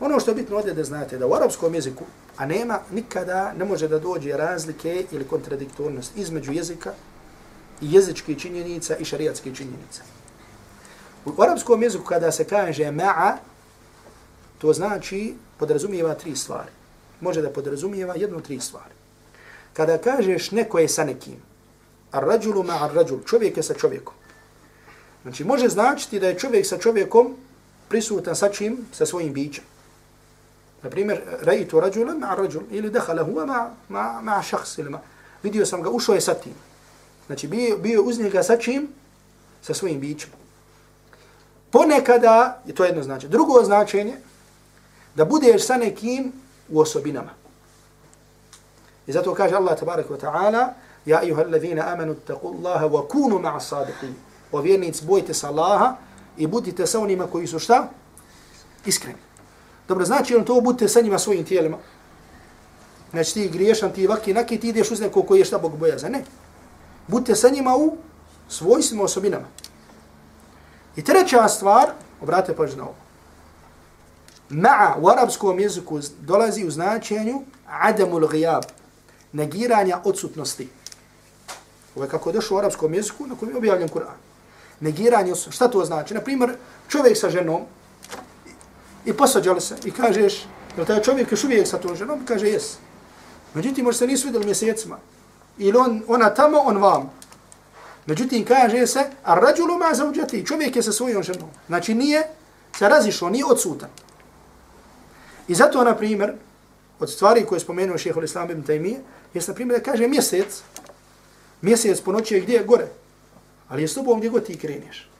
[0.00, 2.04] Ono što je bitno ovdje da znate, da u arapskom jeziku,
[2.36, 6.94] a nema nikada, ne može da dođe razlike ili kontradiktornost između jezika
[7.80, 10.02] i jezičke činjenica i šariatske činjenica.
[11.24, 13.36] U arapskom jeziku kada se kaže ma'a,
[14.58, 16.70] to znači podrazumijeva tri stvari.
[17.20, 18.94] Može da podrazumijeva jednu tri stvari.
[19.72, 21.36] Kada kažeš neko je sa nekim,
[22.10, 24.14] ar rađulu ma'a ar rađul, čovjek je sa čovjekom.
[25.22, 27.36] Znači može značiti da je čovjek sa čovjekom
[27.88, 28.86] prisutan sa čim?
[28.92, 29.64] Sa svojim bićem.
[30.82, 35.00] Na primjer, rajitu rađula ma'a rađul, ili dehala huva ma, ma, ma šahs, ili ma,
[35.42, 36.54] vidio sam ga, ušao je sa tim.
[37.28, 38.88] Znači bio, bio uz njega sa čim?
[39.62, 40.30] Sa svojim bićem.
[41.70, 44.16] Ponekada, i to je jedno značenje, drugo značenje,
[45.14, 46.32] da budeš sa nekim
[46.68, 47.30] u osobinama.
[49.06, 50.72] I zato kaže Allah tabaraka wa ta'ala,
[51.08, 54.12] Ja ayuha alladhina amanu taqullaha Allaha wa kunu ma'a sadiqin.
[54.52, 55.96] O vjernici, bojte se Allaha
[56.36, 57.88] i budite sa onima koji su šta?
[58.86, 59.18] Iskreni.
[59.88, 61.78] Dobro, znači on to budite sa njima svojim tijelima.
[63.10, 65.98] Znači ti griješan, ti vaki, naki, ti ideš uz nekog koji je šta Bog boja
[65.98, 66.24] za ne.
[67.08, 67.96] Budite sa njima u
[68.48, 69.46] svojstvima osobinama.
[70.96, 71.90] I treća stvar,
[72.20, 72.94] obrate pažnju na ovo.
[74.50, 78.62] Ma'a u arapskom jeziku dolazi u značenju adamul gijab,
[79.32, 80.68] negiranja odsutnosti.
[81.94, 84.18] Ovo je kako je došlo u arapskom jeziku na kojem je objavljen Kur'an.
[84.80, 85.56] Negiranje odsutnosti.
[85.56, 86.14] Šta to znači?
[86.14, 86.56] Na primjer,
[86.88, 87.62] čovjek sa ženom
[89.04, 90.46] i posađali se i kažeš,
[90.78, 92.24] je taj čovjek još uvijek sa tom ženom?
[92.24, 92.76] Kaže, jes.
[93.54, 94.98] Međutim, možda se nisu vidjeli mjesecima.
[95.58, 97.10] Ili on, ona tamo, on vam.
[98.06, 101.48] Međutim, kaže se, a rađulu ma zauđati, čovjek je sa svojom ženom.
[101.66, 102.22] Znači, nije
[102.78, 103.90] se razišlo, nije odsutan.
[105.48, 106.32] I zato, na primjer,
[107.00, 108.98] od stvari koje je spomenuo šehol Islam ibn Taymiye,
[109.34, 110.62] je na primjer da kaže mjesec,
[111.62, 112.64] mjesec po noći je gdje?
[112.64, 112.88] Gore.
[113.68, 115.10] Ali je s tobom gdje god ti kreneš.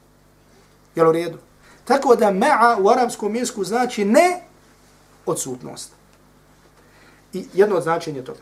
[0.94, 1.38] Jel u redu?
[1.84, 4.42] Tako da ma'a u arapskom jeziku znači ne
[5.26, 5.92] odsutnost.
[7.32, 8.40] I jedno od značenja toga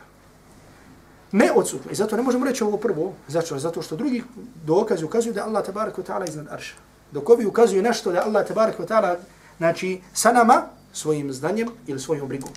[1.31, 1.91] neodsutno.
[1.91, 3.13] I zato ne možemo reći ovo prvo.
[3.27, 4.23] Zato, zato što drugi
[4.65, 6.75] dokazi ukazuju da Allah tabarak wa ta'ala iznad arša.
[7.11, 9.15] Dok ovi ukazuju nešto da Allah tabarak wa ta'ala
[9.57, 10.63] znači sa nama
[10.93, 12.49] svojim znanjem ili svojom brigom.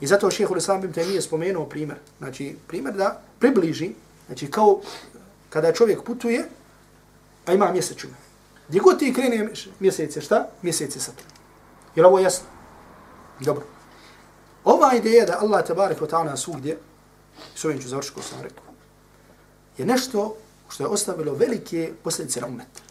[0.00, 1.98] I zato šeho Islam ibn Taymiye spomenuo primjer.
[2.18, 3.90] Znači, primjer da približi,
[4.26, 4.80] znači kao
[5.50, 6.48] kada čovjek putuje,
[7.46, 8.08] a ima mjeseču.
[8.68, 9.48] Gdje god ti krene
[9.80, 10.48] mjesece, šta?
[10.62, 11.14] Mjesece sad.
[11.94, 12.46] Je li ovo jasno?
[13.40, 13.64] Dobro.
[14.64, 16.78] Ova ideja da Allah tabarak wa ta'ala svugdje,
[17.54, 18.64] s ovim ću završiti sam rekao,
[19.78, 20.36] je nešto
[20.68, 22.82] što je ostavilo velike posljedice na umet.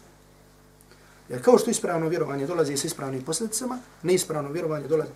[1.28, 5.10] Jer kao što ispravno vjerovanje dolazi sa ispravnim posljedicama, neispravno vjerovanje dolazi.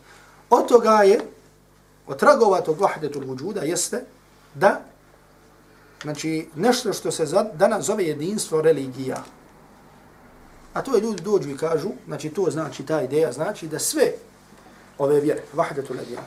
[0.51, 1.21] Od toga je
[2.07, 4.05] od tragova tog vahdetul vujuda jeste
[4.55, 4.81] da
[6.03, 9.25] znači nešto što se danas zove jedinstvo religija.
[10.73, 14.13] A to je ljudi dođu i kažu, znači to znači ta ideja znači da sve
[14.99, 16.25] ove vjere, vahdetul adjan,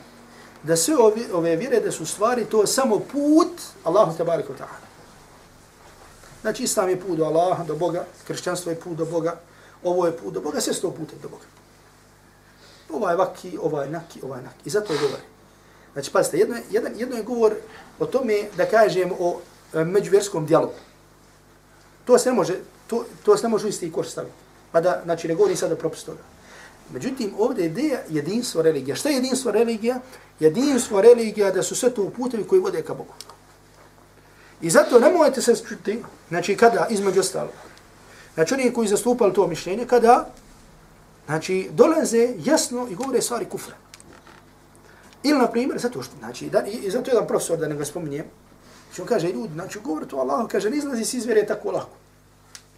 [0.64, 4.84] da sve ove, ove vjere da su stvari to samo put Allahu tebarek wa ta'ala.
[6.40, 9.40] Znači islam je put do Allaha, do Boga, kršćanstvo je put do Boga,
[9.82, 11.44] ovo je put do Boga, sve sto putem do Boga.
[12.90, 14.60] Ovaj vaki, ovaj naki, ovaj naki.
[14.64, 15.18] I zato je govor.
[15.92, 17.54] Znači, pazite, jedno, jedan, jedno je govor
[17.98, 19.40] o tome da kažem o
[19.74, 20.74] e, međuvjerskom dijalogu.
[22.04, 22.54] To se ne može,
[22.86, 24.34] to, to se ne može isti koš staviti.
[24.72, 26.33] Pa da, znači, ne govorim sada propis toga.
[26.92, 28.96] Međutim, ovdje je ideja jedinstvo religija.
[28.96, 30.00] Šta je jedinstvo religija?
[30.40, 33.12] Jedinstvo religija da su sve to putevi koji vode ka Bogu.
[34.60, 37.52] I zato ne mojete se čuti, znači kada, između ostalog,
[38.34, 40.28] znači oni koji zastupali to mišljenje, kada,
[41.26, 43.74] znači, dolaze jasno i govore stvari kufra.
[45.22, 48.24] Ili, na primjer, zato što, znači, da, i, zato jedan profesor, da ne ga spominjem,
[48.94, 51.70] Znači on kaže, ljudi, znači govori to Allah, kaže, ne izlazi se iz vjere tako
[51.70, 51.96] lako.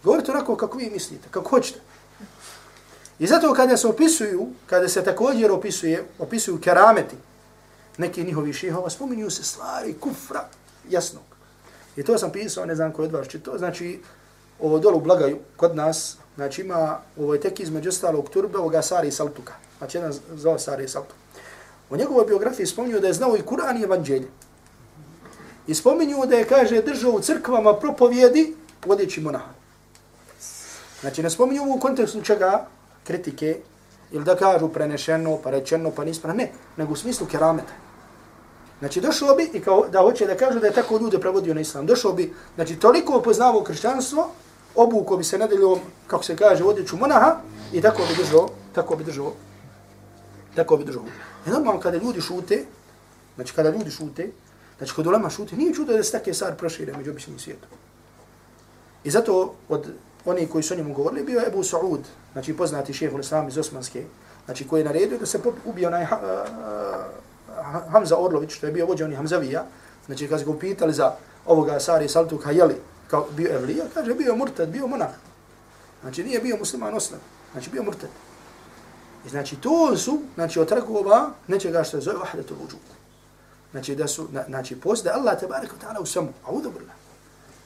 [0.03, 1.79] Govori to onako kako vi mislite, kako hoćete.
[3.19, 7.15] I zato kada se opisuju, kada se također opisuje, opisuju kerameti
[7.97, 10.45] neki njihovi šihova, spominju se stvari kufra
[10.89, 11.23] jasnog.
[11.95, 13.99] I to sam pisao, ne znam ko je od vas čito, znači
[14.59, 19.11] ovo dolu blagaju kod nas, znači ima ovo je tek između ostalog turbe ovoga Sari
[19.11, 21.15] Saltuka, znači jedan zvao Sari Saltuk.
[21.89, 24.27] U njegovoj biografiji spominju da je znao i Kur'an i Evanđelje.
[25.67, 29.51] I spominju da je, kaže, držao u crkvama propovjedi vodeći monaha.
[31.01, 32.67] Znači, ne spominju u kontekstu čega
[33.07, 33.57] kritike,
[34.11, 37.73] ili da kažu prenešeno, pa rečeno, pa nispra, ne, nego u smislu kerameta.
[38.79, 41.61] Znači, došao bi i kao da hoće da kažu da je tako ljude prevodio na
[41.61, 41.85] islam.
[41.85, 44.29] Došao bi, znači, toliko poznavao kršćanstvo,
[44.75, 47.35] obuko bi se nedeljom, kako se kaže, odjeću monaha
[47.73, 49.33] i tako bi držao, tako bi držao,
[50.55, 51.03] tako bi držao.
[51.47, 52.65] I normalno kada ljudi šute,
[53.35, 54.29] znači kada ljudi šute,
[54.77, 57.69] znači kod ulema šute, nije čudo da se takve stvari prošire među običnim svijetom.
[59.03, 59.87] I zato od
[60.25, 62.01] oni koji su o njemu govorili bio je Ebu Saud,
[62.37, 64.03] znači poznati šehol islam iz Osmanske,
[64.45, 66.05] znači koji je naredio da se ubio onaj
[67.91, 69.63] Hamza Orlović, što je bio vođa onih Hamzavija,
[70.05, 71.15] znači kad su ga pitali za
[71.45, 72.75] ovoga Sari Saltuka, jeli
[73.07, 75.09] kao bio Evlija, kaže bio murtad, bio monah.
[76.01, 77.19] Znači nije bio musliman osnov,
[77.51, 78.09] znači bio murtad.
[79.25, 82.75] I znači to su, znači od tragova nečega što je zove vahdetu vujud.
[83.71, 86.95] Znači da su, na, znači post da Allah tabarak ta'ala u samu, a billah,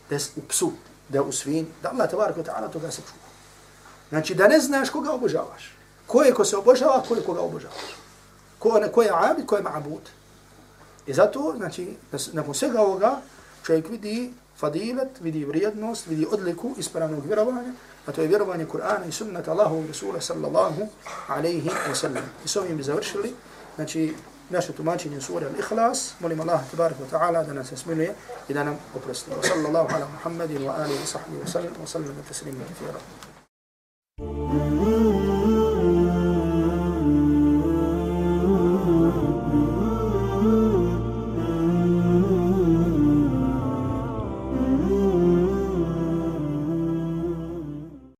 [0.10, 0.72] da je u psu,
[1.10, 3.31] da je u svin, da Allah tabarak ta'ala toga se čuva.
[4.12, 5.72] Znači da ne znaš koga obožavaš.
[6.08, 7.96] Ko je ko se obožava, ko je koga obožavaš.
[8.60, 10.12] Ko je, ko je abid, ko je ma'bud.
[11.08, 11.96] I zato, znači,
[12.34, 13.22] nakon svega ovoga,
[13.66, 17.74] čovjek vidi fadilet, vidi vrijednost, vidi odliku ispravnog vjerovanja,
[18.06, 20.88] a to je vjerovanje Kur'ana i sunnata Allahu Rasula sallallahu
[21.28, 22.24] alaihi wa sallam.
[22.46, 23.34] I s ovim bi završili,
[23.76, 24.14] znači,
[24.50, 28.14] naše tumačenje sura Al-Ikhlas, molim Allah tabarak wa ta'ala da nas smiluje
[28.50, 29.32] i da nam oprosti.
[29.32, 33.00] Wa sallallahu ala Muhammedin wa alihi wa sahbihi wa sallam wa sallam wa taslimu kathira.
[34.20, 35.11] Ooh.